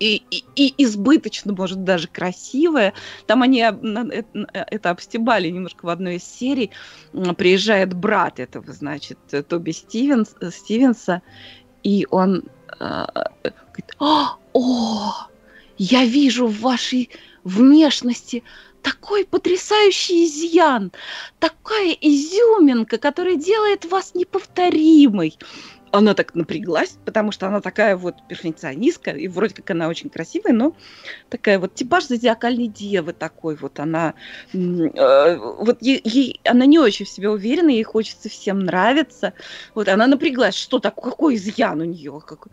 и, 0.00 0.22
и, 0.30 0.44
и 0.56 0.82
избыточно, 0.82 1.52
может, 1.52 1.84
даже 1.84 2.08
красивая. 2.08 2.92
Там 3.26 3.42
они 3.42 3.60
это 3.60 4.90
обстебали 4.90 5.48
немножко 5.48 5.86
в 5.86 5.88
одной 5.88 6.16
из 6.16 6.24
серий. 6.24 6.70
Приезжает 7.36 7.94
брат 7.94 8.40
этого, 8.40 8.72
значит, 8.72 9.18
Тоби 9.48 9.70
Стивенс, 9.70 10.34
Стивенса, 10.50 11.22
и 11.84 12.06
он 12.10 12.44
э, 12.80 13.04
говорит, 13.72 13.94
«А, 13.98 14.36
о, 14.52 15.12
я 15.78 16.04
вижу 16.04 16.46
в 16.46 16.60
вашей 16.60 17.10
внешности 17.44 18.44
такой 18.82 19.24
потрясающий 19.24 20.26
изъян, 20.26 20.92
такая 21.38 21.96
изюминка, 22.00 22.98
которая 22.98 23.36
делает 23.36 23.84
вас 23.84 24.14
неповторимой. 24.14 25.38
Она 25.92 26.14
так 26.14 26.34
напряглась, 26.34 26.96
потому 27.04 27.32
что 27.32 27.46
она 27.46 27.60
такая 27.60 27.98
вот 27.98 28.16
перфекционистка, 28.26 29.10
и 29.10 29.28
вроде 29.28 29.54
как 29.54 29.70
она 29.70 29.88
очень 29.88 30.08
красивая, 30.08 30.54
но 30.54 30.74
такая 31.28 31.58
вот 31.58 31.74
типаж 31.74 32.06
зодиакальной 32.06 32.66
девы 32.66 33.12
такой 33.12 33.56
вот. 33.56 33.78
Она, 33.78 34.14
э, 34.54 35.36
вот 35.36 35.82
ей, 35.82 36.00
ей, 36.02 36.40
она 36.44 36.64
не 36.64 36.78
очень 36.78 37.04
в 37.04 37.10
себе 37.10 37.28
уверена, 37.28 37.68
ей 37.68 37.82
хочется 37.82 38.30
всем 38.30 38.60
нравиться. 38.60 39.34
Вот 39.74 39.86
она 39.88 40.06
напряглась, 40.06 40.54
что 40.54 40.78
такое, 40.78 41.10
какой 41.10 41.34
изъян 41.34 41.80
у 41.82 41.84
нее, 41.84 42.22
какой 42.26 42.52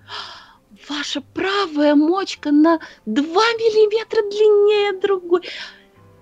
ваша 0.90 1.22
правая 1.22 1.96
мочка 1.96 2.52
на 2.52 2.80
2 3.06 3.24
миллиметра 3.24 4.22
длиннее 4.30 5.00
другой. 5.00 5.44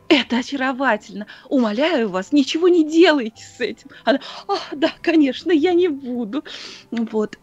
Это 0.10 0.38
очаровательно. 0.38 1.28
Умоляю 1.50 2.10
вас, 2.10 2.32
ничего 2.32 2.68
не 2.68 2.90
делайте 2.90 3.44
с 3.44 3.60
этим. 3.60 3.90
Она, 4.06 4.20
а, 4.48 4.58
да, 4.72 4.92
конечно, 5.02 5.52
я 5.52 5.74
не 5.74 5.90
буду. 5.90 6.44
Вот. 6.92 7.38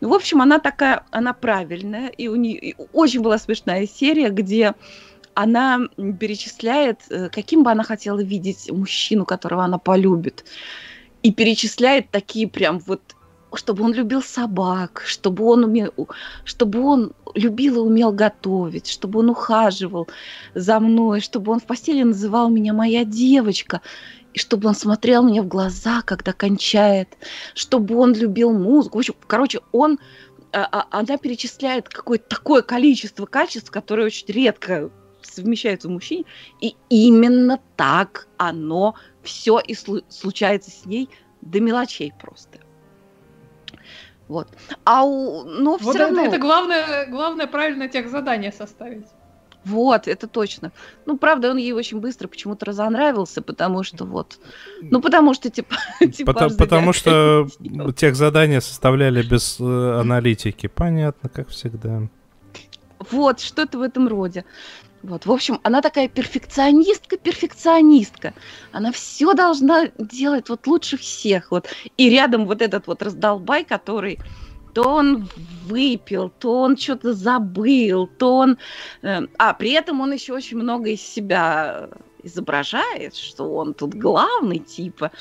В 0.00 0.12
общем, 0.12 0.42
она 0.42 0.58
такая, 0.58 1.06
она 1.10 1.32
правильная. 1.32 2.08
И 2.08 2.28
у 2.28 2.36
нее 2.36 2.74
очень 2.92 3.20
была 3.20 3.38
смешная 3.38 3.86
серия, 3.86 4.30
где 4.30 4.74
она 5.34 5.80
перечисляет, 5.96 7.00
э, 7.10 7.28
каким 7.28 7.62
бы 7.62 7.70
она 7.70 7.84
хотела 7.84 8.22
видеть 8.22 8.70
мужчину, 8.70 9.24
которого 9.24 9.64
она 9.64 9.78
полюбит. 9.78 10.44
И 11.22 11.32
перечисляет 11.32 12.10
такие 12.10 12.48
прям 12.48 12.80
вот 12.80 13.00
чтобы 13.56 13.84
он 13.84 13.92
любил 13.92 14.22
собак, 14.22 15.02
чтобы 15.06 15.44
он, 15.44 15.64
умел, 15.64 15.92
чтобы 16.44 16.80
он 16.80 17.12
любил 17.34 17.76
и 17.76 17.88
умел 17.88 18.12
готовить, 18.12 18.86
чтобы 18.88 19.20
он 19.20 19.30
ухаживал 19.30 20.08
за 20.54 20.80
мной, 20.80 21.20
чтобы 21.20 21.52
он 21.52 21.60
в 21.60 21.64
постели 21.64 22.02
называл 22.02 22.48
меня 22.48 22.72
моя 22.72 23.04
девочка, 23.04 23.80
и 24.32 24.38
чтобы 24.38 24.68
он 24.68 24.74
смотрел 24.74 25.22
мне 25.22 25.42
в 25.42 25.48
глаза, 25.48 26.02
когда 26.02 26.32
кончает, 26.32 27.16
чтобы 27.54 27.96
он 27.96 28.14
любил 28.14 28.52
музыку. 28.52 28.98
В 28.98 29.00
общем, 29.00 29.14
короче, 29.26 29.60
он, 29.72 29.98
а, 30.52 30.68
а, 30.70 30.86
она 30.90 31.16
перечисляет 31.16 31.88
какое-то 31.88 32.36
такое 32.36 32.62
количество 32.62 33.26
качеств, 33.26 33.70
которые 33.70 34.06
очень 34.06 34.26
редко 34.28 34.90
совмещаются 35.22 35.88
в 35.88 35.92
мужчине, 35.92 36.24
и 36.60 36.74
именно 36.90 37.58
так 37.76 38.28
оно 38.36 38.94
все 39.22 39.58
и 39.58 39.74
случается 39.74 40.70
с 40.70 40.84
ней 40.84 41.08
до 41.40 41.60
мелочей 41.60 42.12
просто. 42.20 42.63
Вот. 44.28 44.48
А 44.84 45.04
у, 45.04 45.44
но 45.44 45.76
все 45.76 45.86
вот 45.86 45.96
равно... 45.96 46.22
это, 46.22 46.30
это 46.30 46.38
главное, 46.38 47.06
главное 47.06 47.46
правильно 47.46 47.88
тех 47.88 48.08
задания 48.10 48.52
составить. 48.52 49.06
Вот, 49.64 50.08
это 50.08 50.26
точно. 50.26 50.72
Ну, 51.06 51.16
правда, 51.16 51.50
он 51.50 51.56
ей 51.56 51.72
очень 51.72 51.98
быстро 51.98 52.28
почему-то 52.28 52.66
разонравился, 52.66 53.40
потому 53.40 53.82
что 53.82 54.04
вот... 54.04 54.38
Ну, 54.82 55.00
потому 55.00 55.32
что, 55.32 55.48
типа... 55.48 55.76
потому, 56.26 56.56
потому 56.56 56.92
что 56.92 57.48
тех 57.96 58.14
задания 58.14 58.60
составляли 58.60 59.22
без 59.22 59.58
э, 59.58 60.00
аналитики. 60.00 60.66
Понятно, 60.66 61.30
как 61.30 61.48
всегда. 61.48 62.02
Вот, 63.10 63.40
что-то 63.40 63.78
в 63.78 63.82
этом 63.82 64.06
роде. 64.06 64.44
Вот, 65.04 65.26
в 65.26 65.32
общем, 65.32 65.60
она 65.64 65.82
такая 65.82 66.08
перфекционистка, 66.08 67.18
перфекционистка. 67.18 68.32
Она 68.72 68.90
все 68.90 69.34
должна 69.34 69.88
делать 69.98 70.48
вот 70.48 70.66
лучше 70.66 70.96
всех. 70.96 71.50
Вот. 71.50 71.68
И 71.98 72.08
рядом 72.08 72.46
вот 72.46 72.62
этот 72.62 72.86
вот 72.86 73.02
раздолбай, 73.02 73.64
который 73.64 74.18
то 74.72 74.82
он 74.82 75.28
выпил, 75.66 76.30
то 76.30 76.62
он 76.62 76.76
что-то 76.76 77.12
забыл, 77.12 78.06
то 78.06 78.36
он... 78.36 78.58
Э, 79.02 79.20
а 79.38 79.52
при 79.52 79.72
этом 79.72 80.00
он 80.00 80.12
еще 80.12 80.32
очень 80.32 80.56
много 80.56 80.90
из 80.90 81.02
себя 81.02 81.90
изображает, 82.22 83.14
что 83.14 83.54
он 83.54 83.74
тут 83.74 83.94
главный, 83.94 84.58
типа. 84.58 85.12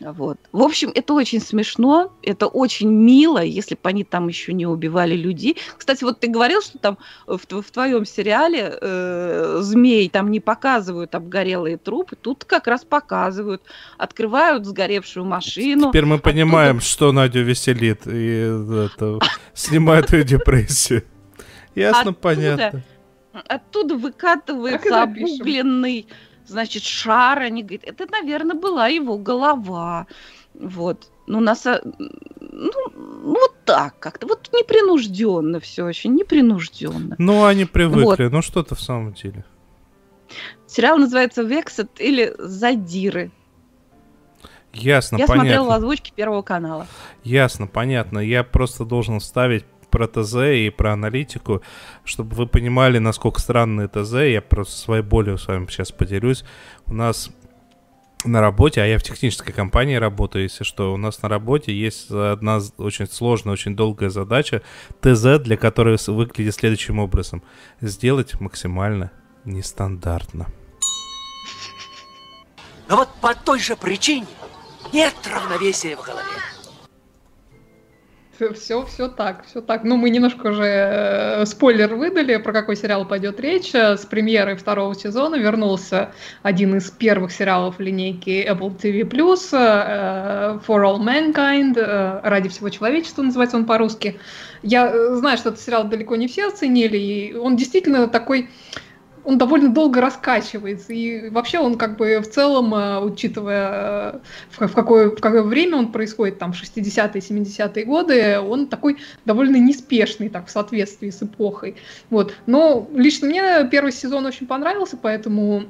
Вот. 0.00 0.38
В 0.52 0.62
общем, 0.62 0.92
это 0.94 1.12
очень 1.12 1.40
смешно, 1.40 2.12
это 2.22 2.46
очень 2.46 2.90
мило, 2.90 3.42
если 3.42 3.74
бы 3.74 3.80
они 3.88 4.04
там 4.04 4.28
еще 4.28 4.52
не 4.52 4.66
убивали 4.66 5.14
людей. 5.14 5.56
Кстати, 5.76 6.04
вот 6.04 6.20
ты 6.20 6.28
говорил, 6.28 6.62
что 6.62 6.78
там 6.78 6.98
в, 7.26 7.38
в 7.38 7.70
твоем 7.70 8.04
сериале 8.04 8.78
э, 8.80 9.58
змей 9.60 10.08
там 10.08 10.30
не 10.30 10.38
показывают 10.38 11.14
обгорелые 11.14 11.78
трупы, 11.78 12.14
тут 12.14 12.44
как 12.44 12.68
раз 12.68 12.84
показывают, 12.84 13.62
открывают 13.96 14.66
сгоревшую 14.66 15.26
машину. 15.26 15.90
Теперь 15.90 16.04
мы 16.04 16.18
понимаем, 16.18 16.76
оттуда... 16.76 16.90
что 16.90 17.12
Надю 17.12 17.42
веселит 17.42 18.06
и 18.06 18.92
это, 18.94 19.18
снимает 19.54 20.12
ее 20.12 20.22
депрессию. 20.22 21.04
Ясно, 21.74 22.12
понятно. 22.12 22.82
Оттуда 23.32 23.94
выкатывается 23.96 25.02
обугленный 25.02 26.08
значит, 26.48 26.82
шар, 26.82 27.40
они 27.40 27.62
говорят, 27.62 27.84
это, 27.84 28.06
наверное, 28.10 28.56
была 28.56 28.88
его 28.88 29.18
голова. 29.18 30.06
Вот. 30.54 31.10
Ну, 31.26 31.40
нас, 31.40 31.64
ну, 31.64 31.80
ну, 32.40 32.82
вот 33.22 33.54
так 33.64 33.98
как-то, 33.98 34.26
вот 34.26 34.48
непринужденно 34.52 35.60
все 35.60 35.84
очень, 35.84 36.14
непринужденно. 36.14 37.16
Ну, 37.18 37.44
они 37.44 37.64
привыкли, 37.64 38.24
вот. 38.24 38.32
ну 38.32 38.42
что-то 38.42 38.74
в 38.74 38.80
самом 38.80 39.12
деле. 39.12 39.44
Сериал 40.66 40.98
называется 40.98 41.42
«Вексет» 41.42 41.90
или 42.00 42.34
«Задиры». 42.38 43.30
Ясно, 44.72 45.16
Я 45.16 45.26
понятно. 45.26 45.50
смотрела 45.50 45.66
в 45.66 45.70
озвучке 45.70 46.12
Первого 46.14 46.42
канала. 46.42 46.86
Ясно, 47.24 47.66
понятно. 47.66 48.18
Я 48.18 48.44
просто 48.44 48.84
должен 48.84 49.18
вставить 49.20 49.64
про 49.90 50.06
ТЗ 50.06 50.34
и 50.54 50.70
про 50.70 50.92
аналитику, 50.92 51.62
чтобы 52.04 52.36
вы 52.36 52.46
понимали, 52.46 52.98
насколько 52.98 53.40
странный 53.40 53.88
ТЗ. 53.88 54.12
Я 54.30 54.42
просто 54.42 54.76
своей 54.76 55.02
болью 55.02 55.38
с 55.38 55.46
вами 55.46 55.66
сейчас 55.66 55.92
поделюсь. 55.92 56.44
У 56.86 56.94
нас 56.94 57.30
на 58.24 58.40
работе, 58.40 58.82
а 58.82 58.86
я 58.86 58.98
в 58.98 59.02
технической 59.02 59.54
компании 59.54 59.94
работаю, 59.94 60.44
если 60.44 60.64
что, 60.64 60.92
у 60.92 60.96
нас 60.96 61.22
на 61.22 61.28
работе 61.28 61.72
есть 61.72 62.10
одна 62.10 62.60
очень 62.78 63.06
сложная, 63.06 63.52
очень 63.52 63.76
долгая 63.76 64.10
задача 64.10 64.62
ТЗ, 65.00 65.38
для 65.40 65.56
которой 65.56 65.96
выглядит 66.08 66.54
следующим 66.54 66.98
образом. 66.98 67.42
Сделать 67.80 68.40
максимально 68.40 69.12
нестандартно. 69.44 70.46
Но 72.88 72.96
вот 72.96 73.08
по 73.20 73.34
той 73.34 73.60
же 73.60 73.76
причине 73.76 74.26
нет 74.92 75.14
равновесия 75.30 75.96
в 75.96 76.02
голове. 76.02 76.47
Все, 78.54 78.84
все 78.84 79.08
так, 79.08 79.44
все 79.46 79.60
так. 79.60 79.84
Ну, 79.84 79.96
мы 79.96 80.10
немножко 80.10 80.48
уже 80.48 80.64
э, 80.64 81.46
спойлер 81.46 81.94
выдали, 81.94 82.36
про 82.36 82.52
какой 82.52 82.76
сериал 82.76 83.04
пойдет 83.06 83.40
речь. 83.40 83.74
С 83.74 84.06
премьерой 84.06 84.56
второго 84.56 84.94
сезона 84.94 85.36
вернулся 85.36 86.12
один 86.42 86.76
из 86.76 86.90
первых 86.90 87.32
сериалов 87.32 87.80
линейки 87.80 88.46
Apple 88.48 88.76
TV+, 88.80 89.02
э, 89.02 90.58
For 90.66 90.82
All 90.84 91.00
Mankind, 91.00 91.78
э, 91.78 92.20
«Ради 92.22 92.48
всего 92.48 92.68
человечества» 92.68 93.22
называется 93.22 93.56
он 93.56 93.66
по-русски. 93.66 94.18
Я 94.62 94.90
э, 94.92 95.14
знаю, 95.16 95.38
что 95.38 95.50
этот 95.50 95.60
сериал 95.60 95.84
далеко 95.84 96.16
не 96.16 96.28
все 96.28 96.48
оценили, 96.48 96.96
и 96.96 97.34
он 97.34 97.56
действительно 97.56 98.06
такой 98.08 98.50
он 99.28 99.36
довольно 99.36 99.68
долго 99.68 100.00
раскачивается. 100.00 100.94
И 100.94 101.28
вообще 101.28 101.58
он 101.58 101.76
как 101.76 101.98
бы 101.98 102.18
в 102.20 102.30
целом, 102.30 102.74
э, 102.74 102.98
учитывая 103.00 104.22
э, 104.58 104.66
в 104.66 104.72
какое, 104.72 105.10
в 105.10 105.20
какое 105.20 105.42
время 105.42 105.76
он 105.76 105.92
происходит, 105.92 106.38
там 106.38 106.52
60-е, 106.52 107.20
70-е 107.20 107.84
годы, 107.84 108.40
он 108.40 108.68
такой 108.68 108.96
довольно 109.26 109.56
неспешный, 109.56 110.30
так, 110.30 110.46
в 110.46 110.50
соответствии 110.50 111.10
с 111.10 111.22
эпохой. 111.22 111.76
Вот. 112.08 112.34
Но 112.46 112.88
лично 112.94 113.28
мне 113.28 113.68
первый 113.70 113.92
сезон 113.92 114.24
очень 114.24 114.46
понравился, 114.46 114.96
поэтому 114.96 115.64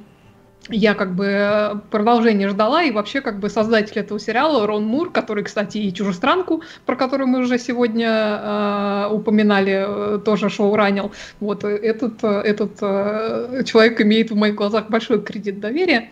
я 0.67 0.93
как 0.93 1.15
бы 1.15 1.81
продолжение 1.89 2.49
ждала, 2.49 2.83
и 2.83 2.91
вообще 2.91 3.21
как 3.21 3.39
бы 3.39 3.49
создатель 3.49 3.99
этого 3.99 4.19
сериала 4.19 4.67
Рон 4.67 4.85
Мур, 4.85 5.11
который, 5.11 5.43
кстати, 5.43 5.77
и 5.77 5.93
«Чужестранку», 5.93 6.61
про 6.85 6.95
которую 6.95 7.27
мы 7.27 7.39
уже 7.39 7.57
сегодня 7.57 8.09
э, 8.09 9.07
упоминали, 9.11 10.15
э, 10.15 10.19
тоже 10.19 10.49
шоу 10.49 10.75
ранил, 10.75 11.11
вот 11.39 11.63
этот, 11.63 12.23
этот 12.23 12.73
э, 12.81 13.63
человек 13.65 14.01
имеет 14.01 14.31
в 14.31 14.35
моих 14.35 14.55
глазах 14.55 14.89
большой 14.89 15.21
кредит 15.23 15.59
доверия. 15.59 16.11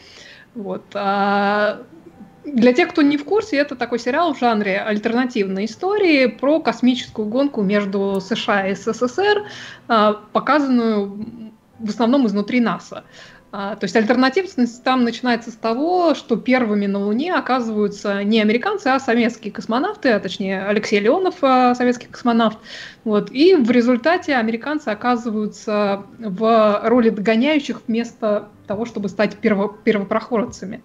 Вот. 0.56 0.84
А 0.96 1.84
для 2.46 2.74
тех, 2.74 2.90
кто 2.90 3.02
не 3.02 3.18
в 3.18 3.26
курсе, 3.26 3.58
это 3.58 3.76
такой 3.76 4.00
сериал 4.00 4.34
в 4.34 4.40
жанре 4.40 4.80
альтернативной 4.80 5.66
истории 5.66 6.28
про 6.28 6.60
космическую 6.62 7.28
гонку 7.28 7.62
между 7.62 8.22
США 8.22 8.70
и 8.70 8.76
СССР, 8.76 9.46
э, 9.90 10.14
показанную 10.32 11.52
в 11.80 11.90
основном 11.90 12.26
изнутри 12.26 12.60
НАСА. 12.60 13.04
То 13.52 13.80
есть 13.82 13.96
альтернативность 13.96 14.84
там 14.84 15.04
начинается 15.04 15.52
с 15.52 15.56
того, 15.56 16.16
что 16.16 16.36
первыми 16.36 16.86
на 16.86 17.00
Луне 17.00 17.34
оказываются 17.34 18.24
не 18.24 18.42
американцы, 18.42 18.88
а 18.88 19.00
советские 19.00 19.54
космонавты, 19.54 20.10
а 20.10 20.20
точнее 20.20 20.66
Алексей 20.66 21.00
Леонов, 21.00 21.36
а, 21.42 21.74
советский 21.74 22.08
космонавт. 22.08 22.58
Вот. 23.06 23.32
И 23.32 23.56
в 23.56 23.72
результате 23.72 24.36
американцы 24.36 24.90
оказываются 24.90 26.04
в 26.20 26.82
роли 26.84 27.10
догоняющих 27.10 27.82
вместо 27.88 28.50
того, 28.68 28.86
чтобы 28.86 29.08
стать 29.08 29.38
перво 29.38 29.74
первопроходцами. 29.82 30.84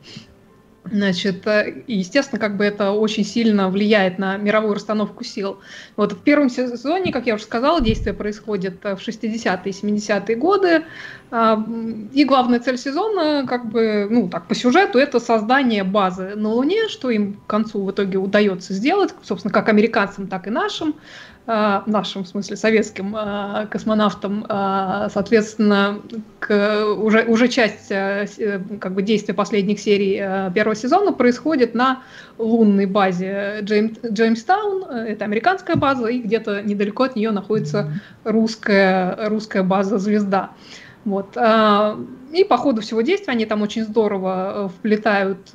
Значит, 0.85 1.47
э, 1.47 1.85
естественно, 1.87 2.41
как 2.41 2.57
бы 2.57 2.65
это 2.65 2.91
очень 2.91 3.25
сильно 3.25 3.69
влияет 3.69 4.19
на 4.19 4.37
мировую 4.37 4.75
расстановку 4.75 5.23
сил. 5.23 5.61
Вот 5.97 6.13
в 6.13 6.19
первом 6.19 6.51
сезоне, 6.51 7.13
как 7.13 7.27
я 7.27 7.35
уже 7.37 7.45
сказала, 7.45 7.81
действие 7.81 8.15
происходит 8.15 8.85
э, 8.85 8.97
в 8.97 8.99
60-е 8.99 9.61
и 9.65 9.71
70-е 9.71 10.37
годы. 10.37 10.85
А, 11.31 11.65
и 12.13 12.25
главная 12.25 12.61
цель 12.61 12.77
сезона, 12.77 13.47
как 13.47 13.71
бы, 13.71 14.07
ну, 14.11 14.29
так, 14.29 14.49
по 14.49 14.55
сюжету, 14.55 14.99
это 14.99 15.21
создание 15.21 15.85
базы 15.85 16.35
на 16.35 16.51
Луне, 16.51 16.89
что 16.89 17.11
им 17.11 17.35
к 17.35 17.47
концу 17.47 17.83
в 17.85 17.91
итоге 17.91 18.19
удается 18.19 18.75
сделать, 18.75 19.15
собственно, 19.23 19.55
как 19.55 19.69
американцам, 19.69 20.27
так 20.27 20.47
и 20.47 20.51
нашим. 20.51 20.95
Э, 21.45 21.81
нашим, 21.87 22.23
в 22.23 22.29
смысле, 22.29 22.55
советским 22.57 23.17
э, 23.17 23.67
космонавтам, 23.69 24.47
э, 24.49 25.09
соответственно, 25.13 26.01
к, 26.39 26.87
уже, 26.87 27.25
уже 27.25 27.49
часть 27.49 27.89
как 27.89 28.95
бы, 28.95 29.03
действия 29.03 29.35
последних 29.35 29.81
серий 29.81 30.19
первого 30.55 30.77
сезона 30.77 31.13
происходит 31.13 31.75
на 31.75 32.03
лунной 32.39 32.87
базе 32.87 33.59
Джейм, 33.63 33.93
Джеймстаун, 34.07 34.85
это 34.85 35.25
американская 35.25 35.75
база, 35.75 36.07
и 36.07 36.21
где-то 36.21 36.63
недалеко 36.63 37.05
от 37.05 37.17
нее 37.17 37.33
находится 37.33 37.93
русская, 38.23 39.29
русская 39.29 39.65
база 39.65 39.99
«Звезда». 39.99 40.51
Вот. 41.05 41.37
И 42.33 42.45
по 42.45 42.57
ходу 42.57 42.81
всего 42.81 43.01
действия 43.01 43.33
они 43.33 43.47
там 43.47 43.63
очень 43.63 43.83
здорово 43.83 44.71
вплетают 44.77 45.51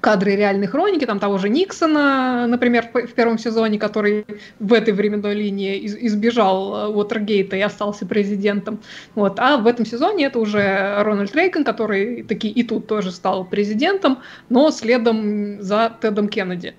кадры 0.00 0.36
реальной 0.36 0.66
хроники, 0.66 1.04
там 1.04 1.18
того 1.18 1.38
же 1.38 1.48
Никсона, 1.48 2.46
например, 2.46 2.88
в 2.92 3.12
первом 3.12 3.38
сезоне, 3.38 3.78
который 3.78 4.24
в 4.58 4.72
этой 4.72 4.94
временной 4.94 5.34
линии 5.34 5.86
избежал 6.06 6.74
э, 6.74 6.88
Уотергейта 6.88 7.56
и 7.56 7.60
остался 7.60 8.06
президентом. 8.06 8.80
Вот. 9.14 9.38
А 9.38 9.56
в 9.56 9.66
этом 9.66 9.86
сезоне 9.86 10.26
это 10.26 10.38
уже 10.38 11.02
Рональд 11.02 11.34
Рейган, 11.34 11.64
который 11.64 12.22
таки 12.22 12.48
и 12.48 12.62
тут 12.62 12.86
тоже 12.86 13.10
стал 13.10 13.44
президентом, 13.44 14.18
но 14.48 14.70
следом 14.70 15.62
за 15.62 15.92
Тедом 16.00 16.28
Кеннеди 16.28 16.74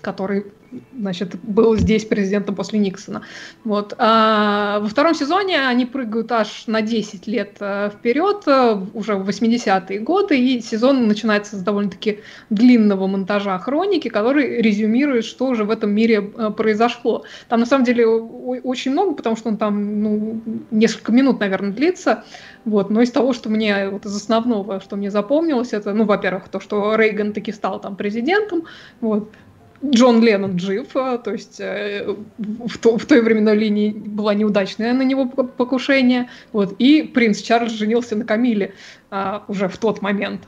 который 0.00 0.44
значит, 0.92 1.36
был 1.42 1.76
здесь 1.76 2.04
президентом 2.04 2.54
после 2.54 2.78
Никсона. 2.78 3.22
Вот. 3.64 3.94
А 3.98 4.80
во 4.80 4.88
втором 4.88 5.14
сезоне 5.14 5.66
они 5.66 5.86
прыгают 5.86 6.30
аж 6.32 6.64
на 6.66 6.82
10 6.82 7.26
лет 7.26 7.56
э, 7.60 7.90
вперед, 7.90 8.42
э, 8.46 8.80
уже 8.94 9.14
в 9.14 9.28
80-е 9.28 10.00
годы, 10.00 10.38
и 10.38 10.60
сезон 10.60 11.08
начинается 11.08 11.56
с 11.56 11.62
довольно-таки 11.62 12.20
длинного 12.50 13.06
монтажа 13.06 13.58
хроники, 13.58 14.08
который 14.08 14.60
резюмирует, 14.60 15.24
что 15.24 15.46
уже 15.46 15.64
в 15.64 15.70
этом 15.70 15.90
мире 15.90 16.32
э, 16.36 16.50
произошло. 16.50 17.24
Там 17.48 17.60
на 17.60 17.66
самом 17.66 17.84
деле 17.84 18.06
очень 18.06 18.92
много, 18.92 19.14
потому 19.14 19.36
что 19.36 19.48
он 19.48 19.56
там 19.56 20.02
ну, 20.02 20.42
несколько 20.70 21.12
минут, 21.12 21.40
наверное, 21.40 21.72
длится. 21.72 22.24
Вот. 22.64 22.90
Но 22.90 23.00
из 23.00 23.10
того, 23.10 23.32
что 23.32 23.48
мне, 23.48 23.88
вот 23.88 24.04
из 24.04 24.14
основного, 24.14 24.80
что 24.80 24.96
мне 24.96 25.10
запомнилось, 25.10 25.72
это, 25.72 25.94
ну, 25.94 26.04
во-первых, 26.04 26.48
то, 26.48 26.60
что 26.60 26.94
Рейган 26.96 27.32
таки 27.32 27.52
стал 27.52 27.80
там 27.80 27.96
президентом, 27.96 28.64
вот, 29.00 29.30
Джон 29.84 30.22
Леннон 30.22 30.58
жив, 30.58 30.88
а, 30.96 31.18
то 31.18 31.32
есть 31.32 31.60
э, 31.60 32.04
в, 32.38 32.78
то, 32.78 32.98
в 32.98 33.06
той 33.06 33.20
временной 33.22 33.56
линии 33.56 33.90
была 33.90 34.34
неудачное 34.34 34.92
на 34.92 35.02
него 35.02 35.26
покушение, 35.26 36.28
вот, 36.52 36.74
и 36.78 37.02
принц 37.02 37.40
Чарльз 37.40 37.72
женился 37.72 38.16
на 38.16 38.24
Камиле 38.24 38.74
а, 39.10 39.44
уже 39.46 39.68
в 39.68 39.78
тот 39.78 40.02
момент. 40.02 40.42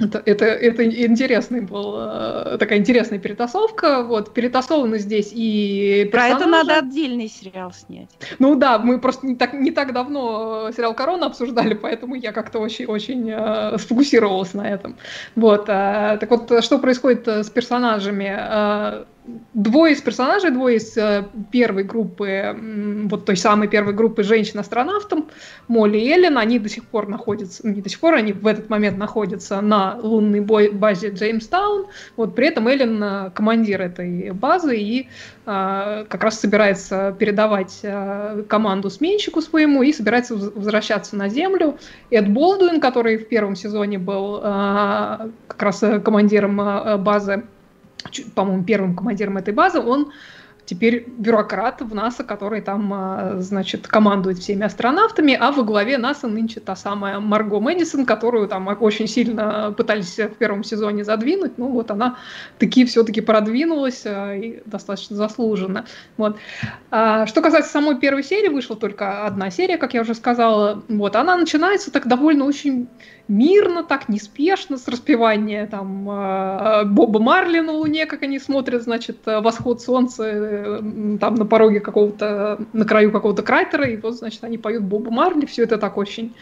Это, 0.00 0.22
это, 0.24 0.44
это 0.46 0.84
интересный 0.84 1.60
был, 1.60 1.94
э, 1.98 2.56
такая 2.58 2.78
интересная 2.78 3.18
перетасовка. 3.18 4.02
Вот, 4.02 4.32
перетасованы 4.32 4.98
здесь 4.98 5.30
и 5.32 6.08
персонажи. 6.10 6.36
Про 6.36 6.44
это 6.44 6.50
надо 6.50 6.78
отдельный 6.78 7.28
сериал 7.28 7.72
снять. 7.72 8.08
Ну 8.38 8.54
да, 8.56 8.78
мы 8.78 8.98
просто 8.98 9.26
не 9.26 9.36
так, 9.36 9.52
не 9.52 9.70
так 9.70 9.92
давно 9.92 10.70
сериал 10.74 10.94
«Корона» 10.94 11.26
обсуждали, 11.26 11.74
поэтому 11.74 12.14
я 12.14 12.32
как-то 12.32 12.58
очень-очень 12.58 13.30
э, 13.30 13.78
сфокусировалась 13.78 14.54
на 14.54 14.68
этом. 14.68 14.96
Вот, 15.36 15.68
э, 15.68 16.16
так 16.18 16.30
вот, 16.30 16.64
что 16.64 16.78
происходит 16.78 17.28
э, 17.28 17.44
с 17.44 17.50
персонажами? 17.50 18.34
Э, 18.38 19.04
двое 19.54 19.94
из 19.94 20.00
персонажей, 20.00 20.50
двое 20.50 20.76
из 20.76 20.96
э, 20.96 21.24
первой 21.50 21.84
группы, 21.84 22.56
вот 23.04 23.24
той 23.26 23.36
самой 23.36 23.68
первой 23.68 23.92
группы 23.92 24.22
женщин-астронавтом, 24.22 25.28
Молли 25.68 25.98
и 25.98 26.08
Эллен, 26.10 26.38
они 26.38 26.58
до 26.58 26.68
сих 26.68 26.84
пор 26.84 27.08
находятся, 27.08 27.66
не 27.66 27.80
до 27.80 27.88
сих 27.88 28.00
пор, 28.00 28.14
они 28.14 28.32
в 28.32 28.46
этот 28.46 28.70
момент 28.70 28.98
находятся 28.98 29.60
на 29.60 29.96
лунной 30.00 30.40
базе 30.40 31.10
Джеймстаун, 31.10 31.86
вот 32.16 32.34
при 32.34 32.48
этом 32.48 32.68
Эллен 32.68 33.02
э, 33.02 33.30
командир 33.30 33.82
этой 33.82 34.30
базы 34.32 34.76
и 34.76 35.08
а, 35.46 36.04
как 36.04 36.22
раз 36.22 36.38
собирается 36.38 37.14
передавать 37.18 37.80
а, 37.82 38.42
команду 38.44 38.88
сменщику 38.88 39.40
своему 39.40 39.82
и 39.82 39.92
собирается 39.92 40.36
возвращаться 40.36 41.16
на 41.16 41.28
Землю. 41.28 41.76
Эд 42.10 42.28
Болдуин, 42.28 42.80
который 42.80 43.16
в 43.16 43.26
первом 43.26 43.56
сезоне 43.56 43.98
был 43.98 44.40
а, 44.42 45.30
как 45.48 45.62
раз 45.62 45.82
командиром 46.04 46.60
а, 46.60 46.98
базы 46.98 47.44
по-моему, 48.34 48.64
первым 48.64 48.96
командиром 48.96 49.36
этой 49.36 49.54
базы, 49.54 49.80
он 49.80 50.12
теперь 50.70 51.04
бюрократ 51.08 51.82
в 51.82 51.94
НАСА, 51.94 52.22
который 52.22 52.60
там, 52.60 52.92
а, 52.94 53.36
значит, 53.40 53.88
командует 53.88 54.38
всеми 54.38 54.62
астронавтами, 54.62 55.34
а 55.34 55.50
во 55.50 55.64
главе 55.64 55.98
НАСА 55.98 56.28
нынче 56.28 56.60
та 56.60 56.76
самая 56.76 57.18
Марго 57.18 57.58
Мэдисон, 57.58 58.06
которую 58.06 58.46
там 58.46 58.68
очень 58.80 59.08
сильно 59.08 59.74
пытались 59.76 60.16
в 60.16 60.36
первом 60.36 60.62
сезоне 60.62 61.02
задвинуть, 61.04 61.58
ну 61.58 61.68
вот 61.68 61.90
она 61.90 62.18
таки 62.58 62.84
все-таки 62.84 63.20
продвинулась 63.20 64.02
а, 64.06 64.34
и 64.34 64.62
достаточно 64.64 65.16
заслуженно. 65.16 65.86
Вот. 66.16 66.36
А, 66.92 67.26
что 67.26 67.42
касается 67.42 67.72
самой 67.72 67.98
первой 67.98 68.22
серии, 68.22 68.48
вышла 68.48 68.76
только 68.76 69.26
одна 69.26 69.50
серия, 69.50 69.76
как 69.76 69.94
я 69.94 70.02
уже 70.02 70.14
сказала, 70.14 70.84
вот, 70.88 71.16
она 71.16 71.36
начинается 71.36 71.90
так 71.90 72.06
довольно 72.06 72.44
очень 72.44 72.86
мирно, 73.30 73.84
так 73.84 74.08
неспешно, 74.08 74.76
с 74.76 74.88
распевания 74.88 75.66
там 75.66 76.10
э, 76.10 76.84
Боба 76.84 77.20
Марли 77.20 77.60
на 77.60 77.72
Луне, 77.72 78.06
как 78.06 78.22
они 78.22 78.40
смотрят, 78.40 78.82
значит, 78.82 79.18
э, 79.26 79.40
восход 79.40 79.80
солнца 79.80 80.24
э, 80.24 80.80
там 81.20 81.36
на 81.36 81.46
пороге 81.46 81.78
какого-то, 81.78 82.58
на 82.72 82.84
краю 82.84 83.12
какого-то 83.12 83.42
кратера, 83.42 83.84
и 83.84 83.96
вот, 83.96 84.16
значит, 84.16 84.42
они 84.42 84.58
поют 84.58 84.82
Боба 84.82 85.12
Марли, 85.12 85.46
все 85.46 85.62
это 85.62 85.78
так 85.78 85.96
очень, 85.96 86.34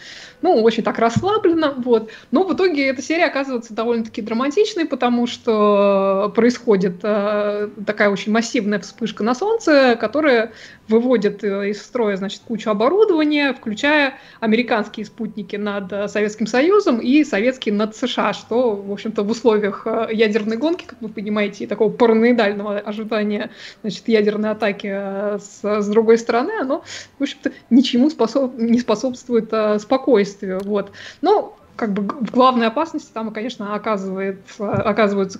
ну, 0.43 0.63
очень 0.63 0.83
так 0.83 0.99
расслабленно, 0.99 1.75
вот. 1.77 2.11
Но 2.31 2.45
в 2.45 2.55
итоге 2.55 2.89
эта 2.89 3.03
серия 3.03 3.27
оказывается 3.27 3.75
довольно-таки 3.75 4.23
драматичной, 4.23 4.87
потому 4.87 5.27
что 5.27 6.33
происходит 6.35 7.01
такая 7.01 8.11
очень 8.11 8.33
массивная 8.33 8.79
вспышка 8.79 9.23
на 9.23 9.35
Солнце, 9.35 9.97
которая 10.01 10.53
выводит 10.89 11.45
из 11.45 11.83
строя, 11.83 12.17
значит, 12.17 12.43
кучу 12.47 12.71
оборудования, 12.71 13.53
включая 13.53 14.15
американские 14.41 15.07
спутники 15.07 15.57
над 15.57 16.11
Советским 16.11 16.47
Союзом, 16.47 16.99
и 16.99 17.25
советским 17.25 17.77
над 17.77 17.97
США, 17.97 18.33
что, 18.33 18.75
в 18.75 18.93
общем-то, 18.93 19.23
в 19.23 19.31
условиях 19.31 19.83
э, 19.87 20.09
ядерной 20.13 20.57
гонки, 20.57 20.85
как 20.85 21.01
вы 21.01 21.09
понимаете, 21.09 21.65
и 21.65 21.67
такого 21.67 21.91
параноидального 21.91 22.79
ожидания 22.79 23.51
значит, 23.83 24.09
ядерной 24.09 24.51
атаки 24.51 24.89
э, 24.91 25.39
с, 25.39 25.83
с 25.83 25.89
другой 25.89 26.19
стороны, 26.19 26.53
оно, 26.61 26.85
в 27.19 27.23
общем-то, 27.23 27.53
ничему 27.71 28.11
способ, 28.11 28.57
не 28.57 28.81
способствует 28.81 29.49
а, 29.53 29.79
спокойствию. 29.79 30.28
Вот. 30.65 30.93
Но 31.23 31.57
как 31.77 31.93
бы 31.93 32.03
в 32.03 32.31
главной 32.33 32.67
опасности 32.67 33.11
там, 33.13 33.33
конечно, 33.33 33.75
оказывает, 33.75 34.41
оказываются 34.59 35.39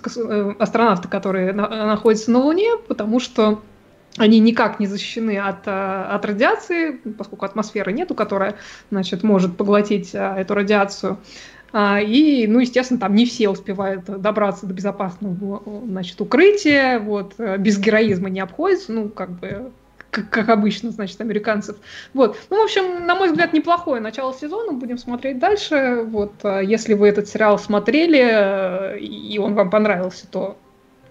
астронавты, 0.57 1.09
которые 1.09 1.51
на, 1.51 1.67
находятся 1.85 2.31
на 2.31 2.39
Луне, 2.39 2.77
потому 2.87 3.19
что 3.19 3.61
они 4.17 4.39
никак 4.39 4.79
не 4.79 4.87
защищены 4.87 5.37
от, 5.37 5.67
э, 5.67 5.71
от 5.71 6.25
радиации, 6.25 6.91
поскольку 7.17 7.45
атмосферы 7.45 7.91
нету, 7.91 8.15
которая, 8.15 8.55
значит, 8.89 9.23
может 9.23 9.55
поглотить 9.55 10.15
э, 10.15 10.35
эту 10.37 10.55
радиацию. 10.55 11.17
А, 11.71 12.01
и, 12.01 12.47
ну, 12.47 12.59
естественно, 12.59 12.99
там 12.99 13.13
не 13.13 13.25
все 13.25 13.49
успевают 13.49 14.05
добраться 14.05 14.65
до 14.65 14.73
безопасного, 14.73 15.61
значит, 15.85 16.19
укрытия, 16.19 16.99
вот, 16.99 17.35
э, 17.37 17.57
без 17.57 17.77
героизма 17.77 18.29
не 18.29 18.39
обходится, 18.39 18.91
ну, 18.91 19.09
как 19.09 19.31
бы, 19.31 19.71
как, 20.11 20.29
как 20.29 20.49
обычно, 20.49 20.91
значит, 20.91 21.19
американцев. 21.21 21.77
Вот. 22.13 22.37
Ну, 22.49 22.57
в 22.59 22.63
общем, 22.63 23.05
на 23.05 23.15
мой 23.15 23.29
взгляд, 23.29 23.53
неплохое 23.53 24.01
начало 24.01 24.33
сезона. 24.33 24.73
Будем 24.73 24.97
смотреть 24.97 25.39
дальше. 25.39 26.03
Вот. 26.05 26.33
а 26.43 26.61
Если 26.61 26.93
вы 26.93 27.07
этот 27.07 27.27
сериал 27.27 27.59
смотрели, 27.59 28.97
и 28.99 29.37
он 29.37 29.55
вам 29.55 29.69
понравился, 29.69 30.27
то 30.27 30.57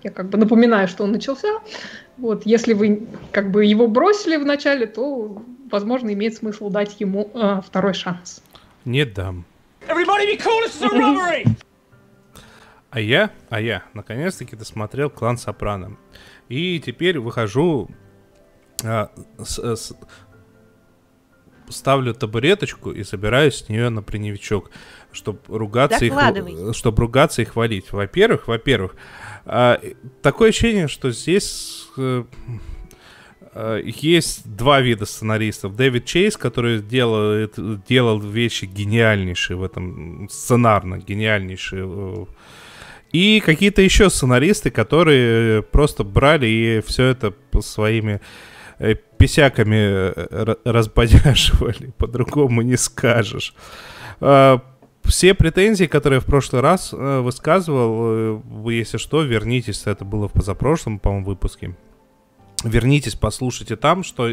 я 0.03 0.11
как 0.11 0.29
бы 0.29 0.39
напоминаю, 0.39 0.89
что 0.89 1.05
он 1.05 1.13
начался. 1.13 1.49
Вот. 2.17 2.47
Если 2.47 2.73
вы 2.73 3.07
как 3.33 3.51
бы 3.51 3.65
его 3.65 3.89
бросили 3.89 4.37
в 4.37 4.45
начале, 4.45 4.87
то, 4.87 5.43
возможно, 5.71 6.13
имеет 6.13 6.35
смысл 6.35 6.71
дать 6.71 7.01
ему 7.01 7.31
э, 7.35 7.61
второй 7.67 7.95
шанс. 7.95 8.43
Не 8.85 9.05
дам. 9.05 9.45
Everybody 9.89 10.27
be 10.27 10.37
cool, 10.37 10.61
this 10.65 10.81
is 10.81 10.83
a 10.83 10.89
robbery! 10.89 11.47
А 12.91 13.01
я, 13.01 13.31
а 13.51 13.61
я, 13.61 13.83
наконец-таки 13.93 14.57
досмотрел 14.57 15.11
«Клан 15.11 15.37
Сопрано». 15.37 15.99
И 16.49 16.81
теперь 16.81 17.19
выхожу, 17.19 17.91
а, 18.85 19.11
с- 19.43 19.77
с- 19.77 19.95
ставлю 21.71 22.15
табуреточку 22.15 22.91
и 22.93 23.05
собираюсь 23.05 23.57
с 23.57 23.69
нее 23.69 23.91
на 23.91 24.03
приневичок, 24.03 24.71
чтобы 25.13 25.41
ругаться, 25.49 25.99
и, 26.07 26.11
чтобы 26.73 27.01
ругаться 27.03 27.43
и 27.43 27.45
хвалить. 27.45 27.93
Во-первых, 27.93 28.49
во-первых, 28.49 28.97
а, 29.45 29.81
такое 30.23 30.49
ощущение, 30.51 30.89
что 30.89 31.11
здесь 31.11 31.87
э, 31.99 32.25
э, 33.53 33.83
есть 33.85 34.55
два 34.57 34.81
вида 34.81 35.05
сценаристов. 35.05 35.77
Дэвид 35.77 36.05
Чейз, 36.07 36.37
который 36.39 36.81
делает, 36.81 37.55
делал 37.87 38.19
вещи 38.21 38.65
гениальнейшие 38.65 39.57
в 39.57 39.63
этом, 39.63 40.29
сценарно 40.31 40.99
гениальнейшие. 40.99 41.85
э, 41.87 42.25
И 43.13 43.41
какие-то 43.41 43.83
еще 43.83 44.09
сценаристы, 44.11 44.71
которые 44.71 45.63
просто 45.63 46.05
брали 46.05 46.47
и 46.47 46.83
все 46.87 47.05
это 47.07 47.35
своими 47.61 48.21
писяками 49.19 49.77
э, 49.77 50.13
ра- 50.31 50.59
разбодяживали, 50.65 51.93
по-другому 51.99 52.63
не 52.63 52.77
скажешь. 52.77 53.55
А, 54.21 54.61
Все 55.05 55.35
претензии, 55.35 55.87
которые 55.87 56.21
в 56.21 56.25
прошлый 56.27 56.63
раз 56.63 56.93
э, 56.93 57.21
высказывал, 57.21 57.99
э, 58.03 58.33
вы, 58.45 58.75
если 58.75 58.99
что, 58.99 59.23
вернитесь, 59.23 59.83
это 59.87 60.05
было 60.05 60.29
в 60.29 60.33
позапрошлом, 60.33 60.99
по-моему, 60.99 61.27
выпуске. 61.27 61.75
Вернитесь, 62.65 63.15
послушайте 63.15 63.77
там, 63.77 64.03
что, 64.03 64.29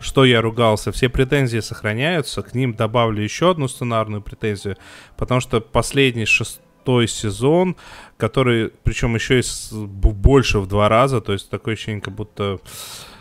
что 0.00 0.24
я 0.24 0.40
ругался. 0.42 0.90
Все 0.90 1.08
претензии 1.08 1.60
сохраняются. 1.60 2.42
К 2.42 2.52
ним 2.52 2.74
добавлю 2.74 3.22
еще 3.22 3.52
одну 3.52 3.68
сценарную 3.68 4.20
претензию, 4.20 4.76
потому 5.16 5.40
что 5.40 5.60
последний 5.60 6.24
шестой 6.24 7.06
сезон, 7.06 7.76
который, 8.16 8.70
причем 8.82 9.14
еще 9.14 9.38
и 9.38 9.42
с- 9.42 9.70
больше 9.72 10.58
в 10.58 10.66
два 10.66 10.88
раза, 10.88 11.20
то 11.20 11.32
есть 11.32 11.50
такое 11.50 11.74
ощущение, 11.74 12.00
как 12.00 12.14
будто, 12.14 12.58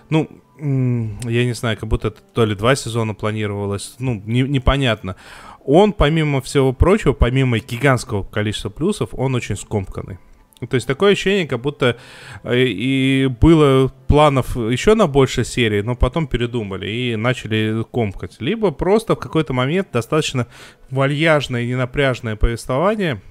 ну, 0.09 0.27
я 0.59 1.45
не 1.45 1.53
знаю, 1.53 1.77
как 1.77 1.89
будто 1.89 2.09
это 2.09 2.21
то 2.33 2.45
ли 2.45 2.55
два 2.55 2.75
сезона 2.75 3.13
планировалось, 3.13 3.95
ну, 3.99 4.21
не- 4.25 4.41
непонятно. 4.41 5.15
Он, 5.65 5.93
помимо 5.93 6.41
всего 6.41 6.73
прочего, 6.73 7.13
помимо 7.13 7.59
гигантского 7.59 8.23
количества 8.23 8.69
плюсов, 8.69 9.09
он 9.13 9.35
очень 9.35 9.57
скомканный. 9.57 10.17
То 10.69 10.75
есть 10.75 10.87
такое 10.87 11.11
ощущение, 11.11 11.47
как 11.47 11.61
будто 11.61 11.97
э, 12.43 12.63
и 12.65 13.27
было 13.27 13.91
планов 14.07 14.55
еще 14.55 14.95
на 14.95 15.05
больше 15.05 15.43
серий, 15.43 15.83
но 15.83 15.95
потом 15.95 16.25
передумали 16.25 16.89
и 16.89 17.15
начали 17.15 17.83
комкать. 17.91 18.37
Либо 18.39 18.71
просто 18.71 19.15
в 19.15 19.19
какой-то 19.19 19.53
момент 19.53 19.89
достаточно 19.93 20.47
вальяжное 20.89 21.61
и 21.61 21.67
ненапряжное 21.67 22.35
повествование 22.35 23.21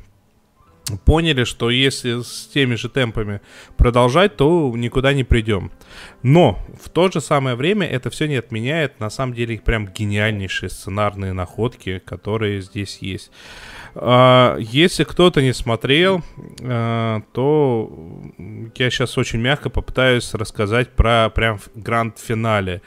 поняли, 1.05 1.45
что 1.45 1.71
если 1.71 2.23
с 2.23 2.49
теми 2.53 2.77
же 2.77 2.89
темпами 2.89 3.41
продолжать, 3.77 4.37
то 4.37 4.73
никуда 4.77 5.13
не 5.13 5.25
придем. 5.25 5.73
Но 6.23 6.59
в 6.81 6.89
то 6.89 7.11
же 7.11 7.21
самое 7.21 7.57
время 7.57 7.87
это 7.87 8.11
все 8.11 8.29
не 8.29 8.37
отменяет, 8.37 9.01
на 9.01 9.11
самом 9.11 9.35
деле, 9.35 9.55
их 9.55 9.63
прям 9.63 9.89
гениальнейшие 9.89 10.71
сценарные 10.71 11.33
находки, 11.33 11.99
которые 11.99 12.61
здесь 12.61 12.99
есть. 13.01 13.31
А, 13.95 14.57
Если 14.59 15.05
кто-то 15.05 15.43
не 15.43 15.53
смотрел, 15.53 16.23
а, 16.63 17.23
то 17.33 17.91
я 18.77 18.91
сейчас 18.91 19.19
очень 19.19 19.41
мягко 19.41 19.71
попытаюсь 19.71 20.35
рассказать 20.35 20.91
про 20.91 21.31
прям 21.31 21.59
гранд-финале. 21.75 22.83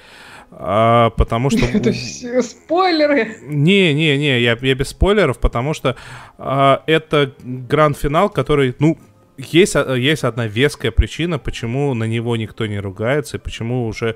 А, 0.51 1.11
потому 1.11 1.49
что... 1.49 1.59
То 1.81 1.89
есть 1.89 2.23
э, 2.23 2.41
спойлеры. 2.41 3.37
Не, 3.43 3.93
не, 3.93 4.17
не, 4.17 4.39
я, 4.41 4.57
я 4.59 4.75
без 4.75 4.89
спойлеров, 4.89 5.39
потому 5.39 5.73
что 5.73 5.95
а, 6.37 6.83
это 6.87 7.33
гранд-финал, 7.43 8.29
который, 8.29 8.75
ну, 8.79 8.97
есть, 9.37 9.75
а, 9.75 9.93
есть 9.93 10.23
одна 10.23 10.47
веская 10.47 10.91
причина, 10.91 11.39
почему 11.39 11.93
на 11.93 12.05
него 12.05 12.35
никто 12.35 12.65
не 12.65 12.79
ругается, 12.79 13.37
и 13.37 13.39
почему 13.39 13.85
уже 13.85 14.15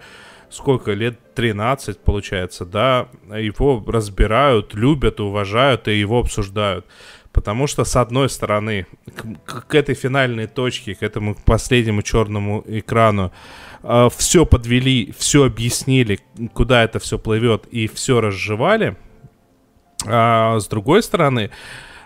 сколько 0.50 0.92
лет, 0.94 1.18
13, 1.34 2.00
получается, 2.00 2.66
да, 2.66 3.08
его 3.36 3.84
разбирают, 3.88 4.76
любят, 4.76 5.20
уважают 5.20 5.88
и 5.88 6.00
его 6.00 6.20
обсуждают. 6.20 6.86
Потому 7.34 7.68
что, 7.68 7.84
с 7.84 7.96
одной 7.96 8.30
стороны, 8.30 8.86
к, 9.46 9.66
к 9.68 9.76
этой 9.76 9.96
финальной 9.96 10.48
точке, 10.48 10.94
к 10.96 11.04
этому 11.04 11.36
последнему 11.46 12.04
черному 12.04 12.64
экрану, 12.68 13.32
все 14.16 14.46
подвели, 14.46 15.14
все 15.18 15.44
объяснили, 15.46 16.20
куда 16.54 16.84
это 16.84 17.00
все 17.00 17.20
плывет, 17.20 17.66
и 17.72 17.88
все 17.88 18.22
разжевали. 18.22 18.96
А 20.06 20.60
с 20.60 20.68
другой 20.68 21.04
стороны, 21.04 21.50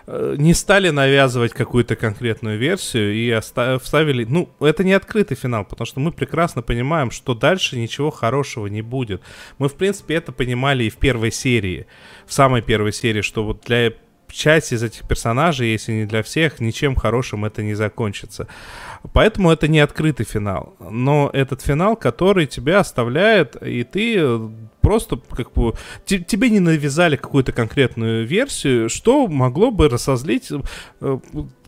э, 0.06 0.34
не 0.38 0.54
стали 0.54 0.90
навязывать 0.90 1.52
какую-то 1.52 1.94
конкретную 1.94 2.58
версию 2.58 3.14
и 3.14 3.30
оста- 3.30 3.78
вставили... 3.78 4.24
Ну, 4.24 4.48
это 4.60 4.82
не 4.82 4.92
открытый 4.92 5.36
финал, 5.36 5.64
потому 5.64 5.86
что 5.86 6.00
мы 6.00 6.10
прекрасно 6.10 6.62
понимаем, 6.62 7.10
что 7.10 7.34
дальше 7.34 7.78
ничего 7.78 8.10
хорошего 8.10 8.66
не 8.66 8.82
будет. 8.82 9.22
Мы, 9.58 9.68
в 9.68 9.74
принципе, 9.74 10.14
это 10.14 10.32
понимали 10.32 10.84
и 10.84 10.90
в 10.90 10.96
первой 10.96 11.30
серии, 11.30 11.86
в 12.26 12.32
самой 12.32 12.62
первой 12.62 12.92
серии, 12.92 13.22
что 13.22 13.44
вот 13.44 13.62
для 13.66 13.92
части 14.30 14.74
из 14.74 14.82
этих 14.82 15.06
персонажей, 15.08 15.72
если 15.72 15.92
не 15.92 16.04
для 16.06 16.22
всех, 16.22 16.60
ничем 16.60 16.94
хорошим 16.94 17.44
это 17.44 17.62
не 17.62 17.74
закончится. 17.74 18.46
Поэтому 19.12 19.50
это 19.50 19.68
не 19.68 19.80
открытый 19.80 20.26
финал. 20.26 20.74
Но 20.80 21.30
этот 21.32 21.62
финал, 21.62 21.96
который 21.96 22.46
тебя 22.46 22.80
оставляет, 22.80 23.56
и 23.62 23.84
ты 23.84 24.16
э, 24.18 24.48
просто 24.80 25.20
как 25.30 25.52
бы... 25.52 25.74
те- 26.04 26.18
тебе 26.20 26.50
не 26.50 26.60
навязали 26.60 27.16
какую-то 27.16 27.52
конкретную 27.52 28.26
версию, 28.26 28.88
что 28.88 29.26
могло 29.28 29.70
бы 29.70 29.88
разозлить... 29.88 30.50
э, 31.00 31.18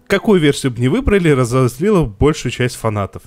Какую 0.07 0.41
версию 0.41 0.73
бы 0.73 0.81
не 0.81 0.89
выбрали, 0.89 1.29
разозлило 1.29 2.05
большую 2.05 2.51
часть 2.51 2.75
фанатов. 2.75 3.23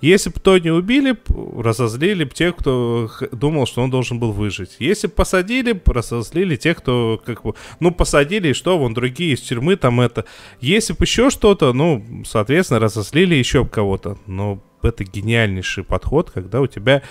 Если 0.00 0.30
бы 0.30 0.40
Тони 0.40 0.68
убили, 0.68 1.16
разозлили 1.58 2.24
бы 2.24 2.30
тех, 2.30 2.56
кто 2.56 3.10
думал, 3.32 3.66
что 3.66 3.82
он 3.82 3.90
должен 3.90 4.18
был 4.18 4.32
выжить. 4.32 4.76
Если 4.78 5.06
бы 5.06 5.14
посадили, 5.14 5.80
разозлили 5.86 6.56
тех, 6.56 6.78
кто 6.78 7.20
как 7.24 7.42
бы, 7.42 7.54
ну, 7.80 7.92
посадили, 7.92 8.48
и 8.48 8.52
что, 8.52 8.78
вон 8.78 8.94
другие 8.94 9.34
из 9.34 9.40
тюрьмы 9.40 9.76
там 9.76 10.00
это. 10.00 10.26
Если 10.60 10.92
бы 10.92 11.04
еще 11.04 11.30
что-то, 11.30 11.72
ну, 11.72 12.04
соответственно, 12.26 12.80
разозлили 12.80 13.34
еще 13.34 13.64
кого-то. 13.64 14.18
Но 14.26 14.62
это 14.82 15.04
гениальнейший 15.04 15.84
подход, 15.84 16.30
когда 16.30 16.60
у 16.60 16.66
тебя 16.66 17.02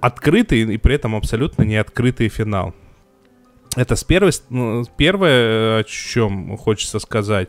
открытый 0.00 0.74
и 0.74 0.76
при 0.78 0.96
этом 0.96 1.14
абсолютно 1.14 1.62
не 1.62 1.76
открытый 1.76 2.28
финал. 2.28 2.74
Это 3.76 3.96
с 3.96 4.04
первой, 4.04 4.32
ну, 4.50 4.84
первое, 4.96 5.80
о 5.80 5.84
чем 5.84 6.56
хочется 6.58 6.98
сказать. 6.98 7.48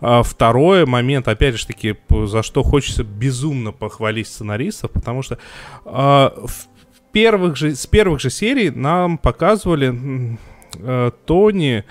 А 0.00 0.22
второй 0.22 0.84
момент, 0.84 1.28
опять 1.28 1.56
же 1.56 1.66
таки, 1.66 1.96
за 2.10 2.42
что 2.42 2.62
хочется 2.62 3.04
безумно 3.04 3.72
похвалить 3.72 4.26
сценаристов, 4.26 4.90
потому 4.90 5.22
что 5.22 5.38
а, 5.84 6.34
в 6.36 6.66
первых 7.12 7.56
же, 7.56 7.74
с 7.74 7.86
первых 7.86 8.20
же 8.20 8.30
серий 8.30 8.70
нам 8.70 9.18
показывали 9.18 10.38
э, 10.78 11.10
Тони, 11.26 11.84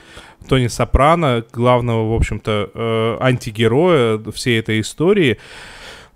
Тони 0.47 0.67
Сопрано, 0.67 1.45
главного, 1.51 2.11
в 2.11 2.15
общем-то, 2.15 2.71
э, 2.73 3.17
антигероя 3.19 4.19
всей 4.31 4.59
этой 4.59 4.81
истории, 4.81 5.37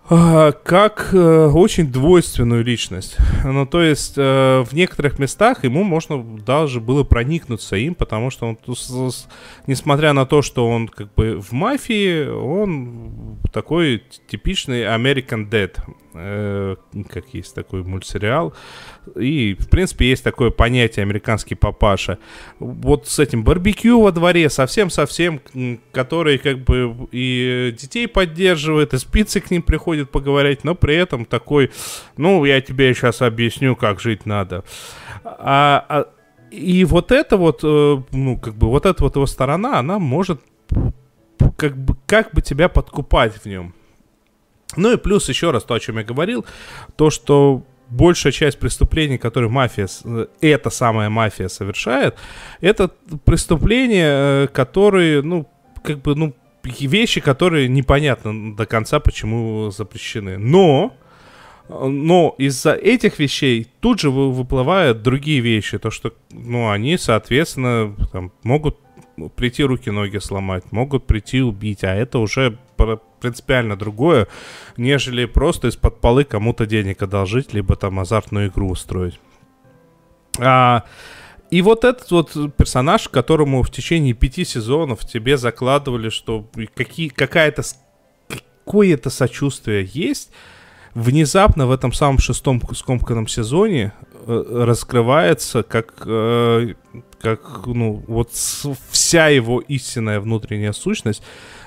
как 0.07 1.09
э, 1.13 1.47
очень 1.47 1.91
двойственную 1.91 2.63
личность. 2.63 3.17
Ну, 3.43 3.65
то 3.65 3.81
есть, 3.81 4.13
э, 4.17 4.63
в 4.63 4.73
некоторых 4.73 5.17
местах 5.17 5.63
ему 5.63 5.83
можно 5.83 6.23
даже 6.23 6.79
было 6.79 7.03
проникнуться 7.03 7.75
им, 7.75 7.95
потому 7.95 8.29
что 8.29 8.47
он, 8.47 8.57
несмотря 9.65 10.13
на 10.13 10.27
то, 10.27 10.43
что 10.43 10.67
он 10.69 10.87
как 10.87 11.13
бы 11.15 11.41
в 11.41 11.53
мафии, 11.53 12.27
он 12.27 13.39
такой 13.51 14.03
типичный 14.27 14.83
American 14.83 15.49
Dead, 15.49 15.75
э, 16.17 16.75
как 17.09 17.33
есть 17.33 17.53
такой 17.55 17.83
мультсериал. 17.83 18.53
И, 19.15 19.55
в 19.59 19.69
принципе, 19.69 20.09
есть 20.09 20.23
такое 20.23 20.49
понятие 20.49 21.03
американский 21.03 21.55
папаша. 21.55 22.17
Вот 22.59 23.07
с 23.07 23.19
этим 23.19 23.43
барбекю 23.43 24.01
во 24.01 24.11
дворе, 24.11 24.49
совсем-совсем, 24.49 25.41
который 25.91 26.37
как 26.37 26.59
бы 26.59 27.07
и 27.11 27.75
детей 27.79 28.07
поддерживает, 28.07 28.93
и 28.93 28.97
спицы 28.97 29.39
к 29.39 29.51
ним 29.51 29.61
приходит 29.61 30.11
поговорить, 30.11 30.63
но 30.63 30.75
при 30.75 30.95
этом 30.95 31.25
такой, 31.25 31.71
ну, 32.17 32.45
я 32.45 32.61
тебе 32.61 32.93
сейчас 32.93 33.21
объясню, 33.21 33.75
как 33.75 33.99
жить 33.99 34.25
надо. 34.25 34.63
А, 35.23 35.85
а- 35.89 36.05
и 36.51 36.85
вот 36.85 37.11
это 37.11 37.37
вот, 37.37 37.61
э, 37.63 38.01
ну, 38.11 38.39
как 38.39 38.55
бы, 38.55 38.67
вот 38.67 38.85
эта 38.85 39.03
вот 39.03 39.15
его 39.15 39.25
сторона, 39.25 39.79
она 39.79 39.99
может 39.99 40.41
как 41.57 41.77
бы, 41.77 41.95
как 42.05 42.33
бы 42.33 42.41
тебя 42.41 42.69
подкупать 42.69 43.33
в 43.35 43.45
нем. 43.45 43.73
Ну 44.75 44.93
и 44.93 44.97
плюс 44.97 45.29
еще 45.29 45.51
раз 45.51 45.63
то, 45.63 45.73
о 45.73 45.79
чем 45.79 45.97
я 45.97 46.03
говорил, 46.03 46.45
то, 46.95 47.09
что 47.09 47.63
большая 47.89 48.33
часть 48.33 48.59
преступлений, 48.59 49.17
которые 49.17 49.49
мафия, 49.49 49.87
э, 50.03 50.27
эта 50.41 50.69
самая 50.69 51.09
мафия 51.09 51.47
совершает, 51.47 52.15
это 52.61 52.89
преступления, 53.25 54.43
э, 54.43 54.47
которые, 54.47 55.21
ну, 55.21 55.47
как 55.83 56.01
бы, 56.01 56.15
ну, 56.15 56.33
вещи, 56.63 57.21
которые 57.21 57.67
непонятно 57.67 58.55
до 58.55 58.65
конца, 58.65 58.99
почему 58.99 59.69
запрещены. 59.69 60.37
Но, 60.37 60.93
но 61.69 62.33
из-за 62.39 62.73
этих 62.73 63.19
вещей 63.19 63.67
тут 63.79 63.99
же 63.99 64.09
вы- 64.09 64.31
выплывают 64.31 65.03
другие 65.03 65.41
вещи, 65.41 65.77
то 65.77 65.91
что, 65.91 66.13
ну, 66.31 66.69
они, 66.69 66.97
соответственно, 66.97 67.95
там, 68.11 68.31
могут 68.43 68.77
прийти 69.35 69.63
руки-ноги 69.63 70.17
сломать, 70.17 70.71
могут 70.71 71.05
прийти 71.05 71.41
убить, 71.41 71.83
а 71.83 71.93
это 71.93 72.19
уже 72.19 72.57
принципиально 73.25 73.75
другое, 73.75 74.27
нежели 74.77 75.25
просто 75.25 75.67
из-под 75.69 75.99
полы 75.99 76.25
кому-то 76.25 76.67
денег 76.67 77.01
одолжить, 77.01 77.53
либо 77.53 77.75
там 77.75 77.99
азартную 77.99 78.49
игру 78.49 78.69
устроить. 78.69 79.19
А, 80.37 80.83
и 81.49 81.63
вот 81.63 81.83
этот 81.83 82.11
вот 82.11 82.55
персонаж, 82.55 83.09
которому 83.09 83.63
в 83.63 83.71
течение 83.71 84.13
пяти 84.13 84.45
сезонов 84.45 84.99
тебе 85.05 85.37
закладывали, 85.37 86.09
что 86.09 86.45
какие, 86.75 87.07
какая-то 87.07 87.63
какое-то 88.63 89.09
сочувствие 89.09 89.89
есть, 89.91 90.29
внезапно 90.93 91.65
в 91.65 91.71
этом 91.71 91.93
самом 91.93 92.19
шестом 92.19 92.61
скомканном 92.73 93.27
сезоне 93.27 93.91
э, 94.27 94.63
раскрывается 94.67 95.63
как, 95.63 96.03
э, 96.05 96.73
как 97.19 97.65
ну, 97.65 98.03
вот 98.07 98.29
вся 98.91 99.29
его 99.29 99.61
истинная 99.61 100.19
внутренняя 100.19 100.73
сущность 100.73 101.23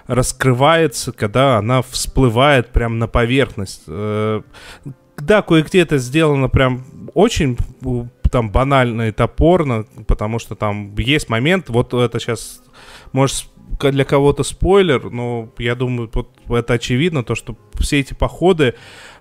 раскрывается, 0.08 1.12
когда 1.12 1.58
она 1.58 1.82
всплывает 1.82 2.70
прям 2.70 2.98
на 2.98 3.06
поверхность. 3.06 3.82
Э, 3.86 4.40
да, 5.18 5.42
кое-где 5.42 5.80
это 5.80 5.98
сделано 5.98 6.48
прям 6.48 6.84
очень 7.14 7.56
там 8.30 8.50
банально 8.50 9.08
и 9.08 9.12
топорно, 9.12 9.84
потому 10.06 10.38
что 10.38 10.54
там 10.54 10.94
есть 10.96 11.28
момент, 11.28 11.68
вот 11.68 11.94
это 11.94 12.18
сейчас, 12.18 12.62
может, 13.12 13.48
для 13.80 14.04
кого-то 14.04 14.42
спойлер, 14.42 15.10
но 15.10 15.50
я 15.58 15.74
думаю, 15.74 16.10
вот 16.12 16.30
это 16.48 16.74
очевидно, 16.74 17.22
то, 17.22 17.34
что 17.34 17.56
все 17.78 18.00
эти 18.00 18.14
походы 18.14 18.74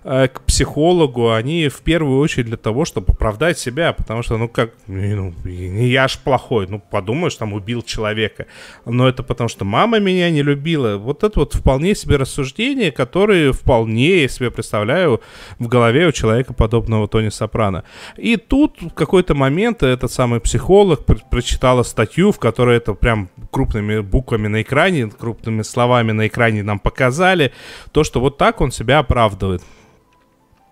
э, 0.04 0.28
к 0.28 0.40
психологу, 0.42 1.32
они 1.32 1.68
в 1.68 1.80
первую 1.80 2.20
очередь 2.20 2.46
для 2.46 2.56
того, 2.56 2.84
чтобы 2.84 3.12
оправдать 3.12 3.58
себя, 3.58 3.92
потому 3.92 4.22
что, 4.22 4.36
ну, 4.36 4.48
как, 4.48 4.72
ну, 4.86 5.34
я 5.46 6.08
ж 6.08 6.18
плохой, 6.18 6.66
ну, 6.68 6.80
подумаешь, 6.80 7.36
там, 7.36 7.52
убил 7.52 7.82
человека, 7.82 8.46
но 8.84 9.08
это 9.08 9.22
потому 9.22 9.48
что 9.48 9.64
мама 9.64 9.98
меня 9.98 10.30
не 10.30 10.42
любила. 10.42 10.96
Вот 10.96 11.24
это 11.24 11.40
вот 11.40 11.54
вполне 11.54 11.94
себе 11.94 12.16
рассуждения, 12.16 12.90
которые 12.90 13.52
вполне 13.52 14.22
я 14.22 14.28
себе 14.28 14.50
представляю 14.50 15.20
в 15.58 15.68
голове 15.68 16.06
у 16.06 16.12
человека, 16.12 16.52
подобного 16.54 17.08
Тони 17.08 17.28
Сопрано. 17.28 17.84
И 18.16 18.36
тут 18.36 18.80
в 18.80 18.90
какой-то 18.90 19.34
момент 19.34 19.82
этот 19.82 20.12
самый 20.12 20.40
психолог 20.40 21.04
пр- 21.04 21.22
прочитала 21.30 21.82
статью, 21.82 22.32
в 22.32 22.38
которой 22.38 22.76
это 22.76 22.94
прям 22.94 23.28
крупными 23.50 24.00
буквами 24.00 24.48
на 24.48 24.62
экране, 24.62 25.08
крупными 25.08 25.62
словами 25.62 26.12
на 26.12 26.26
экране 26.26 26.62
нам 26.62 26.78
показали, 26.78 27.52
то, 27.92 28.04
что 28.04 28.20
вот 28.20 28.38
так 28.38 28.60
он 28.60 28.70
себя 28.70 28.98
оправдывает. 28.98 29.62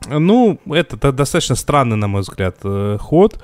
Ну, 0.08 0.58
это 0.66 0.96
до- 0.96 1.12
достаточно 1.12 1.56
странный, 1.56 1.96
на 1.96 2.08
мой 2.08 2.20
взгляд, 2.22 2.56
э, 2.64 2.98
ход. 3.00 3.42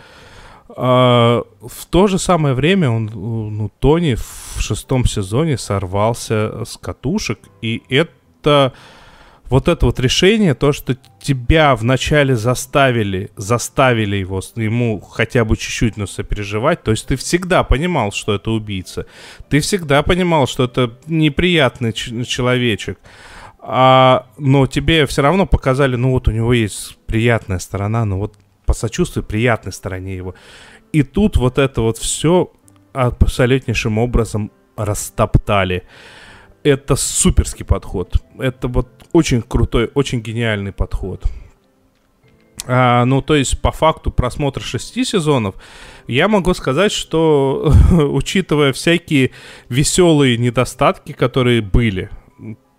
А, 0.74 1.42
в 1.61 1.86
то 1.86 2.07
же 2.07 2.18
самое 2.18 2.55
время 2.55 2.90
он, 2.90 3.09
э, 3.09 3.12
ну, 3.12 3.70
Тони 3.78 4.14
в 4.14 4.61
шестом 4.61 5.05
сезоне 5.05 5.59
сорвался 5.59 6.64
с 6.64 6.76
катушек, 6.76 7.38
и 7.61 7.82
это 7.88 8.72
вот 9.53 9.68
это 9.68 9.84
вот 9.84 10.00
решение, 10.00 10.55
то, 10.55 10.72
что 10.72 10.96
тебя 11.20 11.76
вначале 11.76 12.36
заставили, 12.36 13.30
заставили 13.36 14.16
его, 14.16 14.40
ему 14.57 14.98
хотя 15.00 15.44
бы 15.44 15.59
чуть-чуть, 15.59 15.98
но 15.98 16.07
сопереживать, 16.07 16.82
то 16.82 16.90
есть 16.90 17.07
ты 17.07 17.16
всегда 17.16 17.62
понимал, 17.62 18.12
что 18.12 18.34
это 18.34 18.50
убийца, 18.50 19.05
ты 19.50 19.61
всегда 19.61 20.03
понимал, 20.03 20.46
что 20.46 20.64
это 20.64 20.98
неприятный 21.07 21.92
человечек, 21.92 22.98
а, 23.65 24.27
но 24.39 24.67
тебе 24.67 25.07
все 25.07 25.23
равно 25.23 25.47
показали, 25.47 25.95
ну 25.95 26.11
вот 26.11 26.27
у 26.27 26.33
него 26.33 26.53
есть 26.53 26.99
приятная 27.07 27.61
сторона, 27.61 28.05
ну 28.05 28.19
вот 28.19 28.35
посочувствуй 28.67 29.23
приятной 29.23 29.73
стороне 29.73 30.17
его. 30.17 30.35
И 30.93 31.05
тут 31.05 31.37
вот 31.37 31.59
это 31.59 31.81
вот 31.81 31.97
все 31.97 32.51
абсолютнейшим 32.93 33.99
образом 33.99 34.51
растоптали. 34.77 35.85
Это 36.65 36.97
суперский 36.97 37.65
подход. 37.65 38.17
Это 38.39 38.67
вот 38.67 38.89
очень 39.13 39.43
крутой, 39.43 39.91
очень 39.95 40.21
гениальный 40.21 40.73
подход. 40.73 41.25
А, 42.67 43.05
ну, 43.05 43.23
то 43.23 43.35
есть, 43.35 43.61
по 43.61 43.73
факту 43.73 44.11
просмотра 44.11 44.63
шести 44.63 45.05
сезонов, 45.05 45.57
я 46.07 46.29
могу 46.29 46.55
сказать, 46.55 46.93
что, 46.93 47.73
учитывая 47.91 48.73
всякие 48.73 49.33
веселые 49.69 50.37
недостатки, 50.37 51.13
которые 51.13 51.61
были, 51.61 52.11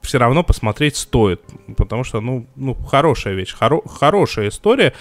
все 0.03 0.19
равно 0.19 0.43
посмотреть 0.43 0.95
стоит. 0.95 1.41
Потому 1.77 2.03
что, 2.03 2.21
ну, 2.21 2.45
ну 2.55 2.75
хорошая 2.75 3.33
вещь, 3.33 3.55
хоро- 3.59 3.87
хорошая 3.87 4.49
история. 4.49 4.93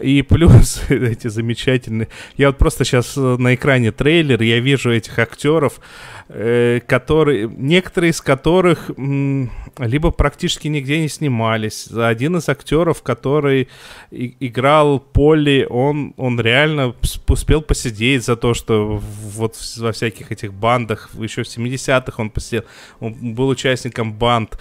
И 0.00 0.22
плюс 0.22 0.82
эти 0.88 1.28
замечательные... 1.28 2.08
Я 2.36 2.48
вот 2.48 2.58
просто 2.58 2.84
сейчас 2.84 3.16
на 3.16 3.54
экране 3.54 3.92
трейлер, 3.92 4.42
я 4.42 4.58
вижу 4.58 4.92
этих 4.92 5.18
актеров, 5.18 5.80
э, 6.28 6.80
которые... 6.86 7.48
Некоторые 7.56 8.10
из 8.10 8.20
которых 8.20 8.90
м, 8.96 9.50
либо 9.78 10.10
практически 10.10 10.68
нигде 10.68 11.00
не 11.00 11.08
снимались. 11.08 11.88
Один 11.90 12.36
из 12.36 12.48
актеров, 12.48 13.02
который 13.02 13.68
и- 14.10 14.34
играл 14.40 14.98
Полли, 14.98 15.66
он, 15.68 16.14
он 16.16 16.40
реально 16.40 16.94
успел 17.28 17.62
посидеть 17.62 18.24
за 18.24 18.36
то, 18.36 18.54
что 18.54 19.00
вот 19.00 19.56
во 19.76 19.92
всяких 19.92 20.32
этих 20.32 20.52
бандах, 20.52 21.10
еще 21.14 21.44
в 21.44 21.46
70-х 21.46 22.14
он 22.16 22.30
посидел, 22.30 22.64
он 22.98 23.34
был 23.34 23.48
участником 23.48 24.12
банд. 24.12 24.58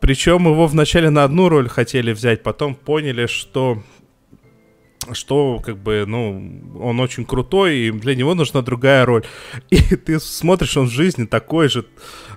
Причем 0.00 0.46
его 0.46 0.66
вначале 0.66 1.10
на 1.10 1.22
одну 1.22 1.48
роль 1.48 1.68
хотели 1.68 2.12
взять, 2.12 2.42
потом 2.42 2.74
поняли, 2.74 3.26
что 3.26 3.82
что, 5.12 5.60
как 5.64 5.76
бы, 5.78 6.04
ну, 6.06 6.62
он 6.80 7.00
очень 7.00 7.24
крутой, 7.24 7.76
и 7.78 7.90
для 7.90 8.14
него 8.14 8.34
нужна 8.34 8.62
другая 8.62 9.04
роль. 9.04 9.24
И 9.70 9.76
ты 10.06 10.20
смотришь, 10.20 10.76
он 10.76 10.86
в 10.86 10.92
жизни 10.92 11.26
такой 11.26 11.68
же. 11.68 11.84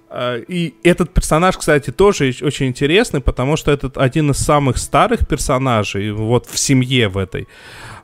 А, 0.09 0.37
И 0.37 0.73
этот 0.83 1.13
персонаж, 1.13 1.57
кстати, 1.57 1.91
тоже 1.91 2.33
очень 2.41 2.67
интересный, 2.67 3.21
потому 3.21 3.57
что 3.57 3.71
этот 3.71 3.97
один 3.97 4.31
из 4.31 4.37
самых 4.37 4.77
старых 4.77 5.27
персонажей 5.27 6.11
вот 6.11 6.47
в 6.47 6.57
семье 6.57 7.07
в 7.07 7.17
этой. 7.17 7.47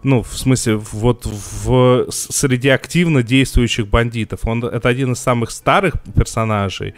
Ну, 0.04 0.24
в 0.24 0.36
смысле, 0.38 0.78
вот 0.78 1.26
в, 1.26 2.08
среди 2.10 2.70
активно 2.70 3.22
действующих 3.22 3.88
бандитов. 3.88 4.40
Он, 4.44 4.64
это 4.64 4.90
один 4.90 5.12
из 5.12 5.20
самых 5.20 5.52
старых 5.52 5.94
персонажей. 6.16 6.96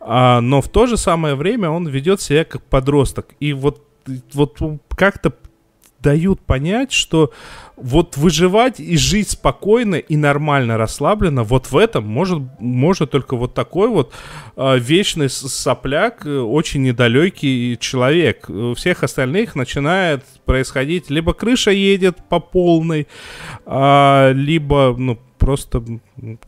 А, 0.00 0.40
но 0.40 0.60
в 0.60 0.68
то 0.68 0.86
же 0.86 0.96
самое 0.96 1.34
время 1.34 1.70
он 1.70 1.86
ведет 1.86 2.20
себя 2.20 2.44
как 2.44 2.62
подросток. 2.62 3.28
И 3.38 3.52
вот, 3.52 3.86
вот 4.32 4.58
как-то 4.96 5.32
дают 6.00 6.40
понять, 6.40 6.92
что 6.92 7.32
вот 7.76 8.16
выживать 8.16 8.78
и 8.80 8.96
жить 8.96 9.30
спокойно 9.30 9.96
и 9.96 10.16
нормально 10.16 10.76
расслабленно, 10.76 11.44
вот 11.44 11.70
в 11.70 11.76
этом 11.76 12.06
может, 12.06 12.42
может 12.58 13.10
только 13.10 13.36
вот 13.36 13.54
такой 13.54 13.88
вот 13.88 14.12
э, 14.56 14.78
вечный 14.78 15.30
сопляк, 15.30 16.26
э, 16.26 16.38
очень 16.38 16.82
недалекий 16.82 17.76
человек. 17.78 18.48
У 18.48 18.74
всех 18.74 19.02
остальных 19.02 19.54
начинает 19.54 20.24
происходить, 20.44 21.10
либо 21.10 21.32
крыша 21.32 21.70
едет 21.70 22.18
по 22.28 22.40
полной, 22.40 23.06
а, 23.64 24.32
либо, 24.32 24.94
ну, 24.96 25.18
просто, 25.38 25.82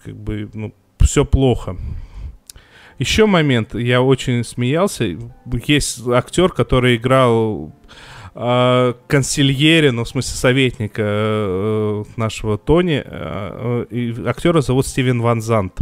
как 0.04 0.16
бы, 0.16 0.50
ну, 0.52 0.74
все 1.00 1.24
плохо. 1.24 1.76
Еще 2.98 3.26
момент, 3.26 3.74
я 3.74 4.02
очень 4.02 4.44
смеялся. 4.44 5.04
Есть 5.66 6.06
актер, 6.06 6.50
который 6.50 6.96
играл 6.96 7.72
э, 8.34 8.94
консильере, 9.06 9.92
ну, 9.92 10.04
в 10.04 10.08
смысле, 10.08 10.34
советника 10.36 11.02
э, 11.04 12.04
нашего 12.16 12.58
Тони. 12.58 13.02
э, 13.04 13.86
э, 13.90 13.94
и 13.94 14.26
актера 14.26 14.60
зовут 14.60 14.86
Стивен 14.86 15.20
Ван 15.20 15.40
Зант. 15.40 15.78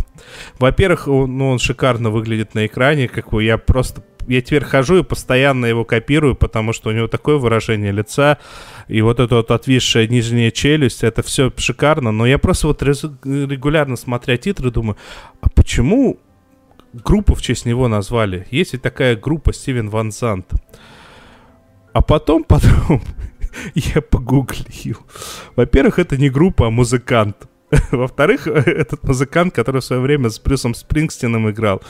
Во-первых, 0.59 1.09
он, 1.09 1.39
ну, 1.39 1.51
он 1.51 1.59
шикарно 1.59 2.11
выглядит 2.11 2.55
на 2.55 2.67
экране, 2.67 3.09
как 3.09 3.31
бы 3.31 3.45
я 3.45 3.59
просто... 3.59 4.03
Я 4.29 4.43
теперь 4.43 4.63
хожу 4.65 4.99
и 4.99 5.03
постоянно 5.03 5.67
его 5.67 5.85
копирую, 5.85 6.37
потому 6.37 6.73
что 6.73 6.91
у 6.91 6.93
него 6.93 7.09
такое 7.09 7.37
выражение 7.37 7.91
лица, 7.91 8.39
и 8.87 9.01
вот 9.03 9.19
эта 9.19 9.37
вот 9.37 9.51
отвисшая 9.51 10.07
нижняя 10.07 10.51
челюсть, 10.51 11.03
это 11.03 11.23
все 11.23 11.51
шикарно, 11.57 12.13
но 12.13 12.27
я 12.27 12.39
просто 12.39 12.69
вот 12.69 12.83
регулярно, 12.83 13.97
смотря 13.97 14.37
титры, 14.37 14.71
думаю, 14.71 14.99
а 15.41 15.49
почему 15.49 16.19
группу 16.93 17.35
в 17.35 17.43
честь 17.43 17.67
него 17.67 17.89
назвали? 17.89 18.47
Есть 18.51 18.75
ведь 18.75 18.83
такая 18.83 19.17
группа 19.17 19.53
Стивен 19.53 19.89
Ван 19.89 20.13
Зант. 20.13 20.47
А 21.93 22.03
потом, 22.03 22.45
потом 22.49 23.03
я 23.75 24.01
погуглил. 24.01 24.99
Во-первых, 25.57 25.99
это 25.99 26.17
не 26.17 26.31
группа, 26.31 26.67
а 26.67 26.71
музыкант. 26.71 27.37
Во-вторых, 27.91 28.47
этот 28.47 29.03
музыкант, 29.05 29.55
который 29.55 29.81
в 29.81 29.85
свое 29.85 30.03
время 30.03 30.29
с 30.29 30.41
Брюсом 30.41 30.75
Спрингстином 30.75 31.51
играл. 31.51 31.83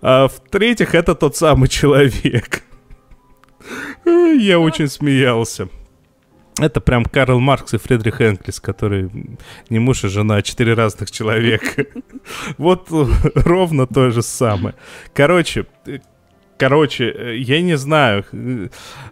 А 0.00 0.28
в-третьих, 0.28 0.94
это 0.94 1.14
тот 1.14 1.36
самый 1.36 1.68
человек. 1.68 2.62
Я 4.04 4.58
очень 4.58 4.88
смеялся. 4.88 5.68
Это 6.60 6.80
прям 6.80 7.04
Карл 7.04 7.40
Маркс 7.40 7.74
и 7.74 7.78
Фридрих 7.78 8.20
Энглис, 8.20 8.60
который 8.60 9.10
не 9.70 9.78
муж 9.80 10.04
и 10.04 10.08
жена, 10.08 10.36
а 10.36 10.42
четыре 10.42 10.74
разных 10.74 11.10
человека. 11.10 11.86
Вот 12.58 12.88
ровно 12.90 13.86
то 13.88 14.10
же 14.10 14.22
самое. 14.22 14.76
Короче, 15.14 15.66
короче, 16.56 17.36
я 17.38 17.60
не 17.60 17.76
знаю. 17.76 18.24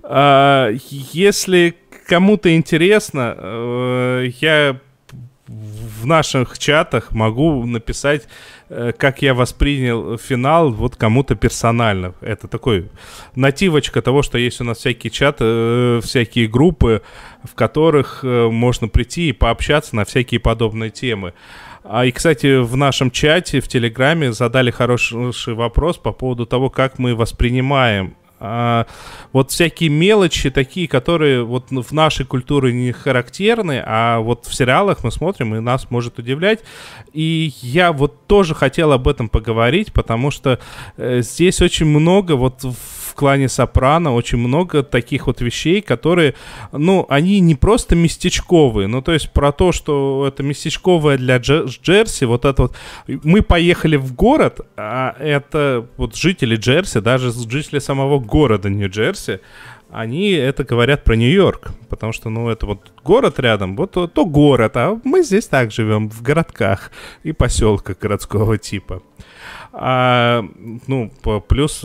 А, 0.03 0.71
если 1.13 1.75
кому-то 2.07 2.55
интересно, 2.55 3.35
э, 3.37 4.31
я 4.41 4.81
в 5.53 6.07
наших 6.07 6.59
чатах 6.59 7.13
могу 7.13 7.65
написать, 7.67 8.27
э, 8.69 8.93
как 8.97 9.23
я 9.23 9.35
воспринял 9.35 10.19
финал 10.19 10.71
вот 10.71 10.97
кому-то 10.97 11.35
персонально. 11.35 12.15
Это 12.21 12.49
такой 12.49 12.89
нативочка 13.35 14.03
того, 14.03 14.23
что 14.23 14.39
есть 14.39 14.61
у 14.61 14.65
нас 14.65 14.79
всякие 14.79 15.11
чаты, 15.11 15.45
э, 15.47 16.01
всякие 16.03 16.49
группы, 16.49 17.03
в 17.45 17.55
которых 17.55 18.21
э, 18.23 18.49
можно 18.49 18.89
прийти 18.89 19.29
и 19.29 19.33
пообщаться 19.33 19.95
на 19.97 20.05
всякие 20.05 20.41
подобные 20.41 20.91
темы. 20.91 21.35
А, 21.85 22.05
и, 22.05 22.13
кстати, 22.13 22.61
в 22.61 22.77
нашем 22.77 23.11
чате, 23.11 23.61
в 23.61 23.69
Телеграме 23.69 24.33
задали 24.33 24.71
хороший 24.71 25.55
вопрос 25.55 25.99
по 25.99 26.13
поводу 26.13 26.47
того, 26.47 26.71
как 26.71 26.99
мы 26.99 27.15
воспринимаем 27.15 28.17
а, 28.45 28.87
вот 29.33 29.53
всякие 29.53 29.89
мелочи 29.89 30.51
такие, 30.51 30.89
которые 30.89 31.45
вот 31.45 31.71
в 31.71 31.93
нашей 31.93 32.27
культуре 32.27 32.73
не 32.73 32.91
характерны, 32.91 33.81
а 33.87 34.19
вот 34.19 34.47
в 34.47 34.55
сериалах 34.55 35.05
мы 35.05 35.13
смотрим, 35.13 35.55
и 35.55 35.61
нас 35.61 35.91
может 35.91 36.19
удивлять. 36.19 36.59
И 37.13 37.53
я 37.63 37.93
вот 37.93 38.27
тоже 38.27 38.57
хотел 38.57 38.91
об 38.91 39.07
этом 39.07 39.29
поговорить, 39.29 39.93
потому 39.93 40.33
что 40.33 40.59
э, 40.97 41.23
здесь 41.23 41.61
очень 41.61 41.87
много 41.87 42.33
вот 42.33 42.65
в 42.65 43.02
в 43.13 43.15
клане 43.15 43.51
Сопрано 43.51 44.15
очень 44.15 44.39
много 44.39 44.83
таких 44.83 45.27
вот 45.27 45.43
вещей, 45.43 45.83
которые, 45.83 46.35
ну, 46.73 47.05
они 47.11 47.41
не 47.41 47.55
просто 47.55 47.95
местечковые, 47.95 48.89
ну, 48.89 49.03
то 49.03 49.13
есть 49.13 49.31
про 49.33 49.53
то, 49.53 49.71
что 49.71 50.25
это 50.27 50.43
местечковое 50.43 51.19
для 51.19 51.37
Джерси, 51.37 52.25
вот 52.25 52.47
это 52.47 52.63
вот, 52.63 52.77
мы 53.07 53.43
поехали 53.43 53.97
в 53.97 54.15
город, 54.15 54.61
а 54.79 55.15
это 55.19 55.87
вот 55.99 56.17
жители 56.17 56.57
Джерси, 56.57 57.01
даже 57.01 57.33
жители 57.33 57.81
самого 57.81 58.19
города 58.19 58.71
Нью-Джерси, 58.71 59.41
они 59.91 60.31
это 60.31 60.65
говорят 60.65 61.05
про 61.05 61.15
Нью-Йорк, 61.15 61.73
потому 61.91 62.15
что, 62.15 62.31
ну, 62.31 62.49
это 62.49 62.65
вот 62.65 62.93
город 63.05 63.39
рядом, 63.39 63.77
вот 63.77 63.91
то, 63.91 64.07
то 64.07 64.25
город, 64.25 64.79
а 64.79 64.99
мы 65.05 65.23
здесь 65.23 65.49
так 65.49 65.71
живем, 65.71 66.09
в 66.09 66.23
городках 66.23 66.91
и 67.25 67.33
поселках 67.33 67.99
городского 67.99 68.57
типа. 68.57 69.03
А, 69.75 70.45
ну, 70.87 71.13
плюс 71.47 71.85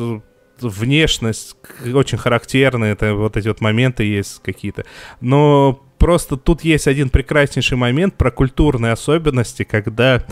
внешность 0.62 1.56
очень 1.94 2.18
характерная, 2.18 2.94
это 2.94 3.14
вот 3.14 3.38
эти 3.38 3.48
вот 3.48 3.62
моменты 3.62 4.04
есть 4.04 4.42
какие-то. 4.44 4.86
Но 5.22 5.82
просто 5.98 6.38
тут 6.38 6.64
есть 6.64 6.88
один 6.88 7.10
прекраснейший 7.10 7.78
момент 7.78 8.16
про 8.16 8.32
культурные 8.32 8.92
особенности, 8.92 9.64
когда 9.64 10.24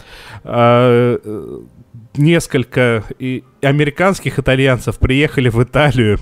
э, 0.44 1.60
несколько 2.16 3.04
и 3.20 3.44
американских 3.62 4.40
итальянцев 4.40 4.98
приехали 4.98 5.50
в 5.50 5.62
Италию 5.64 6.20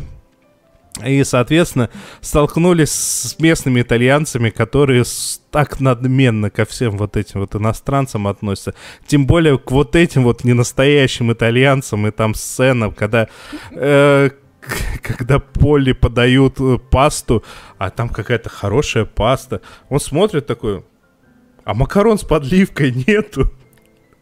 и, 1.04 1.24
соответственно, 1.24 1.90
столкнулись 2.22 2.92
с 2.92 3.40
местными 3.40 3.82
итальянцами, 3.82 4.50
которые 4.50 5.04
так 5.50 5.80
надменно 5.80 6.50
ко 6.50 6.66
всем 6.66 6.98
вот 6.98 7.18
этим 7.18 7.40
вот 7.40 7.56
иностранцам 7.56 8.28
относятся. 8.28 8.76
Тем 9.08 9.26
более 9.26 9.58
к 9.58 9.72
вот 9.72 9.96
этим 9.96 10.24
вот 10.24 10.44
ненастоящим 10.44 11.32
итальянцам 11.32 12.08
и 12.08 12.12
там 12.12 12.36
сценам, 12.36 12.92
когда... 12.92 13.28
Э, 13.72 14.30
когда 15.02 15.40
Полли 15.40 15.92
подают 15.92 16.58
э, 16.62 16.78
пасту, 16.78 17.44
а 17.78 17.90
там 17.90 18.08
какая-то 18.08 18.50
хорошая 18.50 19.04
паста, 19.04 19.60
он 19.90 20.00
смотрит 20.00 20.48
такой, 20.48 20.86
а 21.66 21.74
макарон 21.74 22.18
с 22.18 22.24
подливкой 22.24 22.92
нету. 22.92 23.52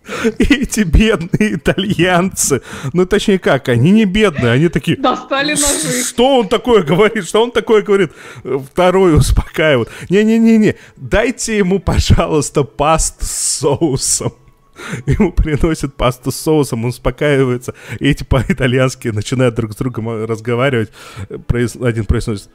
эти 0.39 0.82
бедные 0.82 1.56
итальянцы, 1.56 2.62
ну 2.93 3.06
точнее 3.06 3.39
как, 3.39 3.70
они 3.70 3.91
не 3.91 4.06
бедные, 4.06 4.52
они 4.52 4.70
такие... 4.70 4.97
Достали 4.97 5.54
ножи. 5.54 6.04
Что 6.04 6.39
он 6.39 6.47
такое 6.47 6.84
говорит, 6.84 7.28
что 7.28 7.43
он 7.43 7.52
такое 7.52 7.82
говорит? 7.82 8.12
Второй 8.43 9.16
успокаивает. 9.16 9.89
Не-не-не-не, 10.10 10.76
дайте 10.97 11.58
ему, 11.58 11.80
пожалуйста, 11.80 12.64
пасту 12.64 13.26
с 13.26 13.60
соусом. 13.60 14.34
Ему 15.06 15.32
приносят 15.32 15.95
пасту 15.95 16.32
с 16.32 16.38
соусом, 16.38 16.84
он 16.84 16.89
успокаивается. 16.89 17.74
И 17.99 18.10
эти 18.10 18.24
по-итальянски 18.24 19.10
начинают 19.10 19.56
друг 19.56 19.74
с 19.74 19.76
другом 19.76 20.26
разговаривать. 20.26 20.91
Один 21.30 22.06
произносит, 22.06 22.49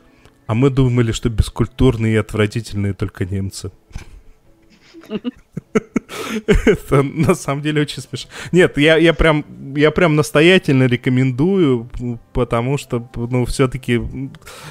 а 0.46 0.54
мы 0.54 0.70
думали, 0.70 1.12
что 1.12 1.28
бескультурные 1.28 2.14
и 2.14 2.16
отвратительные 2.16 2.94
только 2.94 3.24
немцы. 3.24 3.70
Это 6.46 7.02
на 7.02 7.34
самом 7.34 7.62
деле 7.62 7.82
очень 7.82 8.02
смешно. 8.02 8.30
Нет, 8.52 8.78
я, 8.78 8.96
я, 8.96 9.12
прям, 9.12 9.44
я 9.74 9.90
прям 9.90 10.16
настоятельно 10.16 10.84
рекомендую, 10.84 11.88
потому 12.32 12.78
что, 12.78 13.08
ну, 13.14 13.44
все-таки 13.44 14.00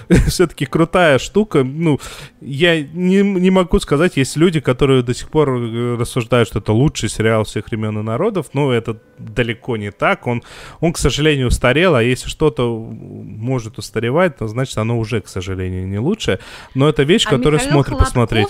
все-таки 0.27 0.65
крутая 0.65 1.19
штука. 1.19 1.63
Ну, 1.63 1.99
я 2.41 2.81
не, 2.81 3.21
не 3.21 3.49
могу 3.51 3.79
сказать, 3.79 4.17
есть 4.17 4.37
люди, 4.37 4.59
которые 4.59 5.03
до 5.03 5.13
сих 5.13 5.29
пор 5.29 5.49
э, 5.49 5.97
рассуждают, 5.99 6.47
что 6.47 6.59
это 6.59 6.73
лучший 6.73 7.09
сериал 7.09 7.43
всех 7.43 7.67
времен 7.67 7.99
и 7.99 8.03
народов, 8.03 8.47
но 8.53 8.71
это 8.71 8.99
далеко 9.17 9.77
не 9.77 9.91
так. 9.91 10.27
Он, 10.27 10.43
он 10.79 10.93
к 10.93 10.97
сожалению, 10.97 11.47
устарел, 11.47 11.95
а 11.95 12.03
если 12.03 12.29
что-то 12.29 12.75
может 12.75 13.77
устаревать, 13.77 14.37
то 14.37 14.47
значит 14.47 14.77
оно 14.77 14.97
уже, 14.97 15.21
к 15.21 15.27
сожалению, 15.27 15.87
не 15.87 15.99
лучшее. 15.99 16.39
Но 16.73 16.89
это 16.89 17.03
вещь, 17.03 17.25
а 17.25 17.29
которую 17.29 17.59
смотрит 17.59 17.97
посмотреть. 17.97 18.49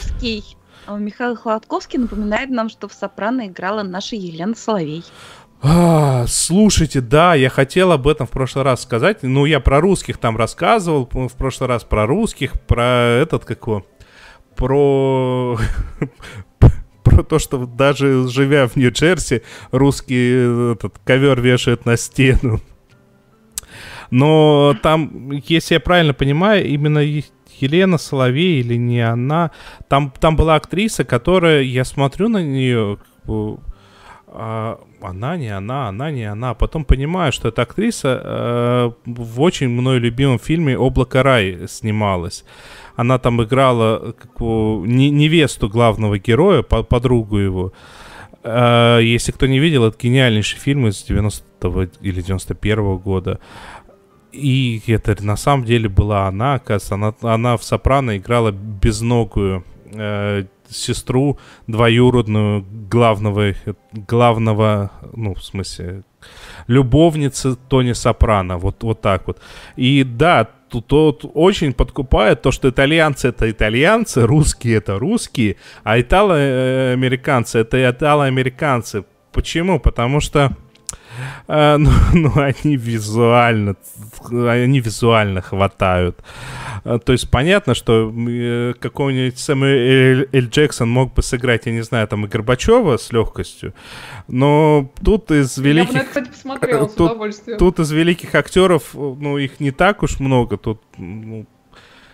А 0.88 0.97
Михаил 0.97 1.36
Холодковский 1.36 1.97
напоминает 1.97 2.49
нам, 2.49 2.69
что 2.69 2.88
в 2.88 2.93
«Сопрано» 2.93 3.47
играла 3.47 3.81
наша 3.81 4.15
Елена 4.15 4.55
Соловей. 4.55 5.03
А, 5.61 6.25
слушайте, 6.27 7.01
да, 7.01 7.33
я 7.33 7.49
хотел 7.49 7.91
об 7.91 8.07
этом 8.07 8.27
в 8.27 8.29
прошлый 8.29 8.63
раз 8.63 8.83
сказать. 8.83 9.23
Ну, 9.23 9.45
я 9.45 9.59
про 9.59 9.81
русских 9.81 10.19
там 10.19 10.38
рассказывал, 10.38 11.09
в 11.11 11.33
прошлый 11.36 11.69
раз 11.69 11.83
про 11.83 12.05
русских, 12.05 12.53
про 12.67 13.19
этот, 13.21 13.45
как 13.45 13.65
его, 13.65 13.86
про... 14.55 15.57
про 17.03 17.23
то, 17.23 17.39
что 17.39 17.65
даже 17.65 18.27
живя 18.27 18.67
в 18.67 18.75
Нью-Джерси, 18.75 19.41
русский 19.71 20.73
этот 20.73 20.99
ковер 21.03 21.41
вешают 21.41 21.86
на 21.86 21.97
стену. 21.97 22.59
Но 24.11 24.75
там, 24.83 25.31
если 25.31 25.75
я 25.75 25.79
правильно 25.79 26.13
понимаю, 26.13 26.67
именно 26.67 26.99
Елена 27.59 27.97
Соловей 27.97 28.59
или 28.59 28.75
не 28.75 29.01
она. 29.01 29.51
Там, 29.87 30.11
там 30.19 30.35
была 30.35 30.55
актриса, 30.55 31.03
которая, 31.03 31.61
я 31.61 31.85
смотрю 31.85 32.29
на 32.29 32.43
нее, 32.43 32.97
а, 34.27 34.79
она 35.01 35.37
не 35.37 35.49
она, 35.49 35.87
она 35.87 36.11
не 36.11 36.23
она. 36.23 36.53
Потом 36.53 36.83
понимаю, 36.83 37.31
что 37.31 37.49
эта 37.49 37.61
актриса 37.61 38.21
э, 38.23 38.91
в 39.05 39.41
очень 39.41 39.69
мной 39.69 39.99
любимом 39.99 40.39
фильме 40.39 40.77
«Облако 40.77 41.23
рай» 41.23 41.67
снималась. 41.67 42.43
Она 42.95 43.17
там 43.17 43.41
играла 43.43 44.15
невесту 44.39 45.69
главного 45.69 46.17
героя, 46.17 46.63
по, 46.63 46.83
подругу 46.83 47.37
его. 47.37 47.73
Э, 48.43 48.99
если 49.01 49.31
кто 49.31 49.47
не 49.47 49.59
видел, 49.59 49.85
это 49.85 49.97
гениальнейший 50.01 50.59
фильм 50.59 50.87
из 50.87 51.05
90-го 51.09 51.83
или 52.01 52.23
91-го 52.23 52.97
года. 52.97 53.39
И 54.36 54.81
это 54.88 55.23
на 55.23 55.38
самом 55.38 55.65
деле 55.65 55.88
была 55.88 56.27
она, 56.27 56.55
оказывается, 56.55 56.95
она, 56.95 57.13
она 57.21 57.57
в 57.57 57.63
«Сопрано» 57.63 58.17
играла 58.17 58.51
безногую 58.51 59.63
э, 59.93 60.43
сестру 60.69 61.39
двоюродную 61.67 62.65
главного, 62.89 63.53
главного, 63.93 64.91
ну, 65.13 65.36
в 65.36 65.43
смысле, 65.43 66.03
любовницы 66.67 67.55
Тони 67.55 67.93
Сопрано, 67.93 68.57
вот, 68.57 68.83
вот 68.83 69.01
так 69.01 69.27
вот. 69.27 69.39
И 69.77 70.03
да, 70.03 70.49
тут, 70.69 70.88
тут 70.88 71.31
очень 71.33 71.73
подкупает 71.73 72.41
то, 72.41 72.51
что 72.51 72.69
итальянцы 72.69 73.29
это 73.29 73.49
итальянцы, 73.49 74.25
русские 74.25 74.77
это 74.77 74.99
русские, 74.99 75.55
а 75.83 75.99
итало-американцы 75.99 77.59
это 77.59 77.89
итало-американцы. 77.89 79.05
Почему? 79.31 79.79
Потому 79.79 80.19
что 80.19 80.55
а, 81.47 81.77
ну, 81.79 81.91
ну, 82.13 82.31
они 82.35 82.75
визуально, 82.75 83.75
они 84.29 84.79
визуально 84.79 85.41
хватают. 85.41 86.21
А, 86.83 86.99
то 86.99 87.11
есть 87.13 87.29
понятно, 87.29 87.73
что 87.75 88.13
э, 88.15 88.73
какой-нибудь 88.79 89.37
Сэмюэл 89.39 90.27
Эль 90.31 90.47
Джексон 90.49 90.89
мог 90.89 91.13
бы 91.13 91.21
сыграть, 91.21 91.65
я 91.65 91.71
не 91.71 91.81
знаю, 91.81 92.07
там 92.07 92.25
и 92.25 92.27
Горбачева 92.27 92.97
с 92.97 93.11
легкостью, 93.11 93.73
но 94.27 94.91
тут 95.03 95.31
из 95.31 95.57
великих... 95.57 95.93
Я 95.93 96.01
бы, 96.01 96.07
кстати, 96.07 96.29
посмотрела 96.29 96.87
тут, 96.87 96.91
с 96.91 97.11
удовольствием. 97.11 97.59
Тут 97.59 97.79
из 97.79 97.91
великих 97.91 98.35
актеров, 98.35 98.93
ну, 98.93 99.37
их 99.37 99.59
не 99.59 99.71
так 99.71 100.03
уж 100.03 100.19
много, 100.19 100.57
тут, 100.57 100.81
ну, 100.97 101.45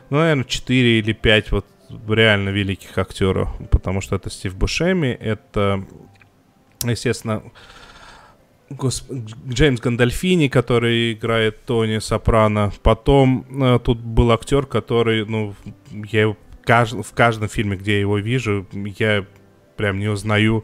ну 0.10 0.18
наверное, 0.18 0.46
4 0.46 1.00
или 1.00 1.14
5 1.14 1.52
вот 1.52 1.66
реально 2.08 2.50
великих 2.50 2.98
актеров, 2.98 3.50
потому 3.70 4.02
что 4.02 4.16
это 4.16 4.30
Стив 4.30 4.56
Бушеми, 4.56 5.08
это, 5.08 5.84
естественно, 6.84 7.44
Госп... 8.78 9.12
Джеймс 9.50 9.80
Гандальфини, 9.82 10.48
который 10.48 11.14
играет 11.14 11.64
Тони 11.66 12.00
Сопрано. 12.00 12.72
Потом 12.84 13.46
э, 13.50 13.80
тут 13.84 14.00
был 14.00 14.32
актер, 14.32 14.66
который, 14.66 15.26
ну, 15.26 15.56
я 16.12 16.22
его 16.22 16.38
кажд- 16.66 17.04
в 17.04 17.14
каждом 17.14 17.50
фильме, 17.50 17.76
где 17.78 17.94
я 17.94 18.00
его 18.00 18.18
вижу, 18.18 18.66
я 19.00 19.26
прям 19.78 20.00
не 20.00 20.08
узнаю. 20.08 20.64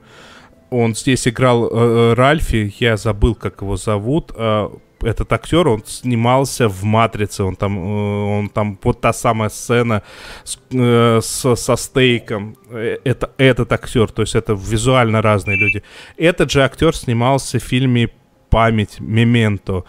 Он 0.69 0.95
здесь 0.95 1.27
играл 1.27 1.65
э, 1.65 1.69
э, 1.71 2.13
Ральфи, 2.13 2.73
я 2.79 2.97
забыл, 2.97 3.35
как 3.35 3.61
его 3.61 3.77
зовут. 3.77 4.31
э, 4.35 4.69
этот 5.01 5.31
актер, 5.33 5.67
он 5.67 5.83
снимался 5.85 6.67
в 6.67 6.83
«Матрице», 6.83 7.43
он 7.43 7.55
там, 7.55 7.77
э, 7.77 8.39
он 8.39 8.49
там, 8.49 8.77
вот 8.83 9.01
та 9.01 9.13
самая 9.13 9.49
сцена 9.49 10.01
с, 10.43 10.59
э, 10.71 11.19
с- 11.21 11.55
со 11.55 11.75
стейком, 11.75 12.55
Э, 12.69 12.97
это 13.05 13.29
этот 13.37 13.71
актер, 13.71 14.11
то 14.11 14.21
есть 14.21 14.35
это 14.35 14.53
визуально 14.53 15.21
разные 15.21 15.57
люди. 15.57 15.83
Этот 16.17 16.51
же 16.51 16.63
актер 16.63 16.95
снимался 16.95 17.57
в 17.59 17.63
фильме 17.63 18.09
«Память», 18.49 18.99
«Мементо», 18.99 19.83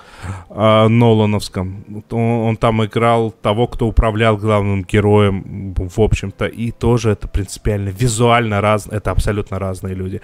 э, 0.50 0.88
Нолановском. 0.88 1.84
Он, 2.10 2.22
он 2.48 2.56
там 2.56 2.84
играл 2.84 3.30
того, 3.30 3.66
кто 3.66 3.86
управлял 3.86 4.36
главным 4.36 4.82
героем, 4.92 5.74
в 5.76 6.00
общем-то, 6.00 6.46
и 6.46 6.72
тоже 6.72 7.10
это 7.10 7.28
принципиально, 7.28 7.90
визуально 7.90 8.60
разно, 8.60 8.96
это 8.96 9.10
абсолютно 9.12 9.58
разные 9.58 9.94
люди. 9.94 10.20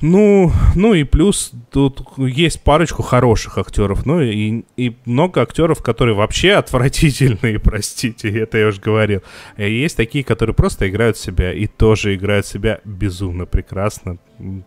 Ну, 0.00 0.52
ну 0.76 0.94
и 0.94 1.02
плюс 1.02 1.50
тут 1.72 2.02
есть 2.18 2.62
парочку 2.62 3.02
хороших 3.02 3.58
актеров, 3.58 4.06
ну 4.06 4.20
и, 4.20 4.62
и 4.76 4.96
много 5.06 5.42
актеров, 5.42 5.82
которые 5.82 6.14
вообще 6.14 6.52
отвратительные, 6.52 7.58
простите, 7.62 8.30
это 8.38 8.58
я 8.58 8.68
уже 8.68 8.80
говорил. 8.80 9.22
А 9.56 9.62
есть 9.62 9.96
такие, 9.96 10.22
которые 10.22 10.54
просто 10.54 10.88
играют 10.88 11.16
себя 11.18 11.52
и 11.52 11.66
тоже 11.66 12.14
играют 12.14 12.46
себя 12.46 12.80
безумно 12.84 13.44
прекрасно, 13.44 14.18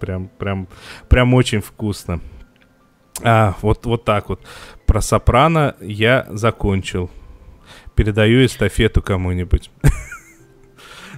прям, 0.02 0.28
прям, 0.38 0.68
прям 1.08 1.34
очень 1.34 1.62
вкусно. 1.62 2.20
А, 3.24 3.56
вот, 3.62 3.86
вот 3.86 4.04
так 4.04 4.28
вот. 4.30 4.42
Про 4.86 5.00
Сопрано 5.00 5.76
я 5.80 6.26
закончил. 6.30 7.10
Передаю 7.96 8.46
эстафету 8.46 9.02
кому-нибудь. 9.02 9.72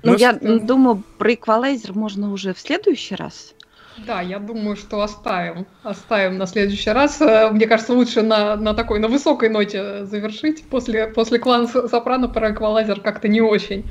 Ну, 0.06 0.12
Ну, 0.12 0.18
я 0.18 0.34
что- 0.36 0.60
думаю, 0.60 1.02
про 1.18 1.34
эквалайзер 1.34 1.94
можно 1.94 2.34
уже 2.34 2.54
в 2.54 2.60
следующий 2.60 3.16
раз. 3.16 3.54
Да, 3.98 4.22
я 4.22 4.40
думаю, 4.40 4.76
что 4.76 5.02
оставим. 5.02 5.66
Оставим 5.84 6.38
на 6.38 6.48
следующий 6.48 6.90
раз. 6.90 7.22
Э, 7.22 7.50
Мне 7.52 7.68
кажется, 7.68 7.94
лучше 7.94 8.22
на, 8.22 8.56
на 8.56 8.74
такой, 8.74 9.00
на 9.00 9.08
высокой 9.08 9.50
ноте 9.50 10.06
завершить. 10.06 10.64
После, 10.70 11.08
после 11.08 11.40
клана 11.40 11.68
Сопрано 11.68 12.28
про 12.28 12.52
эквалайзер 12.52 13.02
как-то 13.02 13.28
не 13.28 13.42
очень. 13.42 13.86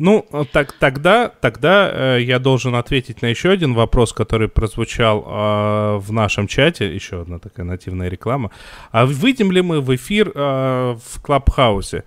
Ну, 0.00 0.26
так, 0.52 0.72
тогда, 0.72 1.28
тогда 1.28 1.90
э, 1.92 2.22
я 2.22 2.38
должен 2.38 2.74
ответить 2.74 3.20
на 3.20 3.26
еще 3.26 3.50
один 3.50 3.74
вопрос, 3.74 4.14
который 4.14 4.48
прозвучал 4.48 5.22
э, 5.26 5.96
в 5.98 6.10
нашем 6.10 6.46
чате. 6.46 6.94
Еще 6.94 7.20
одна 7.20 7.38
такая 7.38 7.66
нативная 7.66 8.08
реклама. 8.08 8.50
А 8.92 9.04
выйдем 9.04 9.52
ли 9.52 9.60
мы 9.60 9.82
в 9.82 9.94
эфир 9.94 10.32
э, 10.34 10.96
в 11.04 11.20
Клабхаусе? 11.20 12.04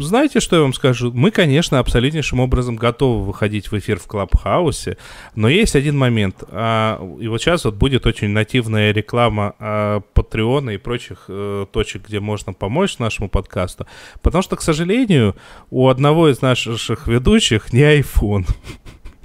Знаете, 0.00 0.40
что 0.40 0.56
я 0.56 0.62
вам 0.62 0.74
скажу? 0.74 1.12
Мы, 1.12 1.30
конечно, 1.30 1.78
абсолютнейшим 1.78 2.40
образом 2.40 2.76
готовы 2.76 3.24
выходить 3.24 3.70
в 3.70 3.78
эфир 3.78 3.98
в 3.98 4.06
Клабхаусе, 4.06 4.96
но 5.34 5.48
есть 5.48 5.76
один 5.76 5.96
момент. 5.96 6.42
А, 6.48 7.00
и 7.20 7.28
вот 7.28 7.40
сейчас 7.40 7.64
вот 7.64 7.74
будет 7.74 8.06
очень 8.06 8.30
нативная 8.30 8.92
реклама 8.92 9.54
а, 9.58 10.00
Патреона 10.14 10.70
и 10.70 10.76
прочих 10.76 11.24
э, 11.28 11.66
точек, 11.70 12.08
где 12.08 12.20
можно 12.20 12.52
помочь 12.52 12.98
нашему 12.98 13.28
подкасту. 13.28 13.86
Потому 14.22 14.42
что, 14.42 14.56
к 14.56 14.62
сожалению, 14.62 15.36
у 15.70 15.88
одного 15.88 16.28
из 16.28 16.42
наших 16.42 17.06
ведущих 17.06 17.72
не 17.72 18.00
iPhone. 18.00 18.46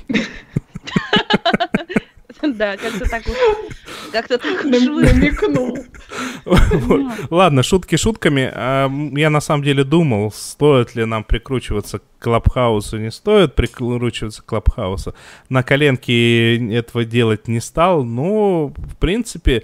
Да, 2.55 2.77
как-то 2.77 3.09
так 3.09 3.25
вот- 3.27 3.37
как-то 4.11 4.37
так. 4.37 4.63
Намекнул. 4.65 5.77
Ладно, 7.29 7.63
шутки 7.63 7.95
шутками. 7.97 8.51
А, 8.53 8.89
Я 9.13 9.29
на 9.29 9.41
самом 9.41 9.63
деле 9.63 9.83
думал, 9.83 10.31
стоит 10.31 10.95
ли 10.95 11.05
нам 11.05 11.23
прикручиваться 11.23 11.99
к 11.99 12.03
Клабхаусу, 12.19 12.97
не 12.99 13.09
стоит 13.11 13.55
прикручиваться 13.55 14.41
к 14.43 14.45
Клабхаусу. 14.45 15.15
На 15.49 15.63
коленке 15.63 16.57
этого 16.75 17.03
делать 17.03 17.47
не 17.47 17.59
стал, 17.59 18.03
но, 18.03 18.67
в 18.67 18.95
принципе, 18.97 19.63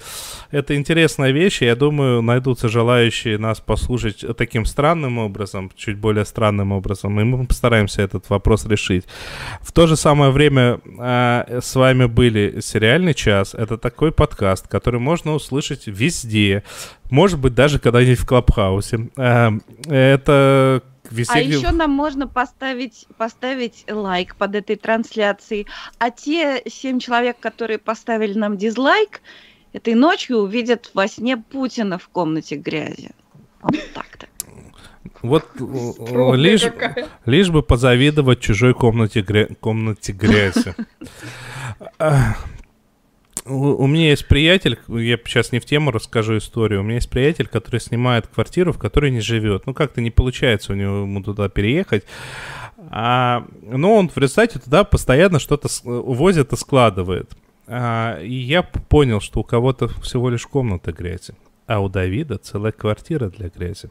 это 0.49 0.75
интересная 0.75 1.29
вещь, 1.31 1.61
я 1.61 1.75
думаю, 1.75 2.21
найдутся 2.23 2.67
желающие 2.67 3.37
нас 3.37 3.59
послушать 3.59 4.25
таким 4.37 4.65
странным 4.65 5.19
образом, 5.19 5.71
чуть 5.75 5.97
более 5.97 6.25
странным 6.25 6.71
образом, 6.71 7.19
и 7.19 7.23
мы 7.23 7.45
постараемся 7.45 8.01
этот 8.01 8.27
вопрос 8.29 8.65
решить. 8.65 9.05
В 9.61 9.71
то 9.71 9.85
же 9.85 9.95
самое 9.95 10.31
время 10.31 10.79
а, 10.99 11.59
с 11.61 11.75
вами 11.75 12.05
были 12.05 12.59
«Сериальный 12.67 13.13
час». 13.13 13.53
Это 13.53 13.77
такой 13.77 14.11
подкаст, 14.11 14.67
который 14.67 14.99
можно 14.99 15.33
услышать 15.33 15.87
везде. 15.87 16.63
Может 17.09 17.39
быть, 17.39 17.53
даже 17.55 17.79
когда-нибудь 17.79 18.19
в 18.19 18.25
Клабхаусе. 18.27 19.09
А, 19.17 19.51
это 19.87 20.83
А 20.83 21.13
веселье... 21.13 21.57
еще 21.57 21.71
нам 21.71 21.91
можно 21.91 22.27
поставить, 22.27 23.07
поставить 23.17 23.85
лайк 23.89 24.35
под 24.35 24.55
этой 24.55 24.75
трансляцией. 24.75 25.67
А 25.97 26.11
те 26.11 26.61
семь 26.67 26.99
человек, 26.99 27.39
которые 27.39 27.77
поставили 27.79 28.37
нам 28.37 28.57
дизлайк, 28.57 29.21
этой 29.73 29.93
ночью 29.95 30.37
увидят 30.37 30.91
во 30.93 31.07
сне 31.07 31.37
Путина 31.37 31.97
в 31.97 32.09
комнате 32.09 32.55
грязи. 32.55 33.11
Вот 33.61 33.75
так-то. 33.93 34.27
Вот 35.23 35.45
э, 35.59 35.91
Строгая 35.93 36.39
лишь, 36.39 36.61
какая. 36.61 37.07
лишь 37.25 37.49
бы 37.49 37.63
позавидовать 37.63 38.39
чужой 38.39 38.73
комнате, 38.73 39.21
гря- 39.21 39.53
комнате 39.59 40.11
грязи. 40.11 40.75
У 43.49 43.87
меня 43.87 44.09
есть 44.09 44.27
приятель, 44.27 44.77
я 44.87 45.17
сейчас 45.25 45.51
не 45.51 45.59
в 45.59 45.65
тему 45.65 45.91
расскажу 45.91 46.37
историю. 46.37 46.81
У 46.81 46.83
меня 46.83 46.95
есть 46.95 47.09
приятель, 47.09 47.47
который 47.47 47.79
снимает 47.79 48.27
квартиру, 48.27 48.73
в 48.73 48.77
которой 48.77 49.09
не 49.11 49.21
живет. 49.21 49.65
Ну, 49.65 49.73
как-то 49.73 50.01
не 50.01 50.11
получается 50.11 50.73
у 50.73 50.75
него 50.75 51.01
ему 51.01 51.23
туда 51.23 51.47
переехать. 51.47 52.03
А, 52.89 53.45
но 53.61 53.95
он 53.95 54.09
в 54.09 54.17
результате 54.17 54.59
туда 54.59 54.83
постоянно 54.83 55.39
что-то 55.39 55.69
увозит 55.83 56.53
и 56.53 56.57
складывает. 56.57 57.31
А, 57.67 58.19
и 58.21 58.33
я 58.33 58.63
понял, 58.63 59.19
что 59.21 59.41
у 59.41 59.43
кого-то 59.43 59.87
всего 60.01 60.29
лишь 60.29 60.45
комната 60.45 60.91
грязи, 60.91 61.33
а 61.65 61.79
у 61.79 61.89
Давида 61.89 62.37
целая 62.37 62.71
квартира 62.71 63.29
для 63.29 63.49
грязи. 63.49 63.89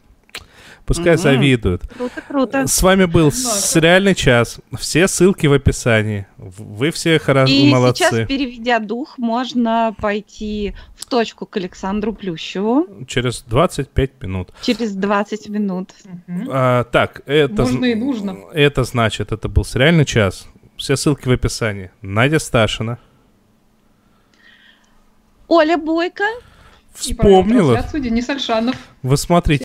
Пускай 0.87 1.15
Мгм. 1.15 1.23
завидуют. 1.23 1.83
Круто, 1.89 2.23
круто. 2.29 2.67
С 2.69 2.81
вами 2.81 3.07
был 3.07 3.33
сериальный 3.33 4.15
час. 4.15 4.59
Все 4.79 5.09
ссылки 5.09 5.49
в 5.49 5.53
описании. 5.53 6.27
Вы 6.39 6.93
все 6.93 7.19
хорошо, 7.19 7.53
И 7.53 7.69
молодцы. 7.69 8.05
сейчас, 8.05 8.29
переведя 8.29 8.79
дух, 8.79 9.19
можно 9.19 9.97
пойти 10.01 10.75
в 10.95 11.05
точку 11.07 11.45
к 11.45 11.57
Александру 11.57 12.13
Плющеву 12.15 12.87
Через 13.09 13.43
25 13.43 14.23
минут. 14.23 14.51
через 14.63 14.93
20 14.95 15.49
минут. 15.49 15.91
Мгм. 16.29 16.49
А, 16.53 16.85
так, 16.85 17.23
это... 17.27 17.63
Можно 17.63 17.85
и 17.87 17.95
нужно. 17.97 18.37
Это 18.55 18.85
значит, 18.85 19.33
это 19.33 19.49
был 19.49 19.65
сериальный 19.65 20.05
час. 20.05 20.47
Все 20.77 20.95
ссылки 20.97 21.27
в 21.27 21.33
описании. 21.33 21.91
Надя 22.01 22.39
Сташина. 22.39 22.99
Оля 25.49 25.77
Бойко. 25.77 26.25
И 27.05 27.13
Вспомнила. 27.13 27.73
трансляцию 27.75 28.03
Денис 28.05 28.29
Альшанов. 28.31 28.75
Вы 29.03 29.17
смотрите 29.19 29.55